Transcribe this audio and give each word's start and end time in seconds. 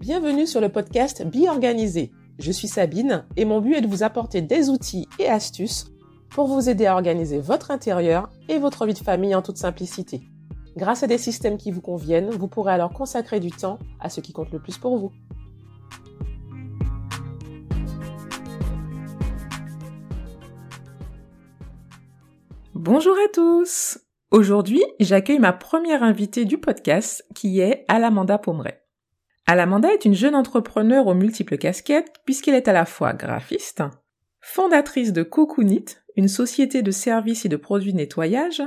Bienvenue 0.00 0.46
sur 0.46 0.62
le 0.62 0.70
podcast 0.70 1.26
Be 1.26 1.46
Organisé. 1.46 2.10
Je 2.38 2.50
suis 2.50 2.68
Sabine 2.68 3.26
et 3.36 3.44
mon 3.44 3.60
but 3.60 3.74
est 3.74 3.80
de 3.82 3.86
vous 3.86 4.02
apporter 4.02 4.40
des 4.40 4.70
outils 4.70 5.06
et 5.18 5.28
astuces 5.28 5.92
pour 6.30 6.46
vous 6.46 6.70
aider 6.70 6.86
à 6.86 6.94
organiser 6.94 7.38
votre 7.38 7.70
intérieur 7.70 8.30
et 8.48 8.58
votre 8.58 8.86
vie 8.86 8.94
de 8.94 8.98
famille 8.98 9.34
en 9.34 9.42
toute 9.42 9.58
simplicité. 9.58 10.22
Grâce 10.74 11.02
à 11.02 11.06
des 11.06 11.18
systèmes 11.18 11.58
qui 11.58 11.70
vous 11.70 11.82
conviennent, 11.82 12.30
vous 12.30 12.48
pourrez 12.48 12.72
alors 12.72 12.94
consacrer 12.94 13.40
du 13.40 13.50
temps 13.50 13.78
à 14.00 14.08
ce 14.08 14.22
qui 14.22 14.32
compte 14.32 14.50
le 14.52 14.58
plus 14.58 14.78
pour 14.78 14.96
vous. 14.96 15.12
Bonjour 22.72 23.16
à 23.22 23.28
tous 23.34 23.98
Aujourd'hui, 24.30 24.82
j'accueille 24.98 25.40
ma 25.40 25.52
première 25.52 26.02
invitée 26.02 26.46
du 26.46 26.56
podcast 26.56 27.22
qui 27.34 27.60
est 27.60 27.84
Alamanda 27.88 28.38
Pomeray. 28.38 28.79
Alamanda 29.50 29.92
est 29.92 30.04
une 30.04 30.14
jeune 30.14 30.36
entrepreneur 30.36 31.08
aux 31.08 31.14
multiples 31.14 31.58
casquettes 31.58 32.12
puisqu'elle 32.24 32.54
est 32.54 32.68
à 32.68 32.72
la 32.72 32.84
fois 32.84 33.14
graphiste, 33.14 33.82
fondatrice 34.40 35.12
de 35.12 35.24
Cocoonit, 35.24 35.86
une 36.14 36.28
société 36.28 36.82
de 36.82 36.92
services 36.92 37.44
et 37.44 37.48
de 37.48 37.56
produits 37.56 37.90
de 37.90 37.96
nettoyage, 37.96 38.62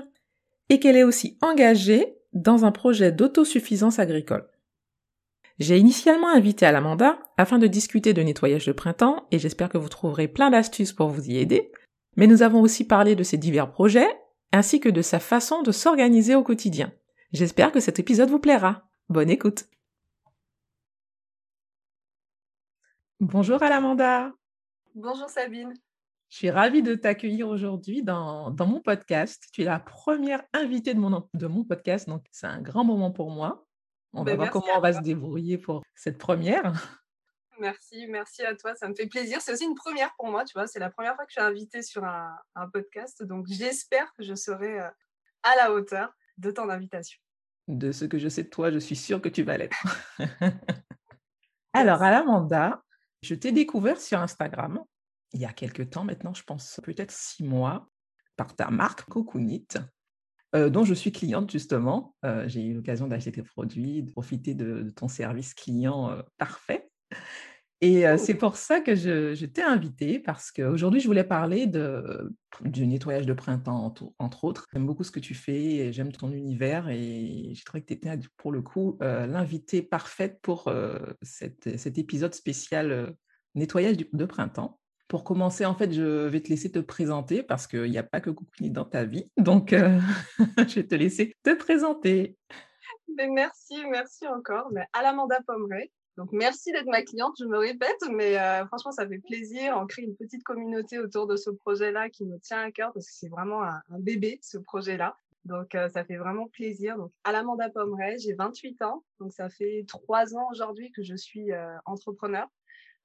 et 0.67 0.81
qu'elle 0.81 0.97
est 0.97 1.05
aussi 1.05 1.37
engagée 1.41 2.17
dans 2.33 2.65
un 2.65 2.73
projet 2.73 3.13
d'autosuffisance 3.13 3.97
agricole. 3.97 4.45
J'ai 5.57 5.77
initialement 5.77 6.27
invité 6.27 6.65
Alamanda 6.65 7.17
afin 7.37 7.59
de 7.59 7.67
discuter 7.67 8.11
de 8.11 8.21
nettoyage 8.21 8.65
de 8.65 8.73
printemps 8.73 9.25
et 9.31 9.39
j'espère 9.39 9.69
que 9.69 9.77
vous 9.77 9.87
trouverez 9.87 10.27
plein 10.27 10.49
d'astuces 10.49 10.91
pour 10.91 11.07
vous 11.07 11.29
y 11.29 11.37
aider. 11.37 11.71
Mais 12.17 12.27
nous 12.27 12.43
avons 12.43 12.59
aussi 12.59 12.83
parlé 12.85 13.15
de 13.15 13.23
ses 13.23 13.37
divers 13.37 13.71
projets 13.71 14.09
ainsi 14.51 14.81
que 14.81 14.89
de 14.89 15.01
sa 15.01 15.21
façon 15.21 15.61
de 15.61 15.71
s'organiser 15.71 16.35
au 16.35 16.43
quotidien. 16.43 16.91
J'espère 17.31 17.71
que 17.71 17.79
cet 17.79 17.99
épisode 17.99 18.29
vous 18.29 18.39
plaira. 18.39 18.89
Bonne 19.07 19.29
écoute. 19.29 19.63
Bonjour 23.25 23.63
Alamanda. 23.63 24.33
Bonjour 24.95 25.29
Sabine. 25.29 25.73
Je 26.27 26.35
suis 26.35 26.49
ravie 26.49 26.83
de 26.83 26.93
t'accueillir 26.93 27.47
aujourd'hui 27.47 28.03
dans, 28.03 28.53
mon 28.59 28.81
podcast. 28.81 29.45
Tu 29.53 29.61
es 29.61 29.63
la 29.63 29.79
première 29.79 30.43
invitée 30.51 30.93
de 30.93 30.99
mon, 30.99 31.29
de 31.33 31.47
mon 31.47 31.63
podcast, 31.63 32.09
donc 32.09 32.25
c'est 32.31 32.47
un 32.47 32.61
grand 32.61 32.83
moment 32.83 33.11
pour 33.11 33.31
moi. 33.31 33.65
On 34.11 34.25
va 34.25 34.31
ben, 34.31 34.35
voir 34.35 34.51
comment 34.51 34.75
on 34.75 34.81
va 34.81 34.91
se 34.91 34.99
débrouiller 34.99 35.57
pour 35.57 35.83
cette 35.95 36.17
première. 36.17 36.73
Merci, 37.61 38.07
merci 38.07 38.43
à 38.43 38.55
toi, 38.55 38.75
ça 38.75 38.89
me 38.89 38.93
fait 38.93 39.07
plaisir. 39.07 39.39
C'est 39.39 39.53
aussi 39.53 39.63
une 39.63 39.75
première 39.75 40.13
pour 40.17 40.27
moi, 40.27 40.43
tu 40.43 40.51
vois, 40.55 40.67
c'est 40.67 40.79
la 40.79 40.89
première 40.89 41.15
fois 41.15 41.23
que 41.23 41.31
je 41.31 41.39
suis 41.39 41.49
invitée 41.49 41.81
sur 41.81 42.03
un, 42.03 42.35
podcast, 42.73 43.23
donc 43.23 43.45
j'espère 43.47 44.13
que 44.15 44.23
je 44.23 44.35
serai 44.35 44.81
euh, 44.81 44.89
à 45.43 45.55
la 45.55 45.71
hauteur 45.71 46.13
de 46.39 46.51
ton 46.51 46.67
invitation. 46.67 47.21
De 47.69 47.93
ce 47.93 48.03
que 48.03 48.17
je 48.17 48.27
sais 48.27 48.43
de 48.43 48.49
toi, 48.49 48.69
je 48.69 48.79
suis 48.79 48.97
sûre 48.97 49.21
que 49.21 49.29
tu 49.29 49.43
vas 49.43 49.57
l'être. 49.57 49.77
Alors, 51.73 52.03
Alamanda, 52.03 52.83
je 53.23 53.35
t'ai 53.35 53.51
découvert 53.51 53.99
sur 53.99 54.19
Instagram 54.19 54.83
il 55.33 55.41
y 55.41 55.45
a 55.45 55.53
quelques 55.53 55.89
temps 55.89 56.03
maintenant, 56.03 56.33
je 56.33 56.43
pense 56.43 56.79
peut-être 56.83 57.11
six 57.11 57.43
mois, 57.43 57.89
par 58.37 58.55
ta 58.55 58.69
marque 58.69 59.03
Cocoonit, 59.09 59.67
euh, 60.55 60.69
dont 60.69 60.85
je 60.85 60.93
suis 60.93 61.11
cliente 61.11 61.51
justement. 61.51 62.15
Euh, 62.23 62.47
j'ai 62.47 62.63
eu 62.63 62.73
l'occasion 62.73 63.07
d'acheter 63.07 63.31
tes 63.31 63.43
produits, 63.43 64.03
de 64.03 64.11
profiter 64.11 64.53
de, 64.53 64.89
ton 64.95 65.07
service 65.07 65.53
client 65.53 66.11
euh, 66.11 66.21
parfait. 66.37 66.89
Et 67.83 68.07
oh! 68.07 68.17
c'est 68.17 68.35
pour 68.35 68.55
ça 68.55 68.79
que 68.79 68.95
je, 68.95 69.45
t'ai 69.45 69.61
invitée, 69.61 70.19
parce 70.19 70.51
qu'aujourd'hui, 70.51 71.01
je 71.01 71.07
voulais 71.07 71.23
parler 71.23 71.67
de, 71.67 72.31
du 72.61 72.87
nettoyage 72.87 73.25
de 73.25 73.33
printemps, 73.33 73.93
entre, 74.19 74.43
autres. 74.45 74.67
J'aime 74.71 74.85
beaucoup 74.85 75.03
ce 75.03 75.11
que 75.11 75.19
tu 75.19 75.33
fais, 75.33 75.91
j'aime 75.91 76.11
ton 76.11 76.31
univers, 76.31 76.87
et 76.89 77.51
j'ai 77.51 77.63
trouvé 77.63 77.81
que 77.81 77.87
tu 77.87 77.93
étais, 77.93 78.09
pour 78.37 78.51
le 78.51 78.61
coup, 78.61 78.97
l'invitée 79.01 79.81
parfaite 79.81 80.39
pour 80.41 80.71
cet 81.21 81.97
épisode 81.97 82.33
spécial 82.33 83.13
nettoyage 83.55 83.97
de 83.97 84.25
printemps. 84.25 84.79
Pour 85.07 85.23
commencer, 85.23 85.65
en 85.65 85.75
fait, 85.75 85.91
je 85.91 86.27
vais 86.27 86.41
te 86.41 86.49
laisser 86.49 86.71
te 86.71 86.79
présenter 86.79 87.43
parce 87.43 87.67
qu'il 87.67 87.91
n'y 87.91 87.97
a 87.97 88.03
pas 88.03 88.19
que 88.19 88.31
Cocoonit 88.31 88.71
dans 88.71 88.85
ta 88.85 89.05
vie. 89.05 89.29
Donc, 89.37 89.73
euh, 89.73 89.99
je 90.57 90.75
vais 90.75 90.87
te 90.87 90.95
laisser 90.95 91.35
te 91.43 91.53
présenter. 91.53 92.37
Mais 93.15 93.27
merci, 93.27 93.75
merci 93.91 94.27
encore. 94.27 94.69
Mais 94.71 94.87
Alamanda 94.93 95.39
Pomeray. 95.45 95.91
Donc, 96.17 96.31
merci 96.31 96.71
d'être 96.71 96.85
ma 96.85 97.01
cliente, 97.01 97.33
je 97.39 97.45
me 97.45 97.57
répète, 97.57 97.97
mais 98.11 98.37
euh, 98.37 98.65
franchement, 98.67 98.91
ça 98.91 99.07
fait 99.07 99.17
plaisir. 99.17 99.75
On 99.77 99.87
crée 99.87 100.03
une 100.03 100.15
petite 100.15 100.43
communauté 100.43 100.99
autour 100.99 101.25
de 101.25 101.35
ce 101.35 101.49
projet-là 101.49 102.09
qui 102.09 102.25
me 102.25 102.37
tient 102.37 102.59
à 102.59 102.71
cœur 102.71 102.93
parce 102.93 103.07
que 103.07 103.13
c'est 103.15 103.29
vraiment 103.29 103.63
un, 103.63 103.81
bébé, 103.99 104.39
ce 104.43 104.59
projet-là. 104.59 105.17
Donc, 105.45 105.73
euh, 105.73 105.89
ça 105.89 106.05
fait 106.05 106.17
vraiment 106.17 106.47
plaisir. 106.49 106.97
Donc, 106.97 107.11
Alamanda 107.23 107.69
Pomeray, 107.69 108.19
j'ai 108.19 108.33
28 108.33 108.81
ans. 108.83 109.03
Donc, 109.19 109.33
ça 109.33 109.49
fait 109.49 109.85
trois 109.87 110.35
ans 110.35 110.47
aujourd'hui 110.51 110.91
que 110.91 111.01
je 111.01 111.15
suis 111.15 111.51
entrepreneur 111.85 112.47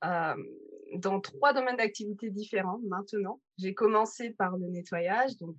dans 0.02 1.20
trois 1.20 1.52
domaines 1.52 1.76
d'activité 1.76 2.30
différents 2.30 2.78
maintenant. 2.86 3.40
J'ai 3.58 3.74
commencé 3.74 4.30
par 4.30 4.56
le 4.56 4.68
nettoyage, 4.68 5.36
donc 5.38 5.56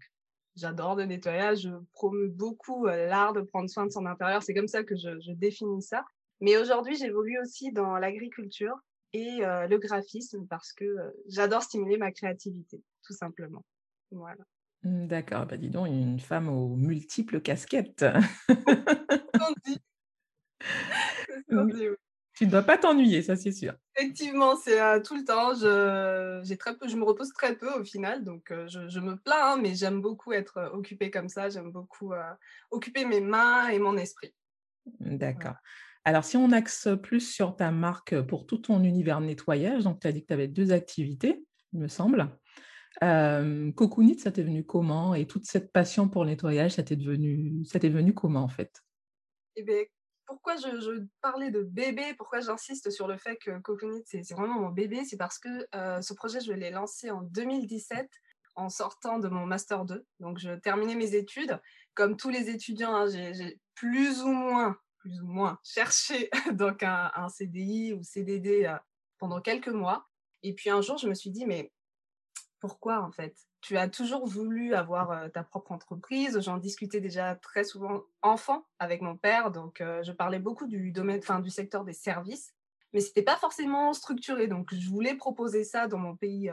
j'adore 0.56 0.96
le 0.96 1.06
nettoyage, 1.06 1.62
je 1.62 1.70
promeux 1.94 2.30
beaucoup 2.30 2.86
l'art 2.86 3.34
de 3.34 3.42
prendre 3.42 3.70
soin 3.70 3.86
de 3.86 3.92
son 3.92 4.06
intérieur, 4.06 4.42
c'est 4.44 4.54
comme 4.54 4.68
ça 4.68 4.84
que 4.84 4.96
je, 4.96 5.34
définis 5.34 5.82
ça. 5.82 6.06
Mais 6.42 6.58
aujourd'hui, 6.58 6.96
j'évolue 6.96 7.40
aussi 7.42 7.72
dans 7.72 7.98
l'agriculture 7.98 8.76
et 9.14 9.40
le 9.42 9.78
graphisme 9.78 10.46
parce 10.48 10.72
que 10.72 10.86
j'adore 11.28 11.64
stimuler 11.64 11.98
ma 11.98 12.12
créativité, 12.12 12.82
tout 13.04 13.14
simplement. 13.14 13.66
Voilà. 14.12 14.44
Mmh, 14.84 15.08
d'accord, 15.08 15.46
bah 15.46 15.58
dis 15.58 15.70
donc, 15.70 15.88
une 15.88 16.20
femme 16.20 16.48
aux 16.48 16.76
multiples 16.76 17.42
casquettes. 17.42 18.06
Tu 22.40 22.46
ne 22.46 22.52
dois 22.52 22.64
pas 22.64 22.78
t'ennuyer, 22.78 23.22
ça 23.22 23.36
c'est 23.36 23.52
sûr. 23.52 23.74
Effectivement, 23.98 24.56
c'est 24.56 24.82
euh, 24.82 25.02
tout 25.02 25.18
le 25.18 25.26
temps. 25.26 25.56
Je, 25.56 26.40
j'ai 26.46 26.56
très 26.56 26.78
peu, 26.78 26.88
je 26.88 26.96
me 26.96 27.04
repose 27.04 27.34
très 27.34 27.58
peu 27.58 27.70
au 27.74 27.84
final, 27.84 28.24
donc 28.24 28.52
euh, 28.52 28.66
je, 28.68 29.00
me 29.02 29.18
plains, 29.18 29.54
hein, 29.54 29.58
mais 29.62 29.76
j'aime 29.76 30.00
beaucoup 30.00 30.32
être 30.32 30.58
euh, 30.58 30.70
occupée 30.70 31.12
comme 31.12 31.28
ça. 31.28 31.50
J'aime 31.50 31.72
beaucoup 31.72 32.14
occuper 32.72 33.04
mes 33.04 33.20
mains 33.20 33.68
et 33.68 33.80
mon 33.80 33.98
esprit. 33.98 34.34
D'accord. 35.02 35.56
Alors, 36.06 36.24
si 36.24 36.38
on 36.38 36.52
axe 36.52 36.88
plus 37.04 37.22
sur 37.22 37.56
ta 37.56 37.72
marque 37.72 38.20
pour 38.22 38.46
tout 38.46 38.58
ton 38.58 38.84
univers 38.84 39.22
nettoyage, 39.22 39.84
donc 39.84 40.00
tu 40.00 40.08
as 40.08 40.12
dit 40.12 40.22
que 40.22 40.28
tu 40.28 40.34
avais 40.34 40.48
deux 40.48 40.72
activités, 40.72 41.44
il 41.74 41.80
me 41.80 41.88
semble. 41.88 42.30
Euh, 43.04 43.72
Cocoonit, 43.74 44.20
ça 44.20 44.32
t'est 44.32 44.44
venu 44.44 44.66
comment? 44.66 45.14
Et 45.14 45.28
toute 45.28 45.46
cette 45.46 45.72
passion 45.72 46.10
pour 46.10 46.24
le 46.24 46.32
nettoyage, 46.32 46.72
ça 46.72 46.84
t'est 46.84 46.96
devenu, 46.96 47.64
ça 47.66 47.80
t'est 47.80 47.90
venu 47.90 48.14
comment 48.14 48.44
en 48.44 48.48
fait? 48.48 48.82
Eh 49.56 49.64
bien, 49.64 49.84
pourquoi 50.26 50.56
je, 50.58 51.04
parlais 51.22 51.52
de 51.52 51.64
bébé, 51.64 52.14
pourquoi 52.18 52.40
j'insiste 52.40 52.90
sur 52.92 53.08
le 53.08 53.18
fait 53.18 53.38
que 53.38 53.60
Coconut, 53.62 54.04
c'est 54.06 54.22
vraiment 54.32 54.60
mon 54.60 54.70
bébé, 54.70 55.04
c'est 55.06 55.18
parce 55.18 55.40
que 55.40 55.68
euh, 55.76 56.02
ce 56.02 56.14
projet, 56.14 56.40
je 56.40 56.54
l'ai 56.54 56.72
lancé 56.72 57.10
en 57.10 57.22
2017 57.24 58.08
en 58.56 58.70
sortant 58.70 59.20
de 59.20 59.28
mon 59.28 59.46
Master 59.46 59.86
2. 59.86 60.06
Donc, 60.20 60.40
je 60.40 60.52
terminais 60.60 60.96
mes 60.96 61.16
études. 61.16 61.60
Comme 61.94 62.18
tous 62.18 62.30
les 62.30 62.50
étudiants, 62.50 62.96
hein, 62.96 63.08
j'ai 63.08 63.60
plus 63.76 64.22
ou 64.22 64.30
moins, 64.30 64.78
plus 65.00 65.22
ou 65.22 65.28
moins 65.28 65.60
cherché 65.64 66.30
donc 66.52 66.84
un, 66.84 67.30
CDI 67.30 67.94
ou 67.94 68.04
CDD 68.04 68.66
euh, 68.66 68.78
pendant 69.18 69.42
quelques 69.42 69.70
mois. 69.70 70.08
Et 70.44 70.54
puis 70.54 70.70
un 70.70 70.82
jour, 70.82 70.98
je 70.98 71.08
me 71.08 71.14
suis 71.14 71.32
dit, 71.32 71.46
mais 71.46 71.72
pourquoi 72.60 73.02
en 73.02 73.12
fait? 73.12 73.36
Tu 73.62 73.78
as 73.78 73.90
toujours 73.90 74.26
voulu 74.26 74.74
avoir 74.74 75.30
ta 75.32 75.44
propre 75.44 75.74
entreprise. 75.74 76.40
J'en 76.40 76.58
discutais 76.58 77.02
déjà 77.02 77.36
très 77.36 77.66
souvent 77.66 78.04
enfant 78.22 78.66
avec 78.80 79.02
mon 79.02 79.18
père, 79.18 79.52
donc 79.52 79.80
je 79.80 80.12
parlais 80.14 80.40
beaucoup 80.40 80.66
du 80.66 80.92
domaine, 80.94 81.20
enfin 81.20 81.42
du 81.42 81.50
secteur 81.50 81.84
des 81.84 81.92
services, 81.92 82.54
mais 82.94 83.02
c'était 83.02 83.22
pas 83.22 83.36
forcément 83.36 83.92
structuré. 83.92 84.48
Donc 84.48 84.74
je 84.74 84.90
voulais 84.90 85.16
proposer 85.16 85.66
ça 85.66 85.88
dans 85.88 85.98
mon 85.98 86.16
pays 86.16 86.50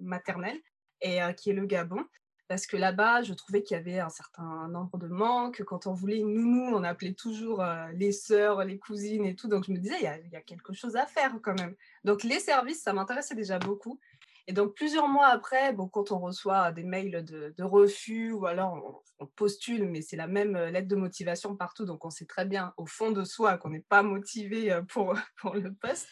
maternel 0.00 0.58
et 1.00 1.20
qui 1.34 1.48
est 1.48 1.54
le 1.54 1.64
Gabon. 1.64 2.04
Parce 2.50 2.66
que 2.66 2.76
là-bas, 2.76 3.22
je 3.22 3.32
trouvais 3.32 3.62
qu'il 3.62 3.76
y 3.76 3.80
avait 3.80 4.00
un 4.00 4.08
certain 4.08 4.66
nombre 4.66 4.98
de 4.98 5.06
manques. 5.06 5.62
Quand 5.62 5.86
on 5.86 5.92
voulait 5.92 6.18
une 6.18 6.34
nounou, 6.34 6.74
on 6.74 6.82
appelait 6.82 7.12
toujours 7.12 7.64
les 7.94 8.10
sœurs, 8.10 8.64
les 8.64 8.76
cousines 8.76 9.24
et 9.24 9.36
tout. 9.36 9.46
Donc, 9.46 9.66
je 9.66 9.70
me 9.70 9.78
disais, 9.78 9.94
il 10.00 10.32
y, 10.32 10.36
a, 10.36 10.40
quelque 10.40 10.72
chose 10.72 10.96
à 10.96 11.06
faire 11.06 11.32
quand 11.44 11.56
même. 11.56 11.76
Donc, 12.02 12.24
les 12.24 12.40
services, 12.40 12.82
ça 12.82 12.92
m'intéressait 12.92 13.36
déjà 13.36 13.60
beaucoup. 13.60 14.00
Et 14.48 14.52
donc, 14.52 14.74
plusieurs 14.74 15.06
mois 15.06 15.28
après, 15.28 15.72
bon, 15.72 15.86
quand 15.86 16.10
on 16.10 16.18
reçoit 16.18 16.72
des 16.72 16.82
mails 16.82 17.24
de, 17.24 17.62
refus 17.62 18.32
ou 18.32 18.46
alors 18.46 19.00
on, 19.20 19.26
postule, 19.26 19.88
mais 19.88 20.02
c'est 20.02 20.16
la 20.16 20.26
même 20.26 20.56
euh, 20.56 20.72
lettre 20.72 20.88
de 20.88 20.96
motivation 20.96 21.54
partout, 21.54 21.84
donc 21.84 22.04
on 22.04 22.10
sait 22.10 22.24
très 22.24 22.46
bien 22.46 22.74
au 22.78 22.86
fond 22.86 23.12
de 23.12 23.22
soi 23.22 23.58
qu'on 23.58 23.70
n'est 23.70 23.84
pas 23.88 24.02
motivé 24.02 24.72
euh, 24.72 24.82
pour, 24.82 25.14
pour 25.40 25.54
le 25.54 25.72
poste, 25.72 26.08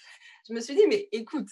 je 0.46 0.54
me 0.54 0.60
suis 0.60 0.76
dit, 0.76 0.86
mais 0.88 1.08
écoute, 1.10 1.48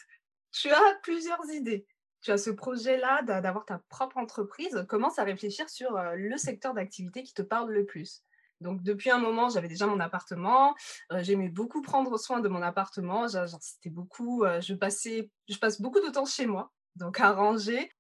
tu 0.53 0.71
as 0.71 0.95
plusieurs 1.03 1.45
idées. 1.51 1.89
Tu 2.23 2.33
as 2.33 2.39
ce 2.39 2.51
projet-là 2.51 3.23
d'avoir 3.23 3.65
ta 3.65 3.81
propre 3.89 4.17
entreprise. 4.17 4.85
Commence 4.89 5.19
à 5.19 5.25
réfléchir 5.25 5.69
sur 5.69 5.97
euh, 5.97 6.15
le 6.17 6.37
secteur 6.37 6.75
d'activité 6.75 7.23
qui 7.23 7.35
te 7.35 7.43
parle 7.43 7.71
le 7.71 7.85
plus. 7.85 8.23
Donc 8.61 8.83
depuis 8.83 9.11
un 9.11 9.19
moment, 9.19 9.49
j'avais 9.49 9.69
déjà 9.69 9.87
mon 9.87 10.01
appartement. 10.01 10.75
J'aimais 11.11 11.49
beaucoup 11.49 11.83
prendre 11.83 12.19
soin 12.19 12.41
de 12.41 12.49
mon 12.49 12.63
appartement. 12.63 13.29
J'insistais 13.29 13.91
beaucoup. 13.91 14.45
je 14.61 14.75
passais, 14.75 15.31
je 15.49 15.59
passe 15.59 15.81
beaucoup 15.81 16.01
de 16.01 16.09
temps 16.09 16.25
chez 16.25 16.47
moi, 16.47 16.73
donc 16.95 17.21
à 17.21 17.33
ranger. 17.33 17.91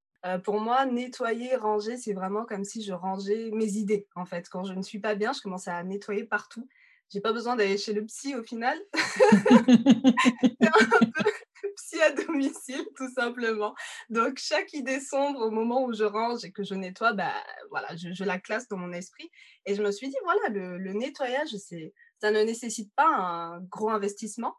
pour 0.44 0.60
moi, 0.60 0.86
nettoyer, 0.86 1.56
ranger, 1.56 1.98
c'est 1.98 2.14
vraiment 2.14 2.46
comme 2.46 2.64
si 2.64 2.82
je 2.82 2.94
rangeais 2.94 3.50
mes 3.52 3.72
idées. 3.74 4.08
En 4.14 4.24
fait, 4.24 4.48
quand 4.48 4.64
je 4.64 4.72
ne 4.72 4.82
suis 4.82 4.98
pas 4.98 5.14
bien, 5.14 5.34
je 5.34 5.42
commence 5.42 5.68
à 5.68 5.82
nettoyer 5.82 6.24
partout. 6.24 6.66
j'ai 7.10 7.20
pas 7.20 7.32
besoin 7.32 7.54
d'aller 7.54 7.76
chez 7.76 7.92
le 7.92 8.04
psy 8.06 8.34
au 8.34 8.42
final. 8.42 8.78
un 10.62 11.06
peu 11.14 11.30
psy 11.76 12.00
à 12.00 12.12
domicile, 12.12 12.86
tout 12.96 13.10
simplement. 13.12 13.74
Donc, 14.10 14.38
chaque 14.38 14.72
idée 14.72 15.00
sombre, 15.00 15.40
au 15.40 15.50
moment 15.50 15.84
où 15.84 15.92
je 15.92 16.04
range 16.04 16.44
et 16.44 16.52
que 16.52 16.64
je 16.64 16.74
nettoie, 16.74 17.12
bah, 17.12 17.32
voilà, 17.70 17.88
je, 17.96 18.24
la 18.24 18.38
classe 18.38 18.68
dans 18.68 18.76
mon 18.76 18.92
esprit. 18.92 19.30
Et 19.64 19.74
je 19.74 19.82
me 19.82 19.92
suis 19.92 20.08
dit, 20.08 20.16
voilà, 20.24 20.48
le, 20.50 20.78
le 20.78 20.92
nettoyage, 20.92 21.54
ça 22.20 22.30
ne 22.30 22.42
nécessite 22.42 22.92
pas 22.94 23.08
un 23.08 23.60
gros 23.60 23.90
investissement. 23.90 24.56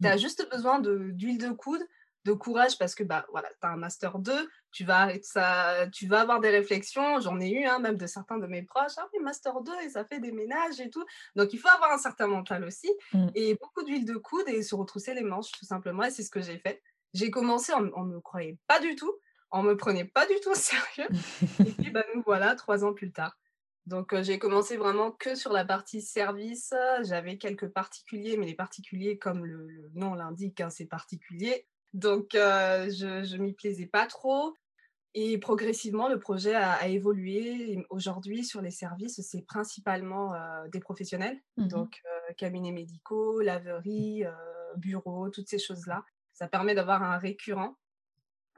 Tu 0.00 0.08
as 0.08 0.16
mmh. 0.16 0.18
juste 0.18 0.50
besoin 0.50 0.80
d'huile 0.80 1.38
de 1.38 1.50
coude, 1.50 1.82
de 2.24 2.32
courage 2.32 2.78
parce 2.78 2.94
que 2.94 3.02
bah 3.02 3.26
voilà, 3.30 3.48
tu 3.60 3.66
as 3.66 3.70
un 3.70 3.76
master 3.76 4.18
2, 4.18 4.48
tu 4.70 4.84
vas 4.84 5.08
ça 5.22 5.86
tu 5.92 6.06
vas 6.06 6.20
avoir 6.20 6.40
des 6.40 6.50
réflexions, 6.50 7.20
j'en 7.20 7.40
ai 7.40 7.50
eu 7.50 7.64
hein, 7.64 7.78
même 7.78 7.96
de 7.96 8.06
certains 8.06 8.38
de 8.38 8.46
mes 8.46 8.62
proches, 8.62 8.92
ah 8.98 9.08
oui, 9.12 9.22
master 9.22 9.60
2 9.60 9.72
et 9.84 9.90
ça 9.90 10.04
fait 10.04 10.20
des 10.20 10.32
ménages 10.32 10.80
et 10.80 10.90
tout. 10.90 11.04
Donc 11.36 11.52
il 11.52 11.58
faut 11.58 11.68
avoir 11.68 11.92
un 11.92 11.98
certain 11.98 12.26
mental 12.26 12.64
aussi 12.64 12.90
mmh. 13.12 13.28
et 13.34 13.54
beaucoup 13.54 13.84
d'huile 13.84 14.04
de 14.04 14.14
coude 14.14 14.48
et 14.48 14.62
se 14.62 14.74
retrousser 14.74 15.14
les 15.14 15.22
manches 15.22 15.52
tout 15.52 15.64
simplement 15.64 16.04
et 16.04 16.10
c'est 16.10 16.22
ce 16.22 16.30
que 16.30 16.40
j'ai 16.40 16.58
fait. 16.58 16.82
J'ai 17.14 17.30
commencé 17.30 17.72
on, 17.74 18.04
ne 18.04 18.14
me 18.14 18.20
croyait 18.20 18.58
pas 18.66 18.80
du 18.80 18.94
tout, 18.94 19.12
on 19.50 19.62
me 19.62 19.76
prenait 19.76 20.04
pas 20.04 20.26
du 20.26 20.34
tout 20.42 20.50
au 20.50 20.54
sérieux 20.54 21.08
et 21.60 21.72
puis 21.72 21.90
bah 21.90 22.04
nous 22.14 22.22
voilà 22.24 22.54
trois 22.54 22.84
ans 22.84 22.94
plus 22.94 23.12
tard. 23.12 23.36
Donc, 23.86 24.14
j'ai 24.22 24.38
commencé 24.38 24.76
vraiment 24.76 25.10
que 25.10 25.34
sur 25.34 25.52
la 25.52 25.64
partie 25.64 26.00
service. 26.00 26.72
J'avais 27.02 27.38
quelques 27.38 27.68
particuliers, 27.68 28.36
mais 28.36 28.46
les 28.46 28.54
particuliers, 28.54 29.18
comme 29.18 29.44
le, 29.44 29.90
nom 29.94 30.14
l'indique, 30.14 30.60
hein, 30.60 30.70
c'est 30.70 30.86
particulier. 30.86 31.66
Donc, 31.92 32.30
je 32.32 33.36
ne 33.36 33.42
m'y 33.42 33.52
plaisais 33.52 33.86
pas 33.86 34.06
trop. 34.06 34.54
Et 35.14 35.38
progressivement, 35.38 36.08
le 36.08 36.20
projet 36.20 36.54
a, 36.54 36.86
évolué. 36.86 37.84
Aujourd'hui, 37.90 38.44
sur 38.44 38.60
les 38.60 38.70
services, 38.70 39.20
c'est 39.22 39.42
principalement 39.42 40.34
des 40.72 40.80
professionnels, 40.80 41.38
mmh 41.56 41.66
donc 41.66 42.00
cabinets 42.36 42.70
médicaux, 42.70 43.40
laverie, 43.40 44.24
bureaux, 44.76 45.30
toutes 45.30 45.48
ces 45.48 45.58
choses-là. 45.58 46.04
Ça 46.32 46.46
permet 46.46 46.74
d'avoir 46.74 47.02
un 47.02 47.18
récurrent. 47.18 47.76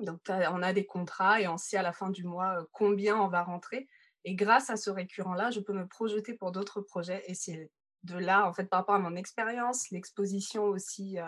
Donc, 0.01 0.21
on 0.29 0.63
a 0.63 0.73
des 0.73 0.85
contrats 0.85 1.41
et 1.41 1.49
on 1.49 1.57
sait 1.57 1.79
à 1.79 1.83
la 1.83 1.93
fin 1.93 2.11
du 2.11 2.25
mois 2.25 2.67
combien 2.73 3.17
on 3.17 3.29
va 3.29 3.43
rentrer. 3.43 3.89
Et 4.25 4.35
grâce 4.35 4.71
à 4.71 4.77
ce 4.77 4.91
récurrent-là, 4.91 5.51
je 5.51 5.61
peux 5.61 5.73
me 5.73 5.87
projeter 5.87 6.35
pour 6.35 6.53
d'autres 6.53 6.81
projets. 6.81 7.25
Et 7.27 7.35
c'est 7.35 7.71
de 8.05 8.17
là, 8.17 8.47
en 8.47 8.53
fait, 8.53 8.67
par 8.67 8.81
rapport 8.81 8.95
à 8.95 8.99
mon 8.99 9.17
expérience, 9.17 9.91
l'exposition 9.91 10.65
aussi 10.65 11.19
euh, 11.19 11.25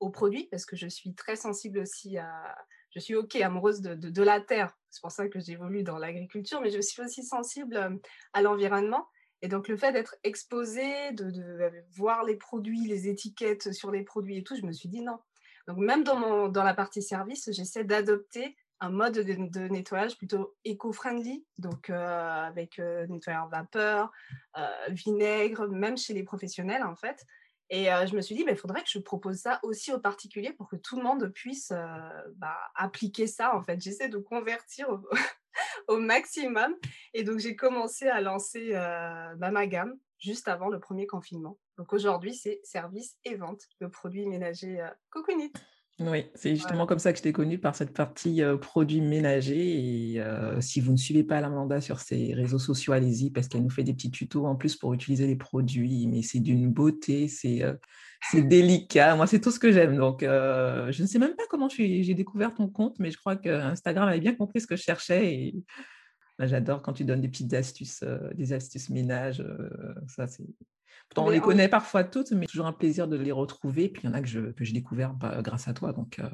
aux 0.00 0.10
produits, 0.10 0.48
parce 0.50 0.66
que 0.66 0.76
je 0.76 0.88
suis 0.88 1.14
très 1.14 1.36
sensible 1.36 1.78
aussi 1.78 2.18
à... 2.18 2.56
Je 2.94 3.00
suis 3.00 3.14
OK, 3.14 3.36
amoureuse 3.36 3.82
de, 3.82 3.94
de, 3.94 4.22
la 4.22 4.40
terre. 4.40 4.72
C'est 4.88 5.02
pour 5.02 5.10
ça 5.10 5.28
que 5.28 5.38
j'évolue 5.38 5.82
dans 5.82 5.98
l'agriculture, 5.98 6.62
mais 6.62 6.70
je 6.70 6.80
suis 6.80 7.02
aussi 7.02 7.22
sensible 7.22 7.76
euh, 7.76 7.90
à 8.32 8.40
l'environnement. 8.40 9.06
Et 9.42 9.48
donc, 9.48 9.68
le 9.68 9.76
fait 9.76 9.92
d'être 9.92 10.16
exposée, 10.24 11.12
de, 11.12 11.30
de, 11.30 11.70
voir 11.94 12.24
les 12.24 12.36
produits, 12.36 12.86
les 12.86 13.08
étiquettes 13.08 13.72
sur 13.72 13.90
les 13.90 14.02
produits 14.02 14.38
et 14.38 14.42
tout, 14.42 14.56
je 14.56 14.64
me 14.64 14.72
suis 14.72 14.88
dit 14.88 15.02
non. 15.02 15.18
Donc, 15.68 15.76
même 15.78 16.04
dans, 16.04 16.16
mon, 16.16 16.48
dans 16.48 16.62
la 16.62 16.72
partie 16.72 17.02
service, 17.02 17.50
j'essaie 17.52 17.84
d'adopter 17.84 18.56
un 18.80 18.90
mode 18.90 19.14
de, 19.14 19.68
nettoyage 19.68 20.16
plutôt 20.16 20.54
éco-friendly, 20.64 21.44
donc 21.58 21.88
euh, 21.88 22.46
avec 22.46 22.78
euh, 22.78 23.06
nettoyeur 23.06 23.48
vapeur, 23.48 24.12
euh, 24.58 24.66
vinaigre, 24.90 25.66
même 25.68 25.96
chez 25.96 26.12
les 26.12 26.22
professionnels 26.22 26.82
en 26.82 26.94
fait. 26.94 27.24
Et 27.68 27.86
je 27.86 28.14
me 28.14 28.20
suis 28.20 28.34
dit, 28.34 28.44
il 28.48 28.56
faudrait 28.56 28.82
que 28.82 28.88
je 28.88 28.98
propose 28.98 29.38
ça 29.38 29.58
aussi 29.62 29.92
aux 29.92 29.98
particuliers 29.98 30.52
pour 30.52 30.68
que 30.68 30.76
tout 30.76 30.96
le 30.96 31.02
monde 31.02 31.28
puisse 31.34 31.72
bah, 32.36 32.56
appliquer 32.76 33.26
ça. 33.26 33.56
En 33.56 33.62
fait, 33.62 33.80
j'essaie 33.80 34.08
de 34.08 34.18
convertir 34.18 34.88
au, 35.88 35.96
maximum. 35.98 36.76
Et 37.12 37.24
donc, 37.24 37.40
j'ai 37.40 37.56
commencé 37.56 38.06
à 38.06 38.20
lancer 38.20 38.70
bah, 38.70 39.50
ma 39.50 39.66
gamme 39.66 39.98
juste 40.18 40.46
avant 40.46 40.68
le 40.68 40.78
premier 40.78 41.06
confinement. 41.06 41.58
Donc 41.76 41.92
aujourd'hui, 41.92 42.34
c'est 42.34 42.60
service 42.62 43.16
et 43.24 43.34
vente 43.34 43.62
de 43.80 43.86
produits 43.88 44.26
ménagers 44.26 44.86
Coconut. 45.10 45.52
Oui, 45.98 46.26
c'est 46.34 46.54
justement 46.54 46.84
comme 46.84 46.98
ça 46.98 47.10
que 47.12 47.18
je 47.18 47.22
t'ai 47.22 47.32
connue 47.32 47.58
par 47.58 47.74
cette 47.74 47.94
partie 47.94 48.42
produits 48.60 49.00
ménagers. 49.00 50.14
Et 50.14 50.22
si 50.60 50.80
vous 50.80 50.92
ne 50.92 50.96
suivez 50.98 51.24
pas 51.24 51.38
Amanda 51.38 51.80
sur 51.80 52.00
ses 52.00 52.34
réseaux 52.34 52.58
sociaux, 52.58 52.92
allez-y 52.92 53.30
parce 53.30 53.48
qu'elle 53.48 53.62
nous 53.62 53.70
fait 53.70 53.82
des 53.82 53.94
petits 53.94 54.10
tutos 54.10 54.44
en 54.44 54.56
plus 54.56 54.76
pour 54.76 54.92
utiliser 54.92 55.26
les 55.26 55.36
produits. 55.36 56.06
Mais 56.06 56.20
c'est 56.20 56.40
d'une 56.40 56.70
beauté, 56.70 57.28
c'est 57.28 57.62
délicat. 58.34 59.16
Moi, 59.16 59.26
c'est 59.26 59.40
tout 59.40 59.50
ce 59.50 59.58
que 59.58 59.72
j'aime. 59.72 59.96
Donc, 59.96 60.20
je 60.20 61.02
ne 61.02 61.06
sais 61.06 61.18
même 61.18 61.34
pas 61.34 61.44
comment 61.48 61.70
j'ai 61.70 62.14
découvert 62.14 62.52
ton 62.52 62.68
compte, 62.68 62.98
mais 62.98 63.10
je 63.10 63.16
crois 63.16 63.36
que 63.36 63.48
Instagram 63.48 64.06
avait 64.06 64.20
bien 64.20 64.34
compris 64.34 64.60
ce 64.60 64.66
que 64.66 64.76
je 64.76 64.82
cherchais. 64.82 65.32
Et 65.32 65.54
bah, 66.38 66.46
j'adore 66.46 66.82
quand 66.82 66.92
tu 66.92 67.04
donnes 67.04 67.20
des 67.20 67.28
petites 67.28 67.54
astuces, 67.54 68.04
des 68.34 68.52
astuces 68.52 68.90
ménage. 68.90 69.44
ça, 70.08 70.26
c'est 70.26 70.44
Pourtant, 71.08 71.28
on 71.28 71.30
les 71.30 71.40
connaît 71.40 71.68
parfois 71.68 72.04
toutes, 72.04 72.32
mais 72.32 72.46
toujours 72.46 72.66
un 72.66 72.72
plaisir 72.72 73.06
de 73.08 73.16
les 73.16 73.32
retrouver. 73.32 73.88
Puis 73.88 74.02
il 74.04 74.06
y 74.06 74.08
en 74.08 74.14
a 74.14 74.20
que, 74.20 74.28
je, 74.28 74.40
que 74.52 74.64
j'ai 74.64 74.72
découvert 74.72 75.14
bah, 75.14 75.40
grâce 75.42 75.68
à 75.68 75.74
toi. 75.74 75.92
Donc, 75.92 76.18
euh, 76.18 76.28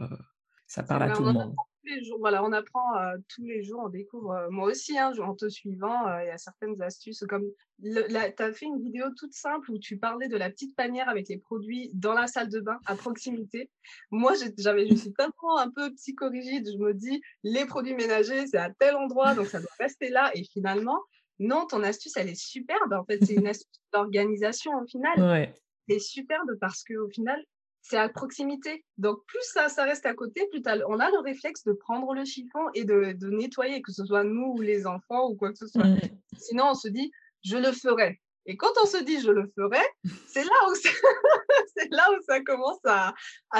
ça 0.66 0.82
parle 0.82 1.02
à 1.02 1.10
tout 1.10 1.24
le 1.24 1.32
monde. 1.32 1.54
Les 1.84 2.04
jours, 2.04 2.18
voilà, 2.20 2.44
on 2.44 2.52
apprend 2.52 2.96
euh, 2.96 3.16
tous 3.28 3.44
les 3.44 3.64
jours, 3.64 3.82
on 3.84 3.88
découvre. 3.88 4.30
Euh, 4.32 4.50
moi 4.50 4.68
aussi, 4.68 4.96
hein, 4.96 5.12
en 5.20 5.34
te 5.34 5.48
suivant, 5.48 6.06
il 6.20 6.26
y 6.26 6.30
a 6.30 6.38
certaines 6.38 6.80
astuces. 6.80 7.24
Comme 7.28 7.44
tu 7.82 7.98
as 8.08 8.52
fait 8.52 8.66
une 8.66 8.80
vidéo 8.80 9.06
toute 9.16 9.32
simple 9.32 9.70
où 9.72 9.78
tu 9.78 9.96
parlais 9.98 10.28
de 10.28 10.36
la 10.36 10.48
petite 10.48 10.76
panière 10.76 11.08
avec 11.08 11.28
les 11.28 11.38
produits 11.38 11.90
dans 11.94 12.14
la 12.14 12.28
salle 12.28 12.48
de 12.48 12.60
bain 12.60 12.78
à 12.86 12.94
proximité. 12.94 13.68
Moi, 14.10 14.34
j'avais, 14.58 14.86
je 14.88 14.94
suis 14.94 15.12
tellement 15.12 15.58
un 15.58 15.70
peu 15.70 15.92
psychorigide. 15.94 16.70
Je 16.72 16.78
me 16.78 16.94
dis, 16.94 17.20
les 17.42 17.64
produits 17.66 17.94
ménagers, 17.94 18.46
c'est 18.46 18.58
à 18.58 18.70
tel 18.70 18.94
endroit, 18.94 19.34
donc 19.34 19.46
ça 19.46 19.60
doit 19.60 19.70
rester 19.80 20.08
là. 20.08 20.30
Et 20.34 20.44
finalement, 20.44 21.00
non, 21.40 21.66
ton 21.66 21.82
astuce, 21.82 22.16
elle 22.16 22.28
est 22.28 22.40
superbe. 22.40 22.92
En 22.92 23.04
fait, 23.04 23.18
c'est 23.24 23.34
une 23.34 23.48
astuce 23.48 23.80
d'organisation 23.92 24.72
au 24.80 24.86
final. 24.86 25.20
Ouais. 25.20 25.54
C'est 25.88 25.98
superbe 25.98 26.56
parce 26.60 26.84
qu'au 26.84 27.08
final, 27.08 27.42
c'est 27.82 27.98
à 27.98 28.08
proximité. 28.08 28.84
Donc, 28.96 29.18
plus 29.26 29.44
ça, 29.52 29.68
ça 29.68 29.84
reste 29.84 30.06
à 30.06 30.14
côté, 30.14 30.46
plus 30.50 30.62
on 30.88 31.00
a 31.00 31.10
le 31.10 31.18
réflexe 31.18 31.64
de 31.64 31.72
prendre 31.72 32.14
le 32.14 32.24
chiffon 32.24 32.60
et 32.74 32.84
de, 32.84 33.16
nettoyer, 33.28 33.82
que 33.82 33.92
ce 33.92 34.04
soit 34.04 34.24
nous 34.24 34.54
ou 34.56 34.60
les 34.60 34.86
enfants 34.86 35.28
ou 35.28 35.34
quoi 35.34 35.50
que 35.50 35.58
ce 35.58 35.66
soit. 35.66 35.84
Mmh. 35.84 36.00
Sinon, 36.38 36.70
on 36.70 36.74
se 36.74 36.88
dit, 36.88 37.10
je 37.44 37.56
le 37.56 37.72
ferai. 37.72 38.20
Et 38.46 38.56
quand 38.56 38.72
on 38.82 38.86
se 38.86 39.02
dit 39.02 39.20
je 39.20 39.30
le 39.30 39.50
ferai, 39.54 39.82
c'est 40.26 40.44
là 40.44 40.50
où 40.68 40.74
c'est 41.76 41.90
là 41.90 42.08
où 42.10 42.22
ça 42.26 42.40
commence 42.40 42.80
à, 42.84 43.14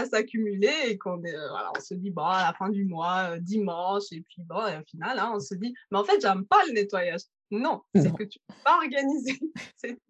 s'accumuler 0.06 0.72
et 0.86 0.98
qu'on 0.98 1.18
euh, 1.18 1.48
voilà, 1.50 1.70
on 1.76 1.80
se 1.80 1.94
dit 1.94 2.10
bon 2.10 2.24
à 2.24 2.42
la 2.42 2.52
fin 2.54 2.68
du 2.68 2.84
mois, 2.84 3.32
euh, 3.32 3.38
dimanche 3.38 4.04
et 4.10 4.22
puis 4.22 4.42
bon 4.42 4.66
et 4.66 4.78
au 4.78 4.84
final 4.84 5.18
hein, 5.18 5.32
on 5.34 5.40
se 5.40 5.54
dit 5.54 5.72
mais 5.90 5.98
en 5.98 6.04
fait 6.04 6.20
j'aime 6.20 6.44
pas 6.46 6.64
le 6.66 6.72
nettoyage. 6.72 7.22
Non, 7.52 7.82
c'est 7.94 8.12
que 8.16 8.24
tu 8.24 8.38
peux 8.48 8.54
pas 8.64 8.76
organiser. 8.78 9.38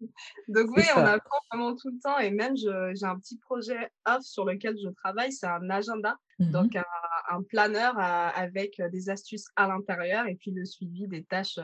Donc 0.47 0.69
oui, 0.75 0.83
on 0.95 1.01
apprend 1.01 1.37
vraiment 1.51 1.75
tout 1.75 1.89
le 1.89 1.99
temps 2.01 2.17
et 2.17 2.31
même 2.31 2.55
j'ai 2.55 3.05
un 3.05 3.19
petit 3.19 3.37
projet 3.37 3.91
off 4.05 4.21
sur 4.21 4.45
lequel 4.45 4.75
je 4.81 4.89
travaille, 4.89 5.31
c'est 5.31 5.47
un 5.47 5.69
agenda, 5.69 6.15
mmh 6.39 6.51
donc 6.51 6.75
un, 6.75 7.43
planeur 7.49 7.99
avec 7.99 8.81
des 8.91 9.09
astuces 9.09 9.47
à 9.55 9.67
l'intérieur 9.67 10.25
et 10.27 10.35
puis 10.35 10.51
le 10.51 10.65
suivi 10.65 11.07
des 11.07 11.23
tâches 11.23 11.59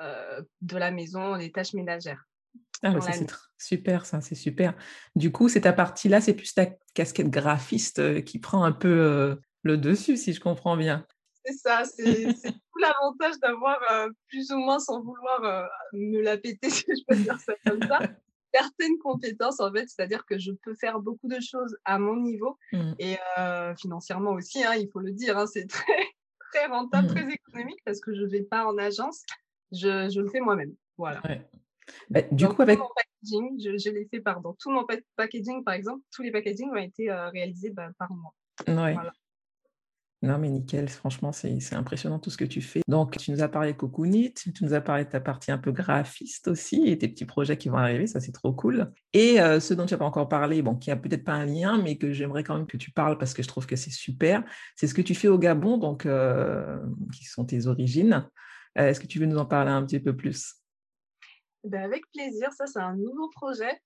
euh, 0.00 0.42
de 0.62 0.76
la 0.78 0.90
maison, 0.90 1.36
des 1.36 1.52
tâches 1.52 1.74
ménagères. 1.74 2.24
Ah, 2.82 2.98
c'est 3.00 3.26
super, 3.58 4.06
ça, 4.06 4.20
c'est 4.20 4.34
super. 4.34 4.74
Du 5.14 5.30
coup, 5.30 5.48
c'est 5.48 5.62
ta 5.62 5.72
partie-là, 5.72 6.20
c'est 6.20 6.34
plus 6.34 6.54
ta 6.54 6.66
casquette 6.94 7.28
graphiste 7.28 7.98
euh, 7.98 8.20
qui 8.20 8.38
prend 8.38 8.64
un 8.64 8.72
peu 8.72 8.88
euh, 8.88 9.36
le 9.62 9.76
dessus, 9.76 10.16
si 10.16 10.32
je 10.32 10.40
comprends 10.40 10.76
bien. 10.76 11.06
C'est 11.44 11.54
ça, 11.54 11.84
c'est 11.84 12.04
tout 12.72 12.78
l'avantage 12.78 13.38
d'avoir 13.40 13.78
euh, 13.90 14.08
plus 14.28 14.50
ou 14.52 14.58
moins, 14.58 14.78
sans 14.78 15.00
vouloir 15.02 15.44
euh, 15.44 15.66
me 15.92 16.20
la 16.20 16.38
péter, 16.38 16.70
si 16.70 16.84
je 16.88 17.02
peux 17.06 17.16
dire 17.16 17.38
ça 17.40 17.54
comme 17.66 17.82
ça, 17.82 18.00
certaines 18.54 18.98
compétences 18.98 19.60
en 19.60 19.72
fait, 19.72 19.88
c'est-à-dire 19.88 20.24
que 20.26 20.38
je 20.38 20.52
peux 20.52 20.74
faire 20.74 21.00
beaucoup 21.00 21.28
de 21.28 21.40
choses 21.40 21.76
à 21.84 21.98
mon 21.98 22.16
niveau 22.16 22.58
mmh. 22.72 22.92
et 22.98 23.16
euh, 23.38 23.74
financièrement 23.76 24.32
aussi, 24.32 24.62
hein, 24.62 24.74
il 24.74 24.88
faut 24.90 25.00
le 25.00 25.12
dire, 25.12 25.38
hein, 25.38 25.46
c'est 25.46 25.66
très, 25.66 26.06
très 26.52 26.66
rentable, 26.66 27.08
mmh. 27.08 27.14
très 27.14 27.32
économique 27.32 27.80
parce 27.84 28.00
que 28.00 28.14
je 28.14 28.22
ne 28.22 28.28
vais 28.28 28.42
pas 28.42 28.66
en 28.66 28.76
agence, 28.78 29.22
je, 29.72 30.10
je 30.10 30.20
le 30.20 30.28
fais 30.28 30.40
moi-même. 30.40 30.74
Voilà. 30.98 31.22
Bah, 32.10 32.20
du 32.30 32.46
coup, 32.46 32.62
avec. 32.62 32.78
Mon 32.78 32.88
packaging, 32.94 33.58
je, 33.58 33.76
je 33.76 33.90
l'ai 33.90 34.06
fait, 34.06 34.20
pardon. 34.20 34.54
Tout 34.58 34.70
mon 34.70 34.86
packaging, 35.16 35.64
par 35.64 35.74
exemple, 35.74 36.02
tous 36.12 36.22
les 36.22 36.30
packagings 36.30 36.70
ont 36.70 36.76
été 36.76 37.10
réalisés 37.10 37.70
bah, 37.70 37.88
par 37.98 38.12
moi. 38.12 38.32
Ouais. 38.68 38.92
Voilà. 38.92 39.12
Non, 40.22 40.38
mais 40.38 40.48
nickel, 40.48 40.88
franchement, 40.88 41.32
c'est 41.32 41.74
impressionnant 41.74 42.20
tout 42.20 42.30
ce 42.30 42.36
que 42.36 42.44
tu 42.44 42.62
fais. 42.62 42.80
Donc, 42.86 43.16
tu 43.16 43.32
nous 43.32 43.42
as 43.42 43.48
parlé 43.48 43.72
de 43.72 43.76
Cocoonit, 43.76 44.32
tu 44.34 44.52
nous 44.62 44.72
as 44.72 44.80
parlé 44.80 45.04
de 45.04 45.10
ta 45.10 45.18
partie 45.18 45.50
un 45.50 45.58
peu 45.58 45.72
graphiste 45.72 46.46
aussi 46.46 46.86
et 46.86 46.96
tes 46.96 47.08
petits 47.08 47.24
projets 47.24 47.56
qui 47.56 47.68
vont 47.68 47.78
arriver, 47.78 48.06
ça 48.06 48.20
c'est 48.20 48.30
trop 48.30 48.52
cool. 48.52 48.92
Et 49.12 49.40
euh, 49.40 49.58
ce 49.58 49.74
dont 49.74 49.84
tu 49.84 49.94
n'as 49.94 49.98
pas 49.98 50.04
encore 50.04 50.28
parlé, 50.28 50.62
bon, 50.62 50.76
qui 50.76 50.92
a 50.92 50.96
peut-être 50.96 51.24
pas 51.24 51.32
un 51.32 51.46
lien, 51.46 51.82
mais 51.82 51.98
que 51.98 52.12
j'aimerais 52.12 52.44
quand 52.44 52.56
même 52.56 52.68
que 52.68 52.76
tu 52.76 52.92
parles 52.92 53.18
parce 53.18 53.34
que 53.34 53.42
je 53.42 53.48
trouve 53.48 53.66
que 53.66 53.74
c'est 53.74 53.90
super, 53.90 54.44
c'est 54.76 54.86
ce 54.86 54.94
que 54.94 55.02
tu 55.02 55.16
fais 55.16 55.26
au 55.26 55.38
Gabon, 55.38 55.76
donc 55.76 56.06
euh, 56.06 56.78
qui 57.12 57.24
sont 57.24 57.44
tes 57.44 57.66
origines. 57.66 58.24
Euh, 58.78 58.90
est-ce 58.90 59.00
que 59.00 59.08
tu 59.08 59.18
veux 59.18 59.26
nous 59.26 59.38
en 59.38 59.46
parler 59.46 59.72
un 59.72 59.84
petit 59.84 59.98
peu 59.98 60.14
plus? 60.14 60.54
Ben 61.64 61.82
Avec 61.82 62.02
plaisir, 62.12 62.52
ça 62.52 62.66
c'est 62.66 62.78
un 62.78 62.94
nouveau 62.94 63.28
projet. 63.30 63.82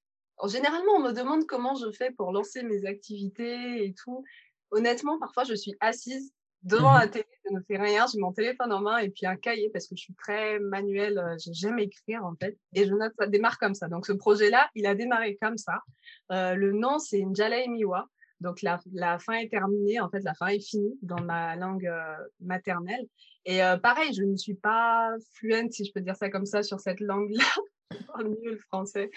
généralement, 0.47 0.93
on 0.97 1.03
me 1.03 1.13
demande 1.13 1.47
comment 1.47 1.77
je 1.77 1.91
fais 1.93 2.11
pour 2.11 2.31
lancer 2.31 2.63
mes 2.63 2.85
activités 2.85 3.87
et 3.87 3.95
tout 3.95 4.23
honnêtement, 4.71 5.19
parfois, 5.19 5.45
je 5.45 5.55
suis 5.55 5.75
assise 5.81 6.33
devant 6.63 6.95
mmh 6.95 7.01
la 7.01 7.09
télé 7.09 7.27
je 7.49 7.55
ne 7.55 7.61
fais 7.61 7.77
rien, 7.77 8.07
j'ai 8.13 8.19
mon 8.19 8.33
téléphone 8.33 8.73
en 8.73 8.81
main 8.81 8.99
et 8.99 9.09
puis 9.09 9.27
un 9.27 9.37
cahier 9.37 9.71
parce 9.73 9.87
que 9.87 9.95
je 9.97 10.03
suis 10.03 10.15
très 10.15 10.59
manuelle, 10.59 11.19
euh, 11.19 11.37
j'aime 11.53 11.79
écrire 11.79 12.25
en 12.25 12.35
fait. 12.35 12.59
Et 12.75 12.87
je 12.87 12.93
note, 12.93 13.13
ça 13.19 13.27
démarre 13.27 13.59
comme 13.59 13.75
ça. 13.75 13.89
Donc 13.89 14.07
ce 14.07 14.13
projet-là, 14.13 14.69
il 14.75 14.87
a 14.87 14.95
démarré 14.95 15.37
comme 15.41 15.57
ça. 15.57 15.81
Euh, 16.33 16.55
le 16.55 16.73
nom, 16.73 16.99
c'est 16.99 17.21
Njala 17.21 17.67
Miwa. 17.69 18.09
Donc 18.41 18.63
la, 18.63 18.81
la, 18.93 19.19
fin 19.19 19.35
est 19.35 19.49
terminée, 19.49 20.01
en 20.01 20.11
fait, 20.11 20.21
la 20.21 20.35
fin 20.35 20.49
est 20.49 20.61
finie 20.61 20.99
dans 21.03 21.23
ma 21.23 21.57
langue 21.57 21.87
euh, 21.87 22.17
maternelle. 22.41 23.07
Et 23.45 23.63
euh, 23.63 23.79
pareil, 23.79 24.13
je 24.13 24.25
ne 24.25 24.37
suis 24.37 24.55
pas 24.57 25.11
fluente, 25.35 25.73
si 25.73 25.85
je 25.85 25.93
peux 25.93 26.01
dire 26.01 26.17
ça 26.17 26.29
comme 26.29 26.47
ça, 26.47 26.63
sur 26.63 26.81
cette 26.81 27.01
langue-là. 27.01 27.45
je 27.93 28.05
parle 28.05 28.29
mieux 28.29 28.53
le 28.53 28.59
français 28.59 29.11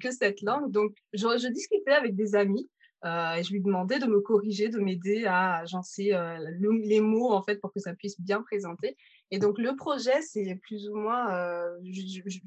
que 0.00 0.10
cette 0.12 0.40
langue. 0.42 0.70
Donc 0.70 0.94
je, 1.12 1.26
je 1.38 1.48
discutais 1.48 1.90
avec 1.90 2.14
des 2.14 2.34
amis 2.36 2.70
euh, 3.04 3.34
et 3.34 3.42
je 3.42 3.52
lui 3.52 3.60
demandais 3.60 3.98
de 3.98 4.06
me 4.06 4.20
corriger, 4.20 4.68
de 4.68 4.78
m'aider 4.78 5.24
à 5.24 5.56
agencer 5.56 6.12
euh, 6.12 6.38
les 6.60 7.00
mots 7.00 7.32
en 7.32 7.42
fait 7.42 7.56
pour 7.56 7.72
que 7.72 7.80
ça 7.80 7.94
puisse 7.94 8.20
bien 8.20 8.42
présenter. 8.42 8.96
Et 9.30 9.38
donc 9.38 9.58
le 9.58 9.74
projet, 9.74 10.22
c'est 10.22 10.54
plus 10.62 10.88
ou 10.88 10.96
moins 10.96 11.34
euh, 11.34 11.68
je, 11.84 12.20
je, 12.26 12.38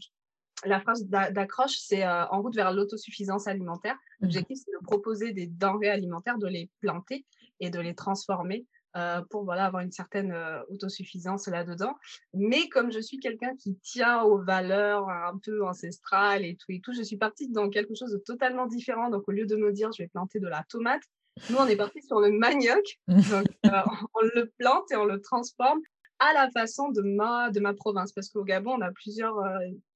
la 0.64 0.80
phrase 0.80 1.06
d'accroche, 1.08 1.78
c'est 1.78 2.06
euh, 2.06 2.26
en 2.28 2.42
route 2.42 2.56
vers 2.56 2.72
l'autosuffisance 2.72 3.48
alimentaire. 3.48 3.96
Mmh. 3.96 4.24
L'objectif, 4.24 4.58
c'est 4.64 4.72
de 4.72 4.84
proposer 4.84 5.34
des 5.34 5.48
denrées 5.48 5.90
alimentaires, 5.90 6.38
de 6.38 6.48
les 6.48 6.70
planter 6.80 7.26
et 7.60 7.70
de 7.70 7.80
les 7.80 7.96
transformer 7.96 8.66
euh, 8.96 9.22
pour 9.30 9.44
voilà, 9.44 9.66
avoir 9.66 9.84
une 9.84 9.92
certaine 9.92 10.32
euh, 10.32 10.62
autosuffisance 10.70 11.48
là-dedans. 11.48 11.96
Mais 12.34 12.70
comme 12.70 12.92
je 12.92 13.00
suis 13.00 13.18
quelqu'un 13.18 13.56
qui 13.56 13.76
tient 13.78 14.24
aux 14.24 14.38
valeurs 14.38 15.10
un 15.10 15.38
peu 15.38 15.66
ancestrales 15.66 16.46
et 16.46 16.56
tout 16.56 16.72
et 16.72 16.82
tout, 16.82 16.94
je 16.94 17.04
suis 17.04 17.18
partie 17.18 17.50
dans 17.50 17.70
quelque 17.70 17.96
chose 17.96 18.12
de 18.12 18.18
totalement 18.18 18.66
différent. 18.68 19.10
Donc, 19.10 19.28
au 19.28 19.32
lieu 19.32 19.46
de 19.46 19.56
me 19.56 19.72
dire 19.72 19.92
je 19.92 20.04
vais 20.04 20.10
planter 20.10 20.40
de 20.40 20.48
la 20.48 20.64
tomate, 20.70 21.04
nous, 21.50 21.58
on 21.58 21.68
est 21.68 21.76
parti 21.76 22.02
sur 22.02 22.20
le 22.20 22.32
manioc. 22.32 23.00
Donc, 23.08 23.48
on 23.64 24.22
le 24.36 24.52
plante 24.58 24.92
et 24.92 24.96
on 24.96 25.06
le 25.06 25.20
transforme 25.22 25.80
à 26.20 26.32
la 26.34 26.50
façon 26.52 26.90
de 26.90 27.02
ma, 27.02 27.50
de 27.52 27.60
ma 27.60 27.74
province. 27.74 28.14
Parce 28.14 28.30
qu'au 28.30 28.44
Gabon, 28.44 28.78
on 28.78 28.82
a 28.82 28.92
plusieurs 28.92 29.36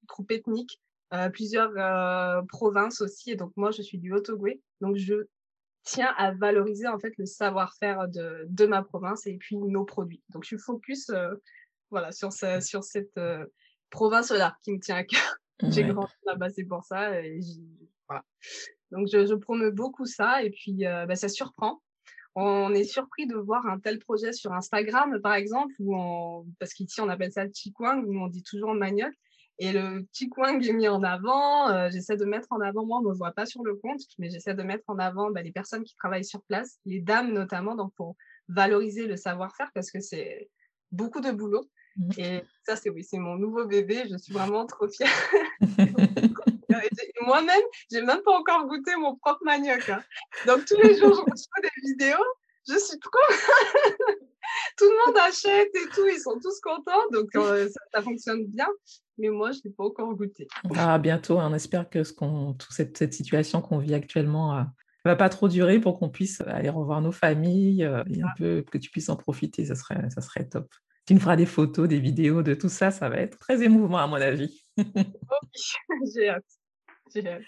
groupes 0.05 0.31
ethniques, 0.31 0.81
euh, 1.11 1.29
plusieurs 1.29 1.71
euh, 1.75 2.43
provinces 2.47 3.01
aussi. 3.01 3.31
Et 3.31 3.35
donc, 3.35 3.51
moi, 3.55 3.71
je 3.71 3.81
suis 3.81 3.97
du 3.97 4.13
Haut-Ogooué. 4.13 4.61
Donc, 4.81 4.95
je 4.95 5.25
tiens 5.89 6.13
à 6.17 6.31
valoriser 6.31 6.88
en 6.88 7.00
fait 7.00 7.13
le 7.17 7.25
savoir-faire 7.25 8.08
de, 8.08 8.46
de, 8.48 8.65
ma 8.67 8.84
province 8.84 9.25
et 9.25 9.38
puis 9.38 9.58
nos 9.58 9.86
produits. 9.86 10.22
Donc, 10.29 10.43
je 10.43 10.50
suis 10.50 10.60
focus 10.60 11.10
euh, 11.10 11.34
voilà, 11.89 12.12
sur, 12.12 12.31
ce, 12.31 12.60
sur 12.62 12.84
cette 12.84 13.17
euh, 13.17 13.46
province-là 13.89 14.55
qui 14.63 14.72
me 14.72 14.79
tient 14.79 14.98
à 14.98 15.03
cœur. 15.03 15.19
Ouais. 15.62 15.72
J'ai 15.74 15.84
grandi 15.84 16.13
là-bas, 16.25 16.50
c'est 16.51 16.63
pour 16.63 16.86
ça. 16.86 17.19
Et 17.22 17.41
voilà. 18.08 18.24
Donc, 18.91 19.10
je, 19.12 19.25
je 19.25 19.34
promeux 19.34 19.72
beaucoup 19.72 20.05
ça 20.05 20.41
et 20.41 20.51
puis 20.51 20.86
euh, 20.86 21.05
bah, 21.05 21.17
ça 21.17 21.27
surprend. 21.27 21.81
On 22.34 22.74
est 22.74 22.86
surpris 22.86 23.27
de 23.27 23.36
voir 23.36 23.65
un 23.65 23.77
tel 23.77 24.00
projet 24.00 24.31
sur 24.31 24.53
Instagram, 24.53 25.19
par 25.22 25.34
exemple, 25.34 25.74
où 25.79 25.98
on... 25.98 26.46
parce 26.60 26.74
qu'ici 26.74 27.01
on 27.01 27.10
appelle 27.10 27.34
ça 27.34 27.43
le 27.43 27.51
chikwang, 27.53 28.05
où 28.08 28.17
on 28.17 28.27
dit 28.27 28.41
toujours 28.43 28.74
manioc. 28.74 29.12
Et 29.61 29.73
le 29.73 30.03
petit 30.05 30.29
coin 30.29 30.57
que 30.57 30.63
j'ai 30.63 30.71
mis 30.71 30.87
en 30.87 31.03
avant, 31.03 31.69
euh, 31.69 31.89
j'essaie 31.91 32.15
de 32.15 32.23
mettre 32.23 32.47
en 32.51 32.61
avant, 32.61 32.85
moi 32.85 32.99
on 32.99 33.01
ne 33.01 33.09
me 33.09 33.13
voit 33.13 33.33
pas 33.33 33.45
sur 33.45 33.61
le 33.63 33.75
compte, 33.75 33.99
mais 34.17 34.29
j'essaie 34.29 34.53
de 34.53 34.63
mettre 34.63 34.85
en 34.87 34.97
avant 34.99 35.31
bah, 35.31 35.41
les 35.41 35.51
personnes 35.51 35.83
qui 35.83 35.95
travaillent 35.95 36.23
sur 36.23 36.41
place, 36.43 36.79
les 36.85 37.01
dames 37.01 37.33
notamment, 37.33 37.75
donc 37.75 37.93
pour 37.95 38.15
valoriser 38.47 39.05
le 39.05 39.17
savoir-faire 39.17 39.69
parce 39.73 39.91
que 39.91 39.99
c'est 39.99 40.49
beaucoup 40.93 41.19
de 41.19 41.31
boulot. 41.31 41.69
Mmh. 41.97 42.09
Et 42.17 42.43
ça, 42.65 42.77
c'est 42.77 42.89
oui, 42.89 43.03
c'est 43.03 43.17
mon 43.17 43.35
nouveau 43.35 43.65
bébé, 43.65 44.05
je 44.09 44.15
suis 44.15 44.31
vraiment 44.31 44.65
trop 44.65 44.87
fière. 44.87 45.11
Moi-même, 47.21 47.61
j'ai 47.91 48.01
même 48.01 48.21
pas 48.23 48.31
encore 48.31 48.65
goûté 48.65 48.95
mon 48.95 49.17
propre 49.17 49.43
manioc. 49.43 49.89
Hein. 49.89 50.01
Donc 50.47 50.63
tous 50.65 50.77
les 50.81 50.95
jours, 50.97 51.13
je 51.13 51.31
reçois 51.31 51.61
des 51.61 51.69
vidéos, 51.83 52.23
je 52.67 52.77
suis 52.77 52.97
trop 52.99 53.19
tout 54.77 54.85
le 54.85 55.05
monde 55.05 55.17
achète 55.17 55.75
et 55.75 55.89
tout, 55.93 56.07
ils 56.07 56.19
sont 56.19 56.39
tous 56.41 56.59
contents, 56.61 57.03
donc 57.11 57.27
euh, 57.35 57.67
ça, 57.67 57.79
ça, 57.93 58.01
fonctionne 58.01 58.45
bien. 58.45 58.67
Mais 59.19 59.27
moi, 59.29 59.51
je 59.51 59.57
ne 59.59 59.63
l'ai 59.65 59.69
pas 59.71 59.83
encore 59.83 60.15
goûté. 60.15 60.47
Ah, 60.75 60.97
bientôt, 60.97 61.38
on 61.38 61.53
espère 61.53 61.89
que 61.89 62.03
ce 62.05 62.13
qu'on, 62.13 62.53
toute 62.53 62.71
cette, 62.71 62.97
cette, 62.97 63.13
situation 63.13 63.61
qu'on 63.61 63.77
vit 63.77 63.93
actuellement 63.93 64.55
ne 64.55 64.61
euh, 64.61 64.65
va 65.03 65.17
pas 65.17 65.27
trop 65.27 65.49
durer 65.49 65.79
pour 65.79 65.99
qu'on 65.99 66.09
puisse 66.09 66.39
aller 66.41 66.69
revoir 66.69 67.01
nos 67.01 67.11
familles 67.11 67.83
euh, 67.83 68.01
et 68.09 68.21
un 68.21 68.29
peu 68.38 68.63
que 68.71 68.77
tu 68.77 68.89
puisses 68.89 69.09
en 69.09 69.17
profiter, 69.17 69.65
ça 69.65 69.75
serait, 69.75 70.09
ça 70.09 70.21
serait 70.21 70.47
top. 70.47 70.73
Tu 71.05 71.13
nous 71.13 71.19
feras 71.19 71.35
des 71.35 71.45
photos, 71.45 71.89
des 71.89 71.99
vidéos 71.99 72.43
de 72.43 72.53
tout 72.53 72.69
ça, 72.69 72.91
ça 72.91 73.09
va 73.09 73.17
être 73.17 73.38
très 73.38 73.61
émouvant 73.61 73.97
à 73.97 74.07
mon 74.07 74.15
avis. 74.15 74.63
j'ai 76.15 76.29
hâte. 76.29 76.45
J'ai 77.13 77.27
hâte. 77.27 77.43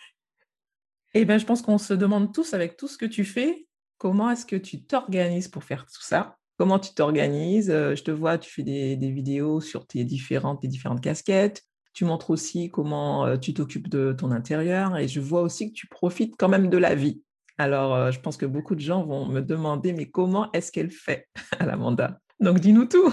Eh 1.14 1.24
bien, 1.24 1.38
je 1.38 1.46
pense 1.46 1.62
qu'on 1.62 1.78
se 1.78 1.94
demande 1.94 2.34
tous, 2.34 2.54
avec 2.54 2.76
tout 2.76 2.90
ce 2.90 2.98
que 2.98 3.06
tu 3.06 3.24
fais, 3.24 3.68
comment 3.98 4.30
est-ce 4.30 4.46
que 4.46 4.56
tu 4.58 4.84
t'organises 4.84 5.48
pour 5.48 5.64
faire 5.64 5.86
tout 5.86 6.02
ça? 6.02 6.38
Comment 6.62 6.78
tu 6.78 6.94
t'organises. 6.94 7.72
Je 7.72 8.04
te 8.04 8.12
vois, 8.12 8.38
tu 8.38 8.48
fais 8.52 8.62
des, 8.62 8.96
vidéos 8.96 9.62
sur 9.62 9.88
tes 9.88 10.04
différentes, 10.04 10.62
tes 10.62 10.68
différentes 10.68 11.02
casquettes. 11.02 11.64
Tu 11.92 12.06
montres 12.06 12.30
aussi 12.30 12.70
comment 12.70 13.36
tu 13.40 13.56
t'occupes 13.56 13.90
de 13.90 14.14
ton 14.14 14.30
intérieur 14.30 14.96
et 14.96 15.08
je 15.08 15.20
vois 15.20 15.42
aussi 15.42 15.72
que 15.72 15.74
tu 15.74 15.88
profites 15.88 16.36
quand 16.38 16.50
même 16.50 16.70
de 16.70 16.78
la 16.78 16.94
vie. 16.94 17.24
Alors, 17.58 18.12
je 18.12 18.20
pense 18.20 18.38
que 18.38 18.46
beaucoup 18.46 18.76
de 18.76 18.80
gens 18.80 19.04
vont 19.04 19.26
me 19.26 19.42
demander, 19.42 19.92
mais 19.92 20.12
comment 20.12 20.52
est-ce 20.52 20.72
qu'elle 20.72 20.92
fait 20.92 21.28
à 21.60 21.66
l'Amanda? 21.66 22.20
Donc, 22.40 22.60
dis-nous 22.60 22.86
tout. 22.86 23.12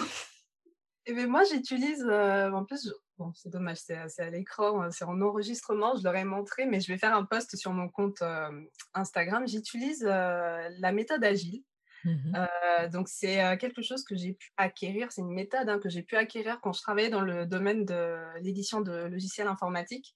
Eh 1.06 1.14
bien, 1.14 1.26
moi, 1.26 1.44
j'utilise, 1.50 2.04
en 2.04 2.66
plus, 2.66 2.92
bon, 3.16 3.32
c'est 3.34 3.48
dommage, 3.48 3.78
c'est 3.78 4.20
à 4.20 4.28
l'écran, 4.28 4.90
c'est 4.90 5.06
en 5.06 5.18
enregistrement, 5.22 5.96
je 5.96 6.04
leur 6.04 6.16
ai 6.16 6.24
montré, 6.24 6.66
mais 6.66 6.80
je 6.80 6.92
vais 6.92 6.98
faire 6.98 7.16
un 7.16 7.24
post 7.24 7.56
sur 7.56 7.72
mon 7.72 7.88
compte 7.88 8.22
Instagram. 8.92 9.48
J'utilise 9.48 10.02
la 10.02 10.92
méthode 10.92 11.24
agile. 11.24 11.62
Mmh 12.04 12.32
euh, 12.36 12.88
donc, 12.88 13.08
c'est 13.08 13.42
euh, 13.42 13.56
quelque 13.56 13.82
chose 13.82 14.04
que 14.04 14.16
j'ai 14.16 14.34
pu 14.34 14.50
acquérir, 14.56 15.10
c'est 15.10 15.20
une 15.20 15.34
méthode 15.34 15.68
hein, 15.68 15.78
que 15.78 15.88
j'ai 15.88 16.02
pu 16.02 16.16
acquérir 16.16 16.60
quand 16.60 16.72
je 16.72 16.80
travaillais 16.80 17.10
dans 17.10 17.20
le 17.20 17.46
domaine 17.46 17.84
de 17.84 18.16
l'édition 18.40 18.80
de 18.80 18.92
logiciels 18.92 19.48
informatiques, 19.48 20.14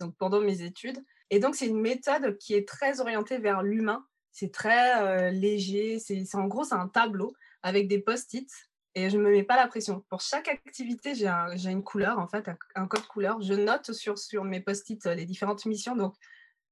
donc 0.00 0.16
pendant 0.16 0.40
mes 0.40 0.62
études. 0.62 1.04
Et 1.30 1.38
donc, 1.38 1.54
c'est 1.56 1.66
une 1.66 1.80
méthode 1.80 2.38
qui 2.38 2.54
est 2.54 2.68
très 2.68 3.00
orientée 3.00 3.38
vers 3.38 3.62
l'humain. 3.62 4.06
C'est 4.30 4.52
très 4.52 5.02
euh, 5.02 5.30
léger. 5.30 5.98
C'est 5.98 6.34
en 6.34 6.46
gros, 6.46 6.64
c'est 6.64 6.74
un 6.74 6.88
tableau 6.88 7.34
avec 7.62 7.88
des 7.88 7.98
post-it 7.98 8.48
et 8.94 9.10
je 9.10 9.16
ne 9.16 9.22
me 9.22 9.30
mets 9.30 9.42
pas 9.42 9.56
la 9.56 9.66
pression. 9.66 10.04
Pour 10.08 10.20
chaque 10.20 10.48
activité, 10.48 11.14
j'ai 11.14 11.26
un, 11.26 11.56
une 11.56 11.82
couleur, 11.82 12.18
en 12.18 12.28
fait, 12.28 12.48
un, 12.48 12.56
un, 12.76 12.86
code 12.86 13.06
couleur. 13.06 13.40
Je 13.42 13.54
note 13.54 13.92
sur, 13.92 14.18
sur 14.18 14.44
mes 14.44 14.60
post-it 14.60 15.04
les 15.06 15.24
différentes 15.24 15.66
missions. 15.66 16.12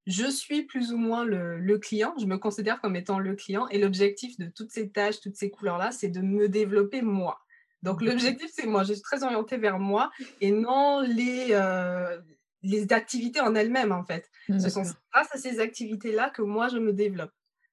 Je 0.06 0.28
suis 0.30 0.62
plus 0.62 0.92
ou 0.92 0.97
moins 0.97 1.25
le, 1.25 1.59
le, 1.59 1.78
client, 1.78 2.14
je 2.21 2.26
me 2.26 2.38
considère 2.38 2.80
comme 2.80 2.97
étant 2.97 3.18
le 3.18 3.35
client 3.37 3.68
et 3.68 3.78
l'objectif 3.78 4.38
de 4.38 4.47
toutes 4.47 4.73
ces 4.73 4.90
tâches, 4.90 5.21
toutes 5.21 5.37
ces 5.37 5.50
couleurs-là, 5.50 5.92
c'est 5.92 6.09
de 6.09 6.21
me 6.21 6.49
développer 6.49 7.02
moi. 7.02 7.40
Donc 7.82 8.00
l'objectif, 8.00 8.50
c'est 8.52 8.66
moi, 8.66 8.85
je 8.85 8.92
suis 8.94 9.02
très 9.02 9.25
orientée 9.25 9.56
vers 9.56 9.78
moi 9.78 10.11
et 10.40 10.52
non 10.52 11.00
les, 11.00 11.49
euh, 11.50 12.21
les 12.62 12.92
activités 12.92 13.40
en 13.40 13.54
elles-mêmes, 13.54 13.92
en 13.92 14.04
fait. 14.04 14.30
Ce 14.49 14.68
sont 14.71 14.82
grâce 15.12 15.28
à 15.32 15.38
ces 15.38 15.61
activités-là 15.61 16.30
que 16.30 16.42
moi, 16.42 16.68
je 16.68 16.78
me 16.78 16.92
développe. 16.92 17.32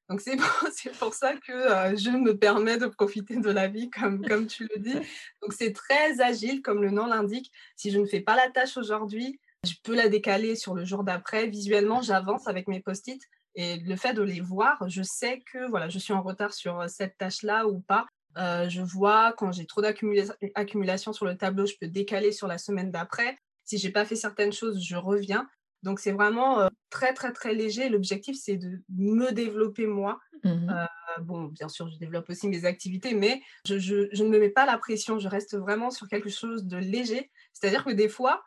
Donc 0.09 0.21
c'est 0.21 0.37
pour, 0.37 0.91
pour, 0.99 1.13
ça 1.13 1.35
que 1.35 1.51
euh, 1.51 1.95
je 1.95 2.09
me 2.09 2.35
permets 2.35 2.77
de 2.77 2.87
profiter 2.87 3.37
de 3.37 3.49
la 3.51 3.67
vie, 3.67 3.91
comme, 3.91 4.25
comme 4.25 4.47
tu 4.47 4.67
le 4.73 4.79
dis. 4.79 4.93
Donc 5.41 5.53
c'est 5.53 5.71
très 5.71 6.19
agile, 6.21 6.63
comme 6.63 6.81
le 6.81 6.89
nom 6.89 7.05
l'indique. 7.05 7.51
Si 7.75 7.91
je 7.91 7.99
ne 7.99 8.05
fais 8.05 8.21
pas 8.21 8.35
la 8.35 8.49
tâche 8.49 8.77
aujourd'hui, 8.77 9.39
je 9.65 9.73
peux 9.83 9.95
la 9.95 10.09
décaler 10.09 10.55
sur 10.55 10.73
le 10.73 10.85
jour 10.85 11.03
d'après. 11.03 11.47
Visuellement, 11.47 12.01
j'avance 12.01 12.47
avec 12.47 12.67
mes 12.67 12.81
post-it 12.81 13.21
et 13.55 13.77
le 13.77 13.95
fait 13.95 14.13
de 14.13 14.21
les 14.21 14.39
voir, 14.39 14.77
je 14.87 15.01
sais 15.01 15.41
que 15.51 15.69
voilà, 15.69 15.89
je 15.89 15.99
suis 15.99 16.13
en 16.13 16.21
retard 16.21 16.53
sur 16.53 16.79
euh, 16.79 16.87
cette 16.87 17.17
tâche-là 17.17 17.67
ou 17.67 17.79
pas. 17.81 18.05
Euh, 18.37 18.69
je 18.69 18.81
vois 18.81 19.33
quand 19.37 19.51
j'ai 19.51 19.65
trop 19.65 19.81
d'accumulation 19.81 21.13
sur 21.13 21.25
le 21.25 21.35
tableau, 21.35 21.65
je 21.65 21.73
peux 21.79 21.87
décaler 21.87 22.31
sur 22.31 22.47
la 22.47 22.57
semaine 22.57 22.91
d'après. 22.91 23.35
Si 23.65 23.77
j'ai 23.77 23.91
pas 23.91 24.05
fait 24.05 24.15
certaines 24.15 24.53
choses, 24.53 24.83
je 24.83 24.95
reviens. 24.95 25.47
Donc 25.83 25.99
c'est 25.99 26.11
vraiment 26.11 26.59
euh, 26.59 26.67
très 26.89 27.13
très 27.13 27.31
très 27.31 27.53
léger. 27.53 27.89
L'objectif 27.89 28.37
c'est 28.39 28.57
de 28.57 28.81
me 28.89 29.31
développer 29.31 29.87
moi. 29.87 30.19
Mmh 30.43 30.69
euh, 30.69 31.21
bon, 31.21 31.45
bien 31.45 31.67
sûr, 31.67 31.89
je 31.89 31.97
développe 31.97 32.29
aussi 32.29 32.47
mes 32.47 32.65
activités, 32.65 33.13
mais 33.13 33.41
je, 33.65 33.77
je, 33.79 34.07
je, 34.11 34.23
ne 34.23 34.29
me 34.29 34.39
mets 34.39 34.49
pas 34.49 34.65
la 34.65 34.77
pression. 34.77 35.19
Je 35.19 35.27
reste 35.27 35.57
vraiment 35.57 35.89
sur 35.89 36.07
quelque 36.07 36.29
chose 36.29 36.65
de 36.65 36.77
léger. 36.77 37.31
C'est-à-dire 37.53 37.83
que 37.83 37.91
des 37.91 38.07
fois, 38.07 38.43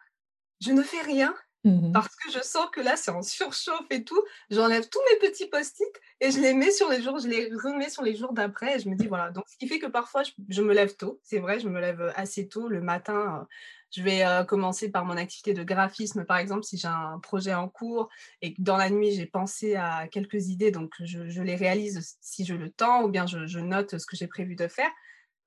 je 0.62 0.72
ne 0.72 0.82
fais 0.82 1.02
rien 1.02 1.34
mmh 1.64 1.92
parce 1.92 2.14
que 2.16 2.32
je 2.32 2.40
sens 2.40 2.66
que 2.72 2.80
là, 2.80 2.96
c'est 2.96 3.10
en 3.10 3.22
surchauffe 3.22 3.86
et 3.90 4.02
tout. 4.02 4.20
J'enlève 4.50 4.88
tous 4.88 5.00
mes 5.10 5.28
petits 5.28 5.48
post-it 5.48 5.88
et 6.20 6.30
je 6.30 6.40
les 6.40 6.54
mets 6.54 6.72
sur 6.72 6.88
les 6.88 7.02
jours, 7.02 7.18
je 7.18 7.28
les 7.28 7.50
remets 7.54 7.90
sur 7.90 8.02
les 8.02 8.16
jours 8.16 8.32
d'après 8.32 8.76
et 8.76 8.80
je 8.80 8.88
me 8.88 8.96
dis 8.96 9.06
voilà. 9.06 9.30
Donc, 9.30 9.44
ce 9.48 9.56
qui 9.56 9.68
fait 9.68 9.78
que 9.78 9.86
parfois, 9.86 10.22
je, 10.22 10.32
je 10.48 10.62
me 10.62 10.74
lève 10.74 10.96
tôt. 10.96 11.20
C'est 11.22 11.38
vrai, 11.38 11.60
je 11.60 11.68
me 11.68 11.80
lève 11.80 12.12
assez 12.16 12.48
tôt 12.48 12.68
le 12.68 12.80
matin. 12.80 13.46
Je 13.94 14.02
vais 14.02 14.24
euh, 14.24 14.42
commencer 14.42 14.90
par 14.90 15.04
mon 15.04 15.16
activité 15.18 15.52
de 15.52 15.62
graphisme, 15.62 16.24
par 16.24 16.38
exemple, 16.38 16.64
si 16.64 16.78
j'ai 16.78 16.88
un 16.88 17.18
projet 17.18 17.52
en 17.52 17.68
cours 17.68 18.08
et 18.40 18.54
que 18.54 18.62
dans 18.62 18.78
la 18.78 18.88
nuit, 18.88 19.12
j'ai 19.12 19.26
pensé 19.26 19.76
à 19.76 20.08
quelques 20.08 20.48
idées, 20.48 20.70
donc 20.70 20.94
je, 21.00 21.28
je, 21.28 21.42
les 21.42 21.56
réalise 21.56 22.16
si 22.22 22.46
je 22.46 22.54
le 22.54 22.70
temps 22.70 23.02
ou 23.02 23.08
bien 23.08 23.26
je, 23.26 23.46
je 23.46 23.60
note 23.60 23.98
ce 23.98 24.06
que 24.06 24.16
j'ai 24.16 24.26
prévu 24.26 24.56
de 24.56 24.66
faire. 24.66 24.90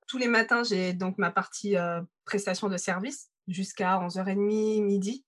Tous 0.06 0.18
les 0.18 0.28
matins, 0.28 0.62
j'ai 0.62 0.92
donc 0.92 1.18
ma 1.18 1.32
partie 1.32 1.76
euh, 1.76 2.00
prestation 2.24 2.68
de 2.68 2.76
service 2.76 3.30
jusqu'à 3.48 3.98
11h30, 3.98 4.82
midi. 4.82 5.24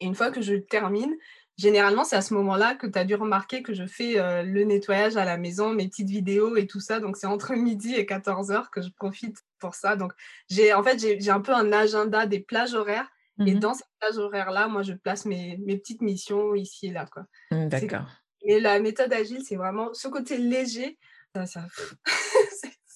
Et 0.00 0.06
une 0.06 0.14
fois 0.14 0.30
que 0.30 0.40
je 0.40 0.54
termine, 0.54 1.14
généralement, 1.58 2.04
c'est 2.04 2.16
à 2.16 2.22
ce 2.22 2.34
moment-là 2.34 2.74
que 2.74 2.86
tu 2.86 2.98
as 2.98 3.04
dû 3.04 3.14
remarquer 3.14 3.62
que 3.62 3.74
je 3.74 3.86
fais 3.86 4.14
le 4.42 4.64
nettoyage 4.64 5.16
à 5.16 5.24
la 5.24 5.36
maison, 5.36 5.74
mes 5.74 5.88
petites 5.88 6.08
vidéos 6.08 6.56
et 6.56 6.66
tout 6.66 6.80
ça. 6.80 7.00
Donc, 7.00 7.16
c'est 7.16 7.26
entre 7.26 7.52
midi 7.54 7.94
et 7.94 8.06
14 8.06 8.50
heures 8.50 8.70
que 8.70 8.80
je 8.82 8.88
profite 8.88 9.36
pour 9.58 9.74
ça. 9.74 9.96
Donc, 9.96 10.12
j'ai 10.48 10.72
en 10.72 10.82
fait, 10.82 10.98
j'ai 10.98 11.30
un 11.30 11.40
peu 11.40 11.52
un 11.52 11.72
agenda 11.72 12.26
des 12.26 12.40
plages 12.40 12.74
horaires. 12.74 13.08
Et 13.46 13.54
mmh 13.54 13.60
dans 13.60 13.72
ces 13.72 13.84
plages 13.98 14.18
horaires-là, 14.18 14.68
moi, 14.68 14.82
je 14.82 14.92
place 14.92 15.24
mes, 15.24 15.56
mes, 15.64 15.78
petites 15.78 16.02
missions 16.02 16.54
ici 16.54 16.88
et 16.88 16.92
là. 16.92 17.06
Mmh, 17.50 17.68
d'accord. 17.68 18.06
Et 18.42 18.60
la 18.60 18.78
méthode 18.80 19.12
agile, 19.14 19.42
c'est 19.42 19.56
vraiment 19.56 19.94
ce 19.94 20.08
côté 20.08 20.36
léger. 20.36 20.98
Ça, 21.34 21.46
ça... 21.46 21.66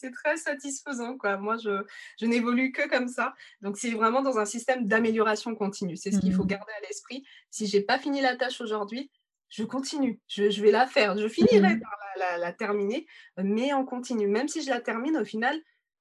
c'est 0.04 0.10
très 0.10 0.36
satisfaisant. 0.36 1.16
Quoi. 1.16 1.36
Moi, 1.36 1.56
je, 1.56 1.84
je 2.20 2.26
n'évolue 2.26 2.72
que 2.72 2.88
comme 2.88 3.08
ça. 3.08 3.34
Donc, 3.62 3.76
c'est 3.76 3.90
vraiment 3.90 4.22
dans 4.22 4.38
un 4.38 4.44
système 4.44 4.86
d'amélioration 4.86 5.54
continue. 5.54 5.96
C'est 5.96 6.12
ce 6.12 6.18
qu'il 6.18 6.34
faut 6.34 6.44
mmh 6.44 6.48
garder 6.48 6.72
à 6.76 6.86
l'esprit. 6.86 7.24
Si 7.50 7.66
j'ai 7.66 7.80
pas 7.80 7.98
fini 7.98 8.20
la 8.20 8.36
tâche 8.36 8.60
aujourd'hui, 8.60 9.10
je 9.48 9.64
continue. 9.64 10.20
Je, 10.28 10.50
je, 10.50 10.62
vais 10.62 10.70
la 10.70 10.86
faire. 10.86 11.16
Je 11.16 11.28
finirai 11.28 11.78
par 11.78 11.98
la, 12.18 12.38
la, 12.38 12.52
terminer, 12.52 13.06
mais 13.38 13.72
on 13.72 13.84
continue. 13.84 14.28
Même 14.28 14.48
si 14.48 14.62
je 14.62 14.70
la 14.70 14.80
termine, 14.80 15.16
au 15.16 15.24
final, 15.24 15.56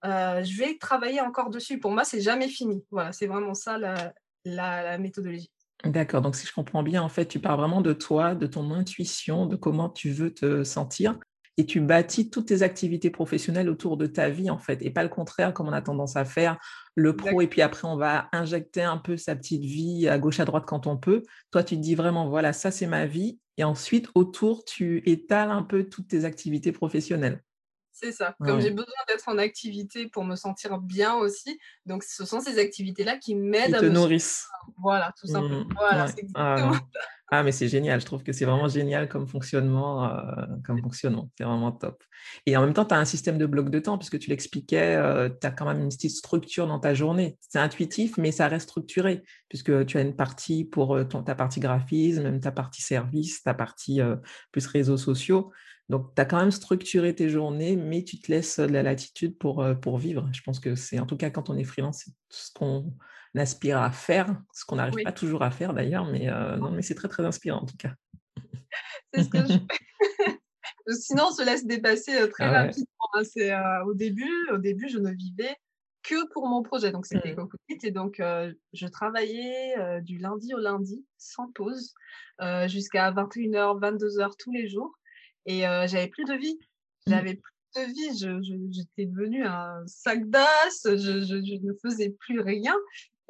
euh, 0.06 0.44
je 0.44 0.58
vais 0.58 0.78
travailler 0.78 1.22
encore 1.22 1.50
dessus. 1.50 1.80
Pour 1.80 1.92
moi, 1.92 2.04
c'est 2.04 2.22
jamais 2.22 2.50
fini. 2.50 2.84
Voilà, 2.92 3.14
c'est 3.14 3.28
vraiment 3.28 3.54
ça 3.54 3.78
la, 3.78 4.14
la 4.46 4.98
méthodologie. 4.98 5.52
D'accord, 5.84 6.22
donc 6.22 6.36
si 6.36 6.48
je 6.48 6.54
comprends 6.54 6.82
bien, 6.82 7.02
en 7.02 7.10
fait, 7.10 7.26
tu 7.26 7.40
parles 7.40 7.60
vraiment 7.60 7.82
de 7.82 7.92
toi, 7.92 8.36
de 8.36 8.48
ton 8.48 8.72
intuition, 8.72 9.48
de 9.48 9.58
comment 9.58 9.90
tu 9.90 10.12
veux 10.12 10.34
te 10.34 10.64
sentir 10.64 11.20
et 11.58 11.66
tu 11.66 11.82
bâtis 11.82 12.30
toutes 12.30 12.48
tes 12.48 12.62
activités 12.62 13.10
professionnelles 13.10 13.70
autour 13.70 13.98
de 13.98 14.08
ta 14.08 14.30
vie 14.30 14.50
en 14.50 14.58
fait 14.58 14.82
et 14.82 14.90
pas 14.90 15.04
le 15.04 15.10
contraire 15.10 15.54
comme 15.54 15.68
on 15.68 15.74
a 15.74 15.82
tendance 15.82 16.16
à 16.16 16.26
faire 16.26 16.58
le 16.96 17.16
pro 17.16 17.42
et 17.42 17.48
puis 17.48 17.62
après 17.62 17.88
on 17.88 17.96
va 17.96 18.30
injecter 18.32 18.84
un 18.84 18.98
peu 18.98 19.18
sa 19.18 19.36
petite 19.36 19.64
vie 19.64 20.08
à 20.08 20.18
gauche 20.18 20.40
à 20.40 20.46
droite 20.46 20.66
quand 20.66 20.88
on 20.88 20.98
peut. 20.98 21.24
Toi 21.52 21.64
tu 21.64 21.76
te 21.76 21.82
dis 21.82 21.96
vraiment 21.96 22.30
voilà 22.30 22.54
ça 22.54 22.72
c'est 22.72 22.88
ma 22.88 23.06
vie 23.06 23.40
et 23.58 23.64
ensuite 23.64 24.08
autour 24.16 24.66
tu 24.66 25.04
étales 25.10 25.52
un 25.52 25.64
peu 25.64 25.84
toutes 25.84 26.08
tes 26.08 26.26
activités 26.26 26.72
professionnelles. 26.72 27.42
C'est 28.04 28.12
ça. 28.12 28.36
Comme 28.40 28.60
j'ai 28.60 28.72
besoin 28.72 28.94
d'être 29.08 29.30
en 29.30 29.38
activité 29.38 30.10
pour 30.10 30.26
me 30.26 30.36
sentir 30.36 30.78
bien 30.78 31.16
aussi, 31.16 31.58
donc 31.86 32.04
ce 32.04 32.26
sont 32.26 32.42
ces 32.42 32.60
activités-là 32.60 33.18
qui 33.18 33.34
m'aident 33.34 33.76
à 33.76 33.80
te 33.80 33.86
me 33.86 33.92
nourrissent. 33.92 34.46
Voilà, 34.78 35.14
tout 35.18 35.28
simplement. 35.28 35.62
Mmh, 35.62 35.74
voilà, 35.78 36.08
c'est 36.08 36.26
ah, 36.36 36.56
exactement. 36.56 36.88
Ah, 37.30 37.44
mais 37.44 37.54
c'est 37.54 37.70
génial. 37.70 38.00
Je 38.02 38.06
trouve 38.06 38.22
que 38.22 38.34
c'est 38.34 38.44
vraiment 38.44 38.68
génial 38.68 39.08
comme 39.08 39.26
fonctionnement. 39.26 40.06
Euh, 40.06 40.46
comme 40.66 40.82
fonctionnement. 40.82 41.32
C'est 41.38 41.46
vraiment 41.46 41.72
top. 41.72 42.04
Et 42.46 42.58
en 42.58 42.62
même 42.62 42.74
temps, 42.74 42.86
tu 42.86 42.94
as 42.94 42.98
un 42.98 43.06
système 43.06 43.38
de 43.38 43.46
bloc 43.46 43.70
de 43.70 43.80
temps, 43.80 43.98
puisque 43.98 44.20
tu 44.20 44.30
l'expliquais, 44.30 44.96
euh, 44.96 45.30
tu 45.30 45.48
as 45.48 45.52
quand 45.52 45.66
même 45.66 45.80
une 45.80 45.90
petite 45.90 46.12
structure 46.12 46.68
dans 46.68 46.80
ta 46.80 46.94
journée. 46.94 47.38
C'est 47.40 47.60
intuitif, 47.60 48.18
mais 48.18 48.32
ça 48.32 48.50
reste 48.50 48.70
structuré, 48.70 49.24
puisque 49.48 49.86
tu 49.86 49.98
as 49.98 50.02
une 50.02 50.16
partie 50.16 50.66
pour 50.66 50.96
euh, 50.96 51.06
ta 51.06 51.36
partie 51.36 51.62
graphisme, 51.62 52.24
même 52.24 52.42
ta 52.42 52.52
partie 52.52 52.82
service, 52.82 53.42
ta 53.44 53.54
partie 53.54 54.02
plus 54.52 54.68
réseaux 54.68 54.98
sociaux. 54.98 55.52
Donc, 55.90 56.16
tu 56.16 56.22
as 56.22 56.26
quand 56.26 56.40
même 56.40 56.52
structuré 56.52 57.14
tes 57.14 57.30
journées, 57.30 57.76
mais 57.76 58.04
tu 58.04 58.20
te 58.20 58.32
laisses 58.32 58.60
de 58.60 58.72
la 58.72 58.84
latitude 58.84 59.38
pour, 59.38 59.66
pour 59.82 59.98
vivre. 59.98 60.30
Je 60.34 60.42
pense 60.42 60.60
que 60.60 60.76
c'est, 60.76 61.00
en 61.00 61.06
tout 61.06 61.18
cas, 61.18 61.30
quand 61.30 61.50
on 61.50 61.58
est 61.58 61.64
freelance, 61.64 62.04
c'est 62.06 62.12
ce 62.30 62.52
qu'on 62.54 62.94
aspire 63.40 63.82
à 63.82 63.92
faire, 63.92 64.42
ce 64.54 64.66
qu'on 64.66 64.76
n'arrive 64.76 65.04
pas 65.04 65.12
toujours 65.12 65.44
à 65.44 65.52
faire 65.52 65.74
d'ailleurs, 65.74 66.06
mais 66.06 66.30
euh, 66.30 66.58
non, 66.58 66.72
mais 66.72 66.82
c'est 66.82 66.96
très 66.96 67.08
très 67.08 67.26
inspirant 67.26 67.62
en 67.62 67.66
tout 67.66 67.78
cas. 67.78 67.94
c'est 69.14 69.24
ce 69.24 69.30
que 69.30 69.40
je 69.40 69.54
Sinon, 71.00 71.26
on 71.30 71.32
se 71.32 71.46
laisse 71.46 71.66
dépasser 71.66 72.14
euh, 72.16 72.28
très 72.28 72.44
ah 72.44 72.64
rapidement. 72.64 72.86
Hein. 73.14 73.22
C'est, 73.24 73.54
euh, 73.54 73.86
au, 73.86 73.94
début, 73.94 74.50
au 74.52 74.58
début, 74.58 74.90
je 74.90 75.00
ne 75.00 75.12
vivais 75.12 75.56
que 76.04 76.28
pour 76.34 76.48
mon 76.48 76.62
projet. 76.62 76.92
Donc, 76.92 77.06
c'était 77.06 77.34
mmh. 77.34 77.48
Et 77.84 77.92
donc, 77.92 78.18
je 78.20 78.88
travaillais 78.88 80.02
du 80.02 80.18
lundi 80.18 80.54
au 80.54 80.60
lundi, 80.60 81.06
sans 81.18 81.50
pause, 81.54 81.94
jusqu'à 82.68 83.10
21h, 83.12 83.80
22h 83.80 84.32
tous 84.38 84.52
les 84.52 84.68
jours. 84.68 84.94
Et 85.46 85.62
j'avais 85.62 86.08
plus 86.08 86.26
de 86.26 86.34
vie. 86.34 86.56
Mmh. 86.56 87.10
J'avais 87.12 87.36
plus 87.36 87.54
de 87.76 87.92
vie. 87.92 88.72
j'étais 88.72 89.06
devenue 89.06 89.44
un 89.46 89.84
sac 89.88 90.30
d'as. 90.30 90.48
Je, 90.86 90.98
je, 90.98 91.36
ne 91.36 91.74
faisais 91.82 92.16
plus 92.20 92.40
rien. 92.40 92.76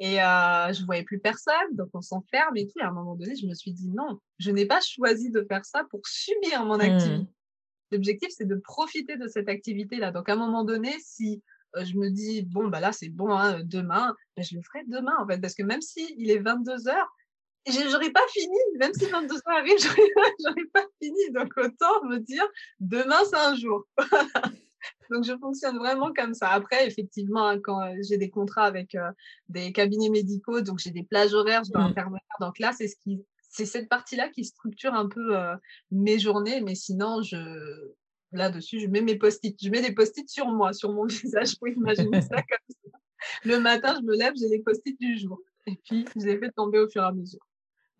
Et 0.00 0.20
euh, 0.20 0.72
je 0.72 0.84
voyais 0.84 1.04
plus 1.04 1.20
personne, 1.20 1.54
donc 1.72 1.88
on 1.94 2.00
s'enferme 2.00 2.56
et 2.56 2.66
tout. 2.66 2.78
Et 2.80 2.82
à 2.82 2.88
un 2.88 2.92
moment 2.92 3.14
donné, 3.14 3.36
je 3.36 3.46
me 3.46 3.54
suis 3.54 3.72
dit 3.72 3.88
non, 3.88 4.18
je 4.38 4.50
n'ai 4.50 4.66
pas 4.66 4.80
choisi 4.80 5.30
de 5.30 5.44
faire 5.48 5.64
ça 5.64 5.84
pour 5.90 6.00
subir 6.06 6.64
mon 6.64 6.80
activité. 6.80 7.22
Mmh. 7.22 7.28
L'objectif, 7.92 8.28
c'est 8.36 8.46
de 8.46 8.56
profiter 8.56 9.16
de 9.16 9.28
cette 9.28 9.48
activité-là. 9.48 10.10
Donc 10.10 10.28
à 10.28 10.32
un 10.32 10.36
moment 10.36 10.64
donné, 10.64 10.92
si 10.98 11.42
euh, 11.76 11.84
je 11.84 11.96
me 11.96 12.10
dis 12.10 12.42
bon 12.42 12.68
bah 12.68 12.80
là 12.80 12.92
c'est 12.92 13.08
bon 13.08 13.30
hein, 13.30 13.60
demain, 13.64 14.14
ben, 14.36 14.44
je 14.44 14.56
le 14.56 14.62
ferai 14.62 14.84
demain 14.88 15.14
en 15.20 15.26
fait, 15.26 15.40
parce 15.40 15.54
que 15.54 15.62
même 15.62 15.80
si 15.80 16.14
il 16.18 16.30
est 16.30 16.38
22 16.38 16.88
heures, 16.88 17.16
j'aurais 17.66 18.10
pas 18.10 18.26
fini. 18.30 18.58
Même 18.78 18.92
si 18.94 19.06
22 19.06 19.34
heures 19.34 19.58
arrive, 19.58 19.78
j'aurais 20.44 20.66
pas 20.72 20.84
fini. 21.02 21.30
Donc 21.32 21.52
autant 21.56 22.04
me 22.04 22.18
dire 22.18 22.46
demain 22.80 23.18
c'est 23.28 23.36
un 23.36 23.54
jour. 23.54 23.84
Donc, 25.10 25.24
je 25.24 25.36
fonctionne 25.38 25.78
vraiment 25.78 26.12
comme 26.12 26.34
ça. 26.34 26.48
Après, 26.50 26.86
effectivement, 26.86 27.46
hein, 27.46 27.60
quand 27.60 27.80
euh, 27.82 27.94
j'ai 28.08 28.16
des 28.16 28.30
contrats 28.30 28.64
avec 28.64 28.94
euh, 28.94 29.10
des 29.48 29.72
cabinets 29.72 30.10
médicaux, 30.10 30.60
donc 30.60 30.78
j'ai 30.78 30.90
des 30.90 31.02
plages 31.02 31.34
horaires, 31.34 31.62
je 31.64 31.72
dois 31.72 31.82
mmh. 31.82 31.90
intervenir. 31.90 32.20
Donc 32.40 32.58
là, 32.58 32.72
c'est 32.72 32.88
ce 32.88 32.96
qui, 32.96 33.24
c'est 33.50 33.66
cette 33.66 33.88
partie-là 33.88 34.28
qui 34.28 34.44
structure 34.44 34.94
un 34.94 35.08
peu 35.08 35.36
euh, 35.36 35.54
mes 35.90 36.18
journées. 36.18 36.60
Mais 36.60 36.74
sinon, 36.74 37.22
je, 37.22 37.36
là-dessus, 38.32 38.80
je 38.80 38.86
mets 38.86 39.02
mes 39.02 39.16
post-it. 39.16 39.56
Je 39.62 39.70
mets 39.70 39.82
des 39.82 39.92
post-it 39.92 40.28
sur 40.28 40.46
moi, 40.46 40.72
sur 40.72 40.92
mon 40.92 41.04
visage. 41.06 41.58
Pour 41.58 41.68
imaginer 41.68 42.22
ça 42.22 42.36
comme 42.36 42.68
ça. 42.68 42.98
Le 43.44 43.58
matin, 43.58 43.96
je 43.98 44.04
me 44.04 44.16
lève, 44.16 44.34
j'ai 44.36 44.48
les 44.48 44.60
post-it 44.60 44.98
du 45.00 45.18
jour. 45.18 45.40
Et 45.66 45.76
puis, 45.76 46.04
je 46.16 46.26
les 46.26 46.38
fais 46.38 46.50
tomber 46.50 46.78
au 46.78 46.88
fur 46.88 47.02
et 47.02 47.06
à 47.06 47.12
mesure. 47.12 47.40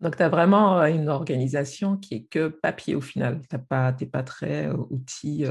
Donc, 0.01 0.17
tu 0.17 0.23
as 0.23 0.29
vraiment 0.29 0.83
une 0.85 1.09
organisation 1.09 1.97
qui 1.97 2.15
est 2.15 2.23
que 2.23 2.47
papier 2.49 2.95
au 2.95 3.01
final. 3.01 3.41
Tu 3.49 3.55
n'es 3.55 3.61
pas, 3.61 3.93
pas 3.93 4.23
très 4.23 4.69
outil 4.69 5.45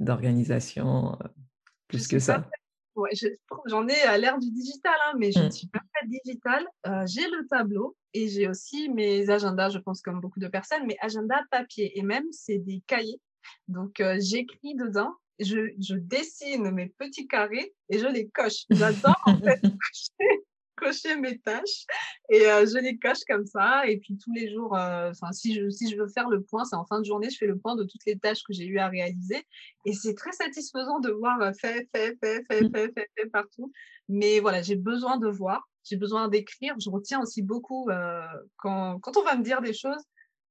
d'organisation 0.00 1.12
euh, 1.12 1.28
plus 1.88 2.06
que 2.06 2.18
ça. 2.18 2.48
Ouais, 2.94 3.10
J'en 3.66 3.86
ai 3.86 4.00
à 4.02 4.18
l'ère 4.18 4.38
du 4.38 4.50
digital, 4.50 4.94
hein, 5.06 5.14
mais 5.18 5.30
je 5.30 5.38
ne 5.38 5.46
mmh. 5.46 5.52
suis 5.52 5.68
pas 5.68 5.80
très 5.94 6.08
digital. 6.08 6.66
Euh, 6.86 7.06
j'ai 7.06 7.28
le 7.28 7.46
tableau 7.46 7.96
et 8.12 8.28
j'ai 8.28 8.48
aussi 8.48 8.88
mes 8.88 9.30
agendas, 9.30 9.70
je 9.70 9.78
pense 9.78 10.02
comme 10.02 10.20
beaucoup 10.20 10.40
de 10.40 10.48
personnes, 10.48 10.84
mes 10.84 10.96
agendas 11.00 11.42
papier 11.50 11.96
et 11.96 12.02
même 12.02 12.24
c'est 12.32 12.58
des 12.58 12.82
cahiers. 12.86 13.20
Donc 13.68 14.02
j'écris 14.18 14.74
dedans, 14.74 15.14
je, 15.38 15.70
je, 15.78 15.94
dessine 15.94 16.70
mes 16.72 16.88
petits 16.88 17.28
carrés 17.28 17.72
et 17.88 17.98
je 18.00 18.06
les 18.06 18.28
coche. 18.28 18.64
J'adore 18.68 19.22
en 19.26 19.38
fait 19.38 19.60
cocher 19.62 20.44
cocher 20.78 21.16
mes 21.16 21.38
tâches 21.38 21.86
et 22.30 22.46
euh, 22.46 22.66
je 22.66 22.78
les 22.78 22.98
coche 22.98 23.24
comme 23.28 23.46
ça. 23.46 23.86
Et 23.86 23.98
puis 23.98 24.16
tous 24.18 24.32
les 24.32 24.52
jours, 24.52 24.76
euh, 24.76 25.12
si, 25.32 25.54
je, 25.54 25.68
si 25.70 25.90
je 25.90 25.96
veux 25.96 26.08
faire 26.08 26.28
le 26.28 26.42
point, 26.42 26.64
c'est 26.64 26.76
en 26.76 26.84
fin 26.84 27.00
de 27.00 27.04
journée, 27.04 27.30
je 27.30 27.36
fais 27.36 27.46
le 27.46 27.58
point 27.58 27.76
de 27.76 27.84
toutes 27.84 28.04
les 28.06 28.18
tâches 28.18 28.42
que 28.42 28.52
j'ai 28.52 28.66
eu 28.66 28.78
à 28.78 28.88
réaliser. 28.88 29.44
Et 29.84 29.92
c'est 29.92 30.14
très 30.14 30.32
satisfaisant 30.32 31.00
de 31.00 31.10
voir 31.10 31.40
euh, 31.40 31.52
fait, 31.60 31.88
fait, 31.94 32.16
fait, 32.22 32.44
fait, 32.50 32.62
mmh. 32.62 32.70
fait, 32.72 32.92
fait, 32.92 33.10
fait 33.16 33.30
partout. 33.30 33.72
Mais 34.08 34.40
voilà, 34.40 34.62
j'ai 34.62 34.76
besoin 34.76 35.18
de 35.18 35.28
voir, 35.28 35.68
j'ai 35.84 35.96
besoin 35.96 36.28
d'écrire. 36.28 36.74
Je 36.80 36.90
retiens 36.90 37.20
aussi 37.20 37.42
beaucoup 37.42 37.90
quand, 38.56 38.98
quand 39.00 39.16
on 39.16 39.22
va 39.22 39.36
me 39.36 39.42
dire 39.42 39.60
des 39.60 39.74
choses. 39.74 40.02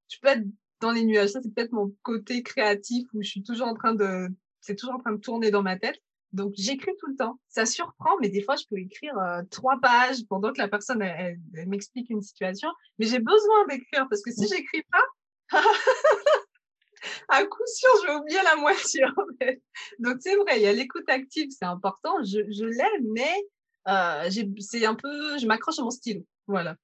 Je 0.09 0.17
peux 0.21 0.27
être 0.29 0.45
dans 0.79 0.91
les 0.91 1.03
nuages. 1.03 1.29
Ça, 1.29 1.41
c'est 1.41 1.53
peut-être 1.53 1.71
mon 1.71 1.93
côté 2.03 2.43
créatif 2.43 3.07
où 3.13 3.23
je 3.23 3.29
suis 3.29 3.43
toujours 3.43 3.67
en 3.67 3.73
train 3.73 3.95
de, 3.95 4.27
c'est 4.61 4.75
toujours 4.75 4.95
en 4.95 4.99
train 4.99 5.13
de 5.13 5.19
tourner 5.19 5.51
dans 5.51 5.63
ma 5.63 5.77
tête. 5.77 5.99
Donc, 6.33 6.53
j'écris 6.57 6.91
tout 6.99 7.07
le 7.07 7.15
temps. 7.15 7.39
Ça 7.47 7.65
surprend, 7.65 8.17
mais 8.21 8.29
des 8.29 8.41
fois, 8.41 8.55
je 8.55 8.65
peux 8.69 8.77
écrire 8.77 9.17
euh, 9.17 9.41
trois 9.49 9.79
pages 9.81 10.25
pendant 10.29 10.51
que 10.51 10.59
la 10.59 10.67
personne, 10.67 11.01
elle, 11.01 11.39
m'explique 11.67 12.09
une 12.09 12.21
situation. 12.21 12.69
Mais 12.99 13.05
j'ai 13.05 13.19
besoin 13.19 13.65
d'écrire 13.69 14.07
parce 14.09 14.21
que 14.21 14.31
si 14.31 14.47
j'écris 14.47 14.83
pas, 14.91 15.59
à 17.29 17.45
coup 17.45 17.63
sûr, 17.65 17.89
je 18.01 18.07
vais 18.07 18.15
oublier 18.15 18.39
la 18.43 18.55
moitié. 18.57 19.05
En 19.05 19.25
fait. 19.39 19.61
Donc, 19.99 20.17
c'est 20.19 20.35
vrai, 20.35 20.57
il 20.57 20.63
y 20.63 20.67
a 20.67 20.73
l'écoute 20.73 21.09
active, 21.09 21.49
c'est 21.49 21.65
important. 21.65 22.15
Je, 22.23 22.39
je 22.51 22.65
l'aime, 22.65 23.07
mais 23.13 23.35
euh, 23.87 24.29
c'est 24.59 24.85
un 24.85 24.95
peu, 24.95 25.37
je 25.39 25.47
m'accroche 25.47 25.79
à 25.79 25.83
mon 25.83 25.91
style. 25.91 26.23
Voilà. 26.47 26.75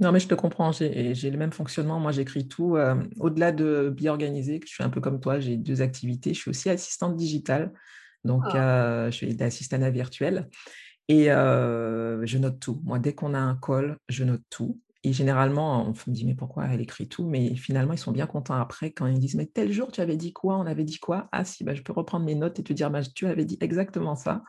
Non, 0.00 0.12
mais 0.12 0.20
je 0.20 0.28
te 0.28 0.34
comprends, 0.34 0.72
j'ai 0.72 1.30
le 1.30 1.36
même 1.36 1.52
fonctionnement. 1.52 2.00
Moi, 2.00 2.10
j'écris 2.10 2.48
tout. 2.48 2.76
Euh, 2.76 2.96
au-delà 3.18 3.52
de 3.52 3.92
bien 3.94 4.12
organisé, 4.12 4.58
je 4.64 4.72
suis 4.72 4.82
un 4.82 4.88
peu 4.88 5.00
comme 5.00 5.20
toi, 5.20 5.40
j'ai 5.40 5.58
deux 5.58 5.82
activités. 5.82 6.32
Je 6.32 6.40
suis 6.40 6.50
aussi 6.50 6.70
assistante 6.70 7.16
digitale. 7.16 7.72
Donc, 8.24 8.44
ah. 8.52 9.10
je 9.10 9.16
suis 9.16 9.34
d'assistante 9.34 9.82
virtuelle 9.82 10.48
et 11.08 11.24
je 11.26 12.38
note 12.38 12.60
tout. 12.60 12.80
Moi, 12.84 12.98
dès 12.98 13.14
qu'on 13.14 13.34
a 13.34 13.38
un 13.38 13.56
call, 13.56 13.96
je 14.08 14.24
note 14.24 14.42
tout. 14.50 14.80
Et 15.02 15.14
généralement, 15.14 15.86
on 15.86 15.92
me 15.92 16.12
dit, 16.12 16.26
mais 16.26 16.34
pourquoi 16.34 16.66
elle 16.66 16.82
écrit 16.82 17.08
tout? 17.08 17.26
Mais 17.26 17.54
finalement, 17.56 17.94
ils 17.94 17.98
sont 17.98 18.12
bien 18.12 18.26
contents 18.26 18.56
après 18.56 18.90
quand 18.90 19.06
ils 19.06 19.18
disent, 19.18 19.34
mais 19.34 19.46
tel 19.46 19.72
jour, 19.72 19.90
tu 19.90 20.02
avais 20.02 20.16
dit 20.16 20.34
quoi? 20.34 20.58
On 20.58 20.66
avait 20.66 20.84
dit 20.84 20.98
quoi? 20.98 21.28
Ah 21.32 21.44
si, 21.44 21.64
bah, 21.64 21.74
je 21.74 21.80
peux 21.80 21.94
reprendre 21.94 22.26
mes 22.26 22.34
notes 22.34 22.58
et 22.58 22.62
te 22.62 22.74
dire, 22.74 22.90
bah, 22.90 23.00
tu 23.02 23.26
avais 23.26 23.46
dit 23.46 23.56
exactement 23.62 24.14
ça. 24.14 24.42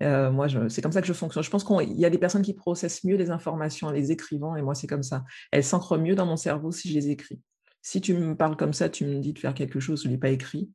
moi, 0.00 0.48
c'est 0.68 0.82
comme 0.82 0.90
ça 0.90 1.00
que 1.00 1.06
je 1.06 1.12
fonctionne. 1.12 1.44
Je 1.44 1.50
pense 1.50 1.62
qu'il 1.62 1.92
y 1.92 2.04
a 2.04 2.10
des 2.10 2.18
personnes 2.18 2.42
qui 2.42 2.54
processent 2.54 3.04
mieux 3.04 3.16
les 3.16 3.30
informations 3.30 3.86
en 3.86 3.92
les 3.92 4.10
écrivant, 4.10 4.56
et 4.56 4.62
moi, 4.62 4.74
c'est 4.74 4.88
comme 4.88 5.04
ça. 5.04 5.24
Elles 5.52 5.64
s'ancrent 5.64 5.98
mieux 5.98 6.16
dans 6.16 6.26
mon 6.26 6.36
cerveau 6.36 6.72
si 6.72 6.88
je 6.88 6.94
les 6.94 7.10
écris. 7.10 7.40
Si 7.80 8.00
tu 8.00 8.14
me 8.14 8.34
parles 8.34 8.56
comme 8.56 8.72
ça, 8.72 8.88
tu 8.88 9.04
me 9.04 9.20
dis 9.20 9.32
de 9.32 9.38
faire 9.38 9.54
quelque 9.54 9.78
chose, 9.78 10.02
je 10.02 10.08
ne 10.08 10.14
l'ai 10.14 10.18
pas 10.18 10.30
écrit, 10.30 10.70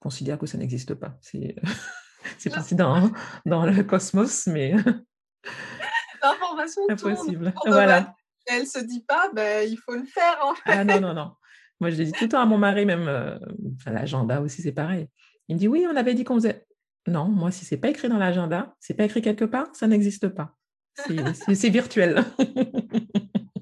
considère 0.00 0.38
que 0.38 0.46
ça 0.46 0.58
n'existe 0.58 0.94
pas. 0.94 1.16
C'est, 1.20 1.54
c'est 2.38 2.50
parti 2.50 2.74
dans, 2.74 3.10
dans 3.46 3.64
le 3.64 3.82
cosmos, 3.84 4.46
mais 4.46 4.72
l'information 6.22 6.82
impossible. 6.88 7.54
Voilà. 7.66 8.14
elle 8.46 8.66
se 8.66 8.80
dit 8.80 9.04
pas, 9.06 9.30
ben, 9.34 9.68
il 9.68 9.76
faut 9.76 9.94
le 9.94 10.04
faire 10.04 10.38
en 10.42 10.54
fait. 10.54 10.62
Ah 10.66 10.84
non, 10.84 11.00
non, 11.00 11.14
non. 11.14 11.32
Moi, 11.80 11.90
je 11.90 11.96
le 11.96 12.04
dis 12.04 12.12
tout 12.12 12.24
le 12.24 12.28
temps 12.28 12.40
à 12.40 12.46
mon 12.46 12.58
mari, 12.58 12.84
même 12.84 13.08
euh, 13.08 13.38
l'agenda 13.86 14.40
aussi, 14.40 14.60
c'est 14.60 14.72
pareil. 14.72 15.08
Il 15.48 15.54
me 15.54 15.58
dit 15.58 15.68
oui, 15.68 15.86
on 15.90 15.96
avait 15.96 16.14
dit 16.14 16.24
qu'on 16.24 16.34
faisait. 16.34 16.66
Non, 17.06 17.28
moi, 17.28 17.50
si 17.50 17.64
c'est 17.64 17.78
pas 17.78 17.88
écrit 17.88 18.08
dans 18.08 18.18
l'agenda, 18.18 18.74
c'est 18.78 18.94
pas 18.94 19.04
écrit 19.04 19.22
quelque 19.22 19.46
part, 19.46 19.68
ça 19.74 19.86
n'existe 19.86 20.28
pas. 20.28 20.56
C'est 20.96 21.70
virtuel. 21.70 22.24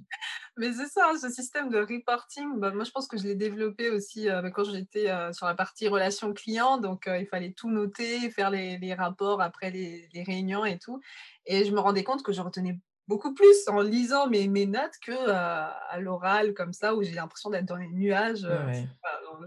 Mais 0.59 0.73
c'est 0.73 0.89
ça, 0.89 1.11
ce 1.21 1.31
système 1.31 1.71
de 1.71 1.79
reporting, 1.79 2.59
bah, 2.59 2.71
moi 2.73 2.85
je 2.85 2.91
pense 2.91 3.07
que 3.07 3.17
je 3.17 3.25
l'ai 3.25 3.35
développé 3.35 3.91
aussi 3.91 4.29
euh, 4.29 4.43
bah, 4.43 4.51
quand 4.51 4.65
j'étais 4.65 5.11
euh, 5.11 5.33
sur 5.33 5.47
la 5.47 5.55
partie 5.55 5.89
relations 5.89 6.35
clients. 6.35 6.79
Donc 6.79 7.09
il 7.09 7.27
fallait 7.27 7.53
tout 7.53 7.71
noter, 7.71 8.31
faire 8.31 8.51
les, 8.51 8.95
rapports 8.95 9.41
après 9.41 9.71
les, 9.71 10.09
réunions 10.27 10.65
et 10.65 10.79
tout. 10.79 11.01
Et 11.47 11.65
je 11.65 11.73
me 11.73 11.81
rendais 11.81 12.05
compte 12.05 12.23
que 12.23 12.33
je 12.33 12.43
retenais 12.43 12.79
beaucoup 13.09 13.35
plus 13.35 13.67
en 13.69 13.81
lisant 13.81 14.29
mes, 14.29 14.47
mes 14.47 14.67
notes 14.67 14.93
que 15.03 15.13
euh, 15.13 15.33
à 15.33 15.99
l'oral 15.99 16.55
comme 16.55 16.73
ça 16.73 16.95
où 16.95 17.03
j'ai 17.03 17.15
l'impression 17.15 17.51
d'être 17.51 17.65
dans 17.65 17.77
les 17.77 17.89
nuages. 17.89 18.45
Euh, 18.45 18.73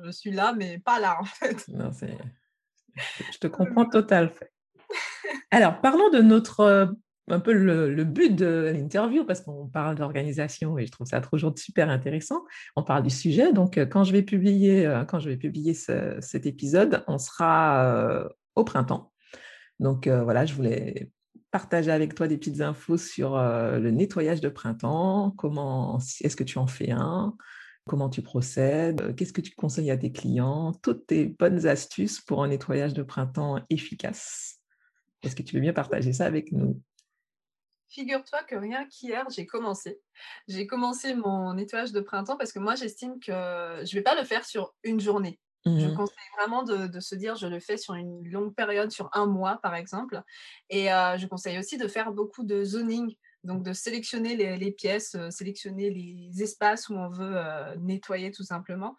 je 0.04 0.12
suis 0.12 0.32
là, 0.32 0.54
mais 0.54 0.80
pas 0.80 1.00
là 1.00 1.18
en 1.20 1.26
fait. 1.26 1.68
Non. 1.70 1.92
Je 3.32 3.38
te 3.38 3.48
comprends 3.48 3.86
total. 3.86 4.34
Alors, 5.52 5.80
parlons 5.80 6.10
de 6.10 6.20
notre 6.20 6.62
euh, 6.62 6.88
un 7.28 7.40
peu 7.40 7.54
le, 7.54 8.04
but 8.04 8.36
de 8.36 8.72
l'interview 8.74 9.24
parce 9.26 9.42
qu'on 9.42 9.68
parle 9.68 9.96
d'organisation 9.96 10.78
et 10.78 10.86
je 10.86 10.92
trouve 10.92 11.08
ça 11.08 11.22
toujours 11.22 11.58
super 11.58 11.90
intéressant. 11.90 12.44
On 12.76 12.84
parle 12.84 13.04
du 13.04 13.10
sujet. 13.10 13.54
Donc, 13.54 13.78
quand 13.78 14.04
je 14.04 14.12
vais 14.12 14.24
publier, 14.24 15.02
quand 15.08 15.20
je 15.20 15.30
vais 15.30 15.38
publier 15.38 15.74
cet 15.74 16.46
épisode, 16.46 17.04
on 17.08 17.18
sera 17.18 18.28
au 18.56 18.64
printemps. 18.64 19.12
Donc 19.80 20.08
voilà, 20.08 20.46
je 20.46 20.54
voulais 20.54 21.12
partager 21.52 21.92
avec 21.92 22.16
toi 22.16 22.28
des 22.28 22.38
petites 22.38 22.62
infos 22.62 22.98
sur 22.98 23.36
euh, 23.36 23.78
le 23.78 23.92
nettoyage 23.92 24.42
de 24.42 24.50
printemps, 24.50 25.32
comment 25.38 26.00
est-ce 26.22 26.36
que 26.36 26.46
tu 26.46 26.58
en 26.58 26.68
fais 26.68 26.92
un, 26.92 27.36
comment 27.86 28.10
tu 28.10 28.22
procèdes, 28.22 29.02
euh, 29.02 29.14
qu'est-ce 29.14 29.34
que 29.34 29.42
tu 29.42 29.54
conseilles 29.54 29.92
à 29.92 29.98
tes 29.98 30.14
clients, 30.14 30.72
toutes 30.82 31.08
tes 31.08 31.26
bonnes 31.26 31.68
astuces 31.68 32.22
pour 32.22 32.42
un 32.42 32.48
nettoyage 32.48 32.94
de 32.94 33.04
printemps 33.04 33.60
efficace. 33.70 34.60
Est-ce 35.24 35.36
que 35.36 35.44
tu 35.44 35.56
veux 35.56 35.62
bien 35.62 35.74
partager 35.74 36.14
ça 36.14 36.26
avec 36.26 36.52
nous? 36.54 36.82
Figure-toi 37.92 38.44
que 38.44 38.56
rien 38.56 38.88
qu'hier, 38.88 39.26
j'ai 39.30 39.46
commencé. 39.46 40.00
J'ai 40.48 40.66
commencé 40.66 41.14
mon 41.14 41.54
nettoyage 41.54 41.92
de 41.92 42.00
printemps 42.00 42.38
parce 42.38 42.54
que 42.54 42.60
moi, 42.60 42.76
j'estime 42.76 43.20
que 43.20 43.32
je 43.32 43.82
ne 43.82 43.94
vais 43.94 44.02
pas 44.02 44.16
le 44.16 44.24
faire 44.24 44.46
sur 44.46 44.74
une 44.84 45.00
journée. 45.00 45.40
Je 45.66 45.72
mmh 45.72 45.96
conseille 45.96 46.16
vraiment 46.40 46.64
de, 46.64 47.00
se 47.00 47.14
dire, 47.14 47.36
je 47.36 47.46
le 47.46 47.60
fais 47.60 47.78
sur 47.78 47.94
une 47.94 48.28
longue 48.28 48.56
période, 48.56 48.90
sur 48.92 49.10
un 49.14 49.28
mois 49.28 49.60
par 49.62 49.76
exemple. 49.76 50.22
Et 50.70 50.86
je 50.86 51.28
conseille 51.28 51.60
aussi 51.60 51.78
de 51.78 51.88
faire 51.88 52.12
beaucoup 52.12 52.44
de 52.44 52.64
zoning, 52.64 53.14
donc 53.44 53.62
de 53.64 53.74
sélectionner 53.74 54.36
les, 54.36 54.72
pièces, 54.72 55.16
sélectionner 55.30 55.92
les 55.92 56.42
espaces 56.42 56.90
où 56.90 56.96
on 56.96 57.10
veut 57.10 57.36
nettoyer 57.78 58.32
tout 58.32 58.44
simplement. 58.44 58.96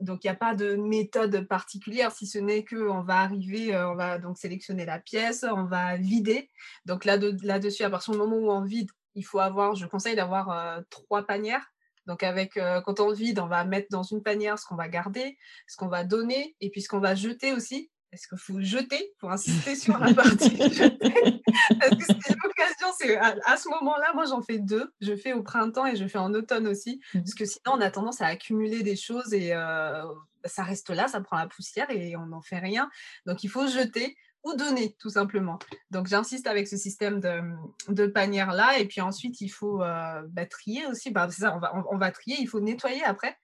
Donc, 0.00 0.24
il 0.24 0.26
n'y 0.28 0.30
a 0.30 0.36
pas 0.36 0.54
de 0.54 0.76
méthode 0.76 1.46
particulière, 1.48 2.12
si 2.12 2.26
ce 2.26 2.38
n'est 2.38 2.64
qu'on 2.64 3.02
va 3.02 3.18
arriver, 3.18 3.76
on 3.76 3.94
va 3.94 4.18
donc 4.18 4.38
sélectionner 4.38 4.84
la 4.84 4.98
pièce, 4.98 5.44
on 5.50 5.64
va 5.64 5.96
vider. 5.96 6.48
Donc 6.84 7.04
là-dessus, 7.04 7.82
à 7.82 7.90
partir 7.90 8.12
du 8.12 8.18
moment 8.18 8.36
où 8.36 8.50
on 8.50 8.62
vide, 8.62 8.90
il 9.14 9.24
faut 9.24 9.40
avoir, 9.40 9.74
je 9.74 9.86
conseille 9.86 10.14
d'avoir 10.14 10.82
trois 10.90 11.24
panières. 11.24 11.72
Donc, 12.08 12.22
avec, 12.22 12.56
euh, 12.56 12.80
quand 12.80 13.00
on 13.00 13.12
vide, 13.12 13.38
on 13.38 13.48
va 13.48 13.64
mettre 13.64 13.88
dans 13.90 14.02
une 14.02 14.22
panière 14.22 14.58
ce 14.58 14.64
qu'on 14.64 14.76
va 14.76 14.88
garder, 14.88 15.36
ce 15.66 15.76
qu'on 15.76 15.88
va 15.88 16.04
donner 16.04 16.56
et 16.62 16.70
puis 16.70 16.80
ce 16.80 16.88
qu'on 16.88 17.00
va 17.00 17.14
jeter 17.14 17.52
aussi. 17.52 17.90
Est-ce 18.12 18.26
qu'il 18.26 18.38
faut 18.38 18.60
jeter 18.60 19.12
pour 19.18 19.30
insister 19.30 19.76
sur 19.76 19.98
la 19.98 20.14
partie 20.14 20.56
jeter 20.72 21.42
Parce 21.80 21.96
que 21.96 22.04
c'est 22.04 22.36
l'occasion, 22.42 22.88
c'est 22.98 23.16
à, 23.16 23.56
ce 23.56 23.68
moment-là, 23.68 24.12
moi 24.14 24.24
j'en 24.24 24.40
fais 24.40 24.58
deux. 24.58 24.90
Je 25.00 25.14
fais 25.14 25.34
au 25.34 25.42
printemps 25.42 25.86
et 25.86 25.96
je 25.96 26.06
fais 26.06 26.18
en 26.18 26.32
automne 26.32 26.66
aussi. 26.66 27.00
Mmh 27.14 27.18
parce 27.18 27.34
que 27.34 27.44
sinon, 27.44 27.72
on 27.74 27.80
a 27.80 27.90
tendance 27.90 28.20
à 28.20 28.26
accumuler 28.26 28.82
des 28.82 28.96
choses 28.96 29.34
et 29.34 29.52
euh, 29.52 30.02
ça 30.44 30.62
reste 30.62 30.90
là, 30.90 31.08
ça 31.08 31.20
prend 31.20 31.36
la 31.36 31.46
poussière 31.46 31.90
et 31.90 32.16
on 32.16 32.26
n'en 32.26 32.40
fait 32.40 32.58
rien. 32.58 32.90
Donc 33.26 33.44
il 33.44 33.50
faut 33.50 33.66
jeter 33.66 34.16
ou 34.44 34.54
donner 34.54 34.96
tout 34.98 35.10
simplement. 35.10 35.58
Donc 35.90 36.06
j'insiste 36.06 36.46
avec 36.46 36.68
ce 36.68 36.76
système 36.76 37.20
de, 37.20 37.42
de 37.88 38.06
panière 38.06 38.52
là 38.52 38.78
et 38.78 38.86
puis 38.86 39.00
ensuite 39.00 39.40
il 39.40 39.48
faut 39.48 39.82
euh, 39.82 40.22
bah, 40.28 40.46
trier 40.46 40.86
aussi. 40.86 41.10
Bah, 41.10 41.28
c'est 41.30 41.42
ça, 41.42 41.54
on 41.54 41.58
va, 41.58 41.74
on, 41.90 41.98
va, 41.98 42.10
trier, 42.10 42.36
il 42.40 42.48
faut 42.48 42.60
nettoyer 42.60 43.04
après. 43.04 43.36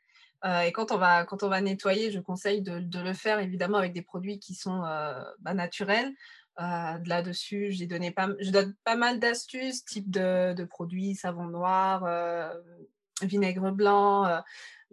Euh, 0.45 0.61
et 0.61 0.73
quand 0.73 0.93
on, 0.93 0.99
va, 0.99 1.25
quand 1.25 1.43
on 1.43 1.49
va 1.49 1.61
nettoyer, 1.61 2.11
je 2.11 2.21
conseille 2.21 2.61
de, 2.63 2.99
le 2.99 3.13
faire 3.15 3.39
évidemment 3.39 3.79
avec 3.79 3.93
des 3.93 4.03
produits 4.03 4.39
qui 4.39 4.55
sont 4.55 4.85
euh, 4.85 5.23
bah, 5.41 5.55
naturels. 5.55 6.13
Là-dessus, 6.57 7.73
j'ai 7.73 7.87
donné 7.87 8.13
pas, 8.13 8.29
je 8.39 8.51
donne 8.51 8.75
pas 8.85 8.95
mal 8.95 9.19
d'astuces, 9.19 9.85
type 9.85 10.09
de, 10.09 10.65
produits, 10.65 11.17
savon 11.17 11.47
noir, 11.47 12.07
vinaigre 13.23 13.73
blanc, 13.73 14.41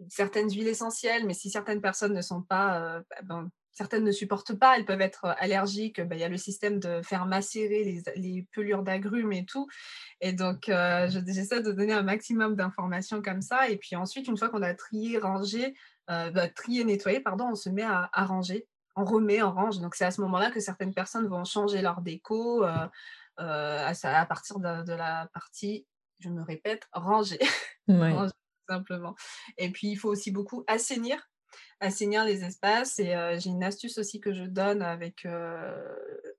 certaines 0.08 0.50
huiles 0.50 0.66
essentielles, 0.66 1.24
mais 1.24 1.34
si 1.34 1.50
certaines 1.50 1.80
personnes 1.80 2.14
ne 2.14 2.20
sont 2.20 2.42
pas, 2.42 3.00
ben, 3.22 3.48
certaines 3.72 4.04
ne 4.04 4.12
supportent 4.12 4.54
pas, 4.54 4.76
elles 4.76 4.84
peuvent 4.84 5.00
être 5.00 5.24
euh, 5.24 5.34
allergiques. 5.38 6.00
Bah, 6.00 6.14
il 6.14 6.20
y 6.20 6.24
a 6.24 6.28
le 6.28 6.36
système 6.36 6.78
de 6.78 7.00
faire 7.02 7.26
macérer 7.26 8.02
les, 8.16 8.46
pelures 8.52 8.82
d'agrumes 8.82 9.32
et 9.32 9.44
tout. 9.44 9.66
Et 10.20 10.32
donc, 10.32 10.68
euh, 10.68 11.08
j'essaie 11.26 11.62
de 11.62 11.72
donner 11.72 11.92
un 11.92 12.02
maximum 12.02 12.54
d'informations 12.54 13.22
comme 13.22 13.42
ça. 13.42 13.68
Et 13.68 13.76
puis 13.76 13.96
ensuite, 13.96 14.28
une 14.28 14.36
fois 14.36 14.48
qu'on 14.48 14.62
a 14.62 14.74
trié, 14.74 15.18
rangé, 15.18 15.74
euh, 16.10 16.30
bah, 16.30 16.48
trié, 16.48 16.84
nettoyé, 16.84 17.20
pardon, 17.20 17.48
on 17.50 17.54
se 17.54 17.70
met 17.70 17.82
à, 17.82 18.08
ranger. 18.14 18.66
On 18.94 19.04
remet, 19.04 19.42
on 19.42 19.52
range. 19.52 19.80
Donc, 19.80 19.94
c'est 19.94 20.04
à 20.04 20.10
ce 20.10 20.20
moment-là 20.20 20.50
que 20.50 20.60
certaines 20.60 20.92
personnes 20.92 21.26
vont 21.26 21.44
changer 21.44 21.80
leur 21.80 22.02
déco 22.02 22.62
à, 22.62 22.90
partir 24.28 24.58
de, 24.58 24.92
la 24.92 25.28
partie, 25.32 25.86
je 26.18 26.28
me 26.28 26.42
répète, 26.42 26.86
ranger. 26.92 27.38
ranger 27.88 28.32
simplement. 28.68 29.14
Et 29.56 29.70
puis, 29.70 29.88
il 29.88 29.96
faut 29.96 30.10
aussi 30.10 30.30
beaucoup 30.30 30.62
assainir 30.66 31.31
assainir 31.80 32.24
les 32.24 32.44
espaces. 32.44 32.98
Et 32.98 33.14
j'ai 33.38 33.50
une 33.50 33.64
astuce 33.64 33.98
aussi 33.98 34.20
que 34.20 34.32
je 34.32 34.44
donne 34.44 34.82
avec 34.82 35.26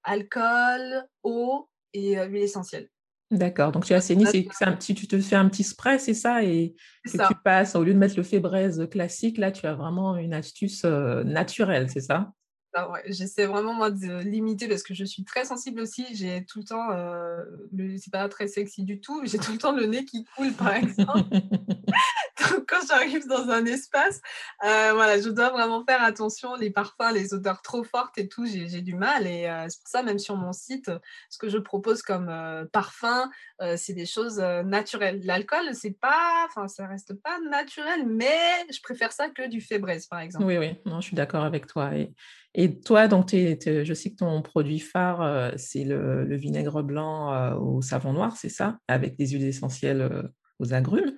alcool, 0.04 1.06
eau 1.24 1.70
et 1.94 2.22
huile 2.26 2.44
essentielle. 2.44 2.90
D'accord, 3.32 3.72
donc 3.72 3.86
tu 3.86 3.94
assainis, 3.94 4.28
c'est 4.28 4.66
un 4.66 4.74
petit, 4.74 4.94
tu 4.94 5.08
te 5.08 5.20
fais 5.20 5.36
un 5.36 5.50
petit 5.50 5.64
spray, 5.64 5.98
c'est 5.98 6.14
ça, 6.14 6.44
et 6.44 6.76
tu 7.06 7.36
passes, 7.44 7.76
au 7.76 7.84
lieu 7.84 7.94
de 7.94 7.98
mettre 7.98 8.16
le 8.16 8.22
fébraise 8.24 8.88
classique, 8.92 9.40
là 9.40 9.52
tu 9.52 9.66
as 9.66 9.74
vraiment 9.74 10.18
une 10.18 10.36
astuce 10.36 10.84
naturelle, 10.86 11.90
c'est 11.90 12.02
ça? 12.02 12.32
Ah 12.74 12.92
J'essaie 13.06 13.46
vraiment 13.46 13.74
moi 13.74 13.92
de 13.92 14.20
limiter 14.20 14.68
parce 14.68 14.84
que 14.84 14.94
je 14.94 15.06
suis 15.06 15.24
très 15.24 15.46
sensible 15.46 15.82
aussi. 15.82 16.06
J'ai 16.14 16.46
tout 16.46 16.60
le 16.60 16.66
temps, 16.66 16.92
euh, 16.92 17.44
le, 17.72 17.98
c'est 17.98 18.12
pas 18.12 18.28
très 18.30 18.48
sexy 18.48 18.84
du 18.84 19.00
tout, 19.00 19.22
j'ai 19.26 19.38
tout 19.38 19.52
le 19.52 19.58
temps 19.58 19.72
le 19.72 19.86
nez 19.86 20.06
qui 20.06 20.26
coule 20.36 20.54
par 20.54 20.74
exemple. 20.76 21.22
Donc 22.50 22.66
quand 22.68 22.86
j'arrive 22.88 23.28
dans 23.28 23.50
un 23.50 23.66
espace, 23.66 24.22
euh, 24.64 24.92
voilà, 24.94 25.20
je 25.20 25.30
dois 25.30 25.50
vraiment 25.50 25.84
faire 25.86 26.04
attention. 26.04 26.56
Les 26.56 26.72
parfums, 26.72 27.14
les 27.14 27.34
odeurs 27.34 27.62
trop 27.62 27.84
fortes 27.84 28.18
et 28.18 28.28
tout, 28.28 28.46
j'ai, 28.46 28.82
du 28.82 28.96
mal. 28.96 29.28
Et 29.28 29.48
euh, 29.48 29.66
c'est 29.70 29.80
pour 29.80 29.88
ça, 29.88 30.04
même 30.04 30.20
sur 30.20 30.36
mon 30.36 30.54
site, 30.54 30.92
ce 31.30 31.38
que 31.38 31.50
je 31.50 31.58
propose 31.58 32.02
comme 32.02 32.30
euh, 32.30 32.66
parfum, 32.72 33.30
c'est 33.78 33.94
des 33.94 34.06
choses 34.06 34.40
naturelles. 34.40 35.22
L'alcool, 35.24 35.74
c'est 35.74 35.98
pas, 35.98 36.46
enfin, 36.50 36.68
ça 36.68 36.86
reste 36.86 37.14
pas 37.14 37.40
naturel, 37.50 38.06
mais 38.06 38.38
je 38.70 38.82
préfère 38.82 39.14
ça 39.14 39.30
que 39.30 39.48
du 39.48 39.62
fébraise, 39.62 40.06
par 40.08 40.20
exemple. 40.20 40.44
Oui, 40.44 40.58
oui, 40.58 40.76
non, 40.86 41.00
je 41.00 41.08
suis 41.08 41.16
d'accord 41.16 41.46
avec 41.46 41.68
toi. 41.68 41.96
Et 41.96 42.12
et 42.56 42.80
toi, 42.82 43.08
donc, 43.08 43.32
je 43.32 43.94
sais 43.94 44.12
que 44.12 44.18
ton 44.18 44.42
produit 44.44 44.80
phare, 44.80 45.22
euh, 45.22 45.52
c'est 45.58 45.84
le, 45.84 46.36
vinaigre 46.36 46.84
blanc 46.84 47.34
euh, 47.34 47.56
au 47.56 47.82
savon 47.82 48.14
noir, 48.14 48.38
c'est 48.38 48.50
ça, 48.50 48.78
avec 48.88 49.18
des 49.18 49.28
huiles 49.28 49.46
essentielles 49.46 50.02
euh, 50.02 50.24
aux 50.60 50.74
agrumes. 50.74 51.16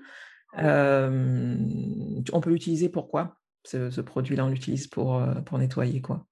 on 0.58 2.42
peut 2.42 2.50
l'utiliser 2.50 2.90
pour 2.90 3.10
quoi? 3.10 3.38
Ce, 3.66 4.00
produit-là, 4.00 4.46
on 4.46 4.50
l'utilise 4.50 4.88
pour, 4.88 5.22
pour 5.46 5.58
nettoyer 5.58 6.02
quoi? 6.02 6.26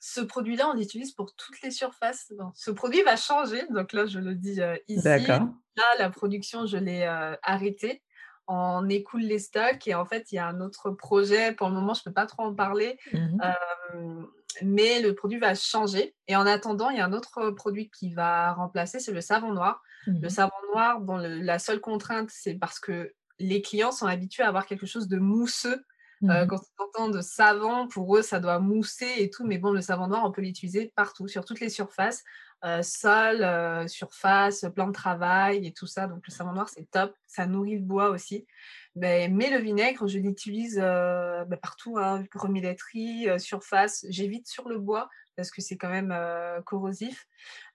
Ce 0.00 0.20
produit-là, 0.20 0.68
on 0.68 0.74
l'utilise 0.74 1.12
pour 1.12 1.34
toutes 1.36 1.62
les 1.62 1.70
surfaces. 1.70 2.32
ce 2.54 2.70
produit 2.72 3.02
va 3.02 3.16
changer, 3.16 3.62
donc 3.70 3.92
là, 3.92 4.04
je 4.04 4.18
le 4.18 4.34
dis 4.34 4.58
ici. 4.88 5.02
D'accord. 5.02 5.48
Là, 5.76 5.84
la 5.98 6.10
production, 6.10 6.66
je 6.66 6.76
l'ai 6.76 7.04
arrêtée 7.42 8.02
on 8.48 8.88
écoule 8.88 9.22
les 9.22 9.38
stocks 9.38 9.86
et 9.86 9.94
en 9.94 10.04
fait, 10.04 10.32
il 10.32 10.36
y 10.36 10.38
a 10.38 10.46
un 10.46 10.60
autre 10.60 10.90
projet. 10.90 11.52
Pour 11.52 11.68
le 11.68 11.74
moment, 11.74 11.94
je 11.94 12.00
ne 12.00 12.04
peux 12.04 12.12
pas 12.12 12.26
trop 12.26 12.42
en 12.42 12.54
parler. 12.54 12.98
Mmh 13.12 13.40
mais 14.60 15.00
le 15.00 15.14
produit 15.14 15.38
va 15.38 15.54
changer. 15.54 16.14
Et 16.28 16.36
en 16.36 16.46
attendant, 16.46 16.90
il 16.90 16.98
y 16.98 17.00
a 17.00 17.06
un 17.06 17.14
autre 17.14 17.50
produit 17.52 17.90
qui 17.90 18.12
va 18.12 18.52
remplacer, 18.52 19.00
c'est 19.00 19.12
le 19.12 19.22
savon 19.22 19.52
noir. 19.52 19.82
Le 20.06 20.26
mmh 20.26 20.28
savon 20.28 20.52
noir, 20.72 21.00
bon, 21.00 21.16
la 21.16 21.58
seule 21.58 21.80
contrainte, 21.80 22.28
c'est 22.30 22.54
parce 22.54 22.78
que 22.78 23.14
les 23.38 23.62
clients 23.62 23.92
sont 23.92 24.06
habitués 24.06 24.42
à 24.42 24.48
avoir 24.48 24.66
quelque 24.66 24.86
chose 24.86 25.08
de 25.08 25.18
mousseux. 25.18 25.82
Euh, 26.24 26.44
mmh 26.44 26.46
quand 26.48 26.60
on 26.78 26.84
entend 26.84 27.08
de 27.08 27.20
savon, 27.22 27.88
pour 27.88 28.16
eux, 28.16 28.22
ça 28.22 28.40
doit 28.40 28.58
mousser 28.58 29.10
et 29.18 29.30
tout. 29.30 29.44
Mais 29.44 29.58
bon, 29.58 29.72
le 29.72 29.80
savon 29.80 30.06
noir, 30.06 30.22
on 30.24 30.32
peut 30.32 30.42
l'utiliser 30.42 30.92
partout, 30.94 31.28
sur 31.28 31.44
toutes 31.44 31.60
les 31.60 31.70
surfaces. 31.70 32.22
Euh, 32.64 32.80
sol, 32.82 33.42
euh, 33.42 33.88
surface, 33.88 34.64
plan 34.72 34.86
de 34.86 34.92
travail 34.92 35.66
et 35.66 35.72
tout 35.72 35.88
ça. 35.88 36.06
Donc 36.06 36.22
le 36.24 36.32
savon 36.32 36.52
noir, 36.52 36.68
c'est 36.68 36.88
top. 36.90 37.12
Ça 37.26 37.46
nourrit 37.46 37.76
le 37.76 37.84
bois 37.84 38.10
aussi. 38.10 38.46
Mais, 38.94 39.26
le 39.26 39.58
vinaigre, 39.58 40.06
je 40.06 40.18
l'utilise 40.18 40.78
euh, 40.80 41.44
bah, 41.44 41.56
partout, 41.56 41.98
hein, 41.98 42.22
remilletterie, 42.34 43.26
surface. 43.40 44.06
J'évite 44.10 44.46
sur 44.46 44.68
le 44.68 44.78
bois 44.78 45.10
parce 45.34 45.50
que 45.50 45.62
c'est 45.62 45.76
quand 45.76 45.88
même 45.88 46.14
corrosif. 46.66 47.26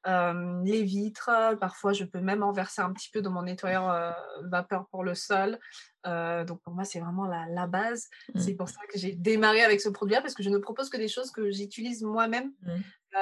les 0.06 0.84
vitres, 0.84 1.58
parfois 1.60 1.92
je 1.92 2.04
peux 2.04 2.22
même 2.22 2.44
en 2.44 2.52
verser 2.52 2.84
un 2.84 2.94
petit 2.94 3.10
peu 3.12 3.24
dans 3.24 3.32
mon 3.32 3.42
nettoyeur 3.42 4.16
vapeur 4.44 4.88
pour 4.90 5.04
le 5.04 5.16
sol. 5.16 5.58
donc 6.06 6.62
pour 6.62 6.74
moi, 6.74 6.84
c'est 6.84 7.00
vraiment 7.00 7.26
la, 7.26 7.66
base. 7.66 8.10
Mmh. 8.36 8.40
C'est 8.40 8.54
pour 8.54 8.70
ça 8.70 8.80
que 8.94 9.00
j'ai 9.00 9.14
démarré 9.14 9.64
avec 9.64 9.82
ce 9.82 9.90
produit-là, 9.90 10.22
parce 10.22 10.36
que 10.36 10.44
je 10.44 10.52
ne 10.52 10.60
propose 10.60 10.92
que 10.92 10.98
des 10.98 11.08
choses 11.08 11.32
que 11.32 11.50
j'utilise 11.50 12.04
moi-même. 12.04 12.54
Mmh. 12.62 12.72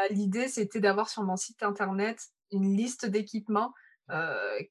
L'idée, 0.10 0.48
c'était 0.48 0.80
d'avoir 0.80 1.10
sur 1.10 1.24
mon 1.24 1.38
site 1.38 1.64
internet 1.64 2.20
une 2.52 2.76
liste 2.76 3.06
d'équipements 3.06 3.74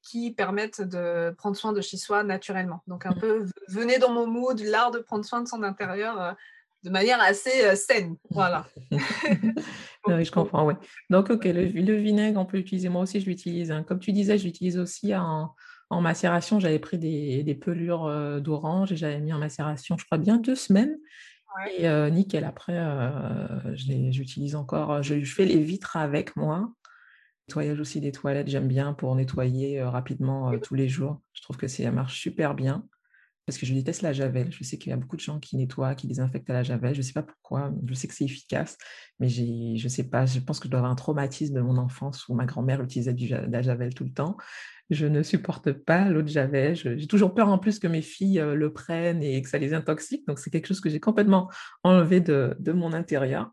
qui 0.01 0.31
permettent 0.31 0.81
de 0.81 1.33
prendre 1.37 1.57
soin 1.57 1.73
de 1.73 1.81
chez 1.81 1.97
soi 1.97 2.23
naturellement. 2.23 2.81
Donc 2.87 3.05
un 3.05 3.11
mmh. 3.11 3.19
peu, 3.19 3.45
venez 3.67 3.97
dans 3.97 4.13
mon 4.13 4.27
mood, 4.27 4.59
l'art 4.61 4.91
de 4.91 4.99
prendre 4.99 5.25
soin 5.25 5.41
de 5.41 5.47
son 5.47 5.61
intérieur 5.63 6.35
de 6.85 6.89
manière 6.89 7.19
assez 7.19 7.75
saine. 7.75 8.15
Voilà. 8.29 8.65
oui, 10.07 10.23
je 10.23 10.31
comprends, 10.31 10.65
oui. 10.65 10.75
Donc, 11.09 11.29
ok, 11.29 11.43
le, 11.45 11.95
vinaigre, 11.95 12.39
on 12.39 12.45
peut 12.45 12.57
l'utiliser. 12.57 12.89
Moi 12.89 13.01
aussi, 13.01 13.19
je 13.19 13.25
l'utilise. 13.25 13.71
Hein. 13.71 13.83
Comme 13.83 13.99
tu 13.99 14.11
disais, 14.13 14.37
je 14.37 14.45
l'utilise 14.45 14.77
aussi 14.77 15.13
en, 15.15 15.53
macération. 15.89 16.59
J'avais 16.59 16.79
pris 16.79 16.97
des, 16.97 17.55
pelures 17.59 18.39
d'orange 18.39 18.91
et 18.91 18.95
j'avais 18.95 19.19
mis 19.19 19.33
en 19.33 19.39
macération, 19.39 19.97
je 19.97 20.05
crois, 20.05 20.17
bien 20.17 20.37
deux 20.37 20.55
semaines. 20.55 20.97
Et 21.77 21.87
nickel, 22.11 22.43
après, 22.43 22.79
j'utilise 23.73 24.55
encore, 24.55 25.03
je, 25.03 25.23
fais 25.23 25.45
les 25.45 25.61
vitres 25.61 25.97
avec 25.97 26.35
moi. 26.35 26.73
Nettoyage 27.47 27.79
aussi 27.79 28.01
des 28.01 28.11
toilettes, 28.11 28.47
j'aime 28.47 28.67
bien 28.67 28.93
pour 28.93 29.15
nettoyer 29.15 29.83
rapidement 29.83 30.57
tous 30.59 30.75
les 30.75 30.89
jours. 30.89 31.21
Je 31.33 31.41
trouve 31.41 31.57
que 31.57 31.67
ça 31.67 31.91
marche 31.91 32.19
super 32.19 32.55
bien 32.55 32.87
parce 33.45 33.57
que 33.57 33.65
je 33.65 33.73
déteste 33.73 34.01
la 34.01 34.13
javel. 34.13 34.51
Je 34.51 34.63
sais 34.63 34.77
qu'il 34.77 34.89
y 34.89 34.93
a 34.93 34.97
beaucoup 34.97 35.15
de 35.15 35.21
gens 35.21 35.39
qui 35.39 35.55
nettoient, 35.55 35.95
qui 35.95 36.07
désinfectent 36.07 36.49
à 36.49 36.53
la 36.53 36.63
javel. 36.63 36.93
Je 36.93 36.99
ne 36.99 37.03
sais 37.03 37.13
pas 37.13 37.23
pourquoi. 37.23 37.71
Je 37.85 37.93
sais 37.93 38.07
que 38.07 38.13
c'est 38.13 38.25
efficace, 38.25 38.77
mais 39.19 39.29
je 39.29 39.83
ne 39.83 39.89
sais 39.89 40.09
pas. 40.09 40.25
Je 40.25 40.39
pense 40.39 40.59
que 40.59 40.65
je 40.65 40.71
dois 40.71 40.79
avoir 40.79 40.91
un 40.91 40.95
traumatisme 40.95 41.53
de 41.53 41.61
mon 41.61 41.77
enfance 41.77 42.27
où 42.27 42.33
ma 42.33 42.45
grand-mère 42.45 42.81
utilisait 42.81 43.13
du, 43.13 43.27
de 43.27 43.51
la 43.51 43.61
javel 43.61 43.93
tout 43.93 44.03
le 44.03 44.11
temps. 44.11 44.37
Je 44.89 45.05
ne 45.07 45.23
supporte 45.23 45.71
pas 45.71 46.09
l'eau 46.09 46.21
de 46.21 46.27
javel. 46.27 46.75
J'ai 46.75 47.07
toujours 47.07 47.33
peur 47.33 47.49
en 47.49 47.57
plus 47.57 47.79
que 47.79 47.87
mes 47.87 48.03
filles 48.03 48.39
euh, 48.39 48.53
le 48.53 48.71
prennent 48.71 49.23
et 49.23 49.41
que 49.41 49.49
ça 49.49 49.57
les 49.57 49.73
intoxique. 49.73 50.27
Donc, 50.27 50.37
c'est 50.37 50.51
quelque 50.51 50.67
chose 50.67 50.81
que 50.81 50.89
j'ai 50.89 50.99
complètement 50.99 51.49
enlevé 51.83 52.19
de, 52.19 52.55
de 52.59 52.71
mon 52.71 52.93
intérieur. 52.93 53.51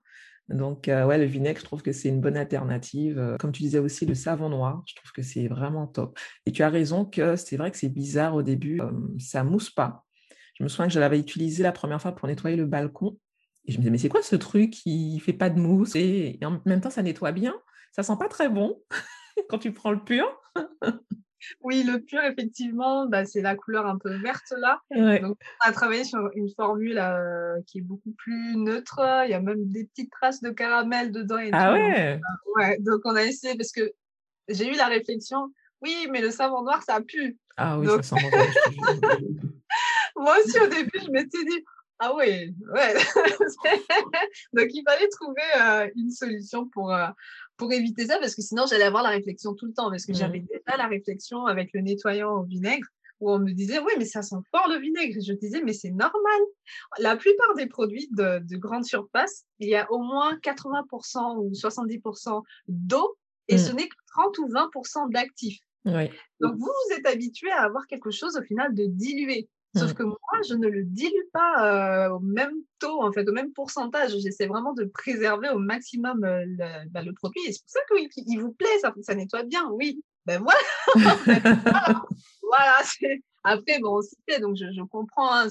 Donc, 0.49 0.89
euh, 0.89 1.07
ouais, 1.07 1.19
le 1.19 1.25
vinaigre, 1.25 1.61
je 1.61 1.65
trouve 1.65 1.83
que 1.83 1.93
c'est 1.93 2.09
une 2.09 2.21
bonne 2.21 2.37
alternative. 2.37 3.19
Euh, 3.19 3.37
comme 3.39 3.53
tu 3.53 3.63
disais 3.63 3.79
aussi, 3.79 4.07
le 4.07 4.15
savon 4.15 4.49
noir, 4.49 4.83
je 4.87 4.95
trouve 4.95 5.13
que 5.13 5.23
c'est 5.23 5.49
vraiment 5.49 5.87
top. 5.87 6.19
Et 6.47 6.53
tu 6.53 6.63
as 6.63 6.69
raison 6.69 7.05
que 7.05 7.37
c'est 7.37 7.57
vrai 7.57 7.71
que 7.71 7.79
c'est 7.79 7.89
bizarre 7.89 8.35
au 8.35 8.43
début, 8.43 8.79
ça 8.79 8.85
euh, 8.85 9.19
ça 9.19 9.45
mousse 9.45 9.71
pas. 9.71 10.05
Je 10.55 10.65
me 10.65 10.69
souviens 10.69 10.87
que 10.87 10.93
je 10.93 11.01
l'avais 11.01 11.19
utilisé 11.19 11.63
la 11.63 11.73
première 11.73 12.01
fois 12.01 12.13
pour 12.13 12.29
nettoyer 12.29 12.57
le 12.57 12.67
balcon. 12.67 13.19
Et 13.65 13.73
je 13.73 13.79
me 13.79 13.83
disais, 13.83 13.91
mais 13.91 13.99
c'est 13.99 14.09
quoi 14.09 14.23
ce 14.23 14.37
truc 14.37 14.71
qui 14.71 15.19
fait 15.21 15.33
pas 15.33 15.49
de 15.49 15.59
mousse? 15.59 15.95
Et, 15.95 16.39
en 16.43 16.61
même 16.67 16.81
temps, 16.81 16.91
ça 16.91 17.03
nettoie 17.03 17.33
bien. 17.33 17.55
Ça 17.93 18.03
sent 18.03 18.17
pas 18.19 18.29
très 18.29 18.49
bon 18.49 18.83
quand 19.49 19.59
tu 19.59 19.73
prends 19.73 19.93
le 19.93 20.03
pur. 20.03 20.25
Oui, 21.61 21.83
le 21.83 21.99
pur, 21.99 22.23
effectivement, 22.23 23.07
bah, 23.07 23.25
c'est 23.25 23.41
la 23.41 23.55
couleur 23.55 23.87
un 23.87 23.99
peu 23.99 24.15
verte 24.17 24.53
là. 24.59 24.81
Donc, 24.91 25.37
on 25.65 25.69
a 25.69 25.73
travaillé 25.73 26.05
sur 26.05 26.31
une 26.35 26.49
formule 26.55 26.99
euh, 26.99 27.61
qui 27.67 27.79
est 27.79 27.83
beaucoup 27.83 28.13
plus 28.17 28.57
neutre. 28.57 29.01
Il 29.27 29.31
y 29.31 29.35
a 29.35 29.41
même 29.41 29.71
des 29.71 29.85
petites 29.85 30.11
traces 30.11 30.41
de 30.41 30.51
caramel 30.51 31.13
dedans. 31.13 31.39
Et 31.39 31.51
ah 31.53 31.73
ouais 31.73 32.15
donc, 32.15 32.57
ouais 32.57 32.79
Donc, 32.81 33.01
on 33.05 33.15
a 33.15 33.23
essayé 33.23 33.57
parce 33.57 33.73
que 33.73 33.93
j'ai 34.49 34.69
eu 34.69 34.77
la 34.77 34.87
réflexion 34.87 35.51
oui, 35.83 36.07
mais 36.11 36.21
le 36.21 36.31
savon 36.31 36.63
noir, 36.63 36.83
ça 36.83 37.01
pue. 37.01 37.37
Ah 37.57 37.79
oui, 37.79 37.87
ça 37.89 38.03
sent 38.03 38.15
Moi 40.17 40.37
aussi, 40.39 40.61
au 40.61 40.69
début, 40.69 41.01
je 41.05 41.11
m'étais 41.11 41.45
dit 41.45 41.65
ah 42.05 42.13
oui, 42.17 42.53
ouais. 42.75 42.95
Donc, 44.53 44.69
il 44.75 44.83
fallait 44.85 45.09
trouver 45.09 45.41
euh, 45.61 45.89
une 45.95 46.11
solution 46.11 46.67
pour, 46.67 46.93
euh, 46.93 47.07
pour 47.57 47.73
éviter 47.73 48.07
ça, 48.07 48.19
parce 48.19 48.35
que 48.35 48.43
sinon, 48.43 48.65
j'allais 48.69 48.87
avoir 48.87 49.05
la 49.05 49.11
réflexion 49.11 49.55
tout 49.55 49.67
le 49.67 49.73
temps, 49.73 49.89
parce 49.89 50.05
que 50.05 50.13
j'avais 50.13 50.41
mmh. 50.41 50.49
déjà 50.51 50.77
la 50.77 50.89
réflexion 50.89 51.47
avec 51.47 51.71
le 51.73 51.81
nettoyant 51.81 52.41
au 52.41 52.43
vinaigre, 52.43 52.89
où 53.21 53.31
on 53.31 53.39
me 53.39 53.53
disait, 53.53 53.79
oui, 53.79 53.93
mais 53.99 54.05
ça 54.05 54.21
sent 54.21 54.35
fort 54.51 54.69
le 54.69 54.81
vinaigre. 54.81 55.17
Je 55.25 55.33
disais, 55.35 55.63
mais 55.63 55.73
c'est 55.73 55.93
normal. 55.93 56.41
La 56.99 57.15
plupart 57.15 57.55
des 57.55 57.67
produits 57.67 58.09
de, 58.11 58.41
de 58.41 58.57
grande 58.57 58.85
surface, 58.85 59.45
il 59.61 59.69
y 59.69 59.77
a 59.77 59.89
au 59.93 60.01
moins 60.01 60.35
80% 60.39 61.37
ou 61.39 61.53
70% 61.53 62.43
d'eau, 62.67 63.17
et 63.47 63.59
ce 63.59 63.71
mmh. 63.71 63.77
n'est 63.77 63.89
que 63.89 63.97
30 64.17 64.39
ou 64.39 64.49
20% 64.49 65.13
d'actifs. 65.13 65.61
Oui. 65.85 66.11
Donc, 66.41 66.57
vous, 66.57 66.67
vous 66.67 66.97
êtes 66.97 67.07
habitué 67.07 67.53
à 67.53 67.63
avoir 67.63 67.87
quelque 67.87 68.11
chose 68.11 68.37
au 68.37 68.43
final 68.43 68.75
de 68.75 68.87
dilué. 68.87 69.49
Sauf 69.75 69.93
mmh. 69.93 69.95
que 69.95 70.03
moi, 70.03 70.19
je 70.47 70.55
ne 70.55 70.69
le 70.69 70.85
dilue 70.85 71.29
pas 71.33 72.11
au 72.11 72.21
même 72.21 72.55
taux, 72.79 73.03
en 73.03 73.11
fait, 73.13 73.27
au 73.29 73.33
même 73.33 73.53
pourcentage. 73.53 74.19
J'essaie 74.19 74.47
vraiment 74.47 74.75
de 74.75 74.85
préserver 74.85 75.49
au 75.49 75.59
maximum 75.59 76.21
le, 76.23 76.89
bah, 76.91 77.03
le, 77.03 77.13
produit. 77.13 77.41
Et 77.47 77.53
c'est 77.53 77.63
pour 77.63 77.71
ça 77.71 77.81
qu'il 78.13 78.41
vous 78.41 78.53
plaît, 78.53 78.79
ça, 78.81 78.93
ça 79.03 79.15
nettoie 79.15 79.45
bien, 79.45 79.69
oui. 79.71 80.03
Ben 80.27 80.41
voilà. 80.43 80.61
voilà. 82.43 82.75
Après, 83.45 83.81
bon, 83.81 83.99
on 83.99 84.03
s'y 84.03 84.17
fait, 84.29 84.41
donc 84.41 84.57
je, 84.57 84.67
je 84.73 84.83
comprends. 84.83 85.33
Hein, 85.33 85.49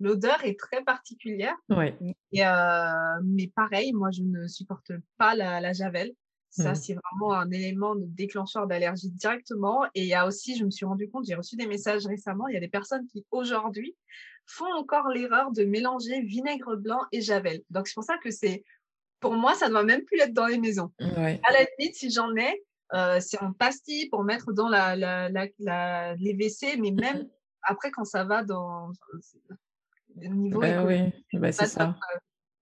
l'odeur 0.00 0.44
est 0.44 0.58
très 0.58 0.82
particulière. 0.82 1.56
Ouais. 1.68 1.96
Et, 2.32 2.44
euh, 2.44 3.20
mais 3.24 3.50
pareil, 3.54 3.92
moi, 3.92 4.10
je 4.10 4.22
ne 4.22 4.46
supporte 4.46 4.92
pas 5.16 5.34
la, 5.34 5.60
la 5.60 5.72
javel. 5.72 6.12
Ça, 6.62 6.72
mmh. 6.72 6.74
c'est 6.74 6.94
vraiment 6.94 7.34
un 7.34 7.50
élément 7.50 7.94
de 7.94 8.04
déclencheur 8.04 8.66
d'allergie 8.66 9.10
directement. 9.10 9.84
Et 9.94 10.02
il 10.02 10.08
y 10.08 10.14
a 10.14 10.26
aussi, 10.26 10.56
je 10.56 10.64
me 10.64 10.70
suis 10.70 10.86
rendu 10.86 11.08
compte, 11.08 11.24
j'ai 11.26 11.34
reçu 11.34 11.56
des 11.56 11.66
messages 11.66 12.06
récemment, 12.06 12.48
il 12.48 12.54
y 12.54 12.56
a 12.56 12.60
des 12.60 12.68
personnes 12.68 13.06
qui 13.06 13.24
aujourd'hui 13.30 13.96
font 14.46 14.72
encore 14.74 15.08
l'erreur 15.08 15.52
de 15.52 15.64
mélanger 15.64 16.22
vinaigre 16.22 16.76
blanc 16.76 17.00
et 17.12 17.20
javel. 17.20 17.62
Donc, 17.70 17.86
c'est 17.86 17.94
pour 17.94 18.04
ça 18.04 18.16
que 18.18 18.30
c'est, 18.30 18.64
pour 19.20 19.34
moi, 19.34 19.54
ça 19.54 19.66
ne 19.66 19.72
doit 19.72 19.84
même 19.84 20.04
plus 20.04 20.20
être 20.20 20.32
dans 20.32 20.46
les 20.46 20.58
maisons. 20.58 20.90
À 21.00 21.52
la 21.52 21.66
limite, 21.78 21.94
si 21.94 22.10
j'en 22.10 22.34
ai, 22.34 22.62
euh, 22.94 23.20
c'est 23.20 23.40
en 23.42 23.52
pastille 23.52 24.08
pour 24.08 24.24
mettre 24.24 24.52
dans 24.52 24.68
la, 24.68 24.96
la, 24.96 25.28
la, 25.58 26.14
les 26.16 26.32
WC, 26.32 26.78
mais 26.78 26.90
même 26.90 27.24
mmh 27.24 27.28
après, 27.62 27.90
quand 27.90 28.04
ça 28.04 28.24
va 28.24 28.42
dans 28.42 28.90
le 30.16 30.28
niveau. 30.28 30.60
Ben 30.60 30.86
oui, 30.86 31.12
ben 31.38 31.52
c'est 31.52 31.66
ça. 31.66 31.88
Euh, 31.88 32.18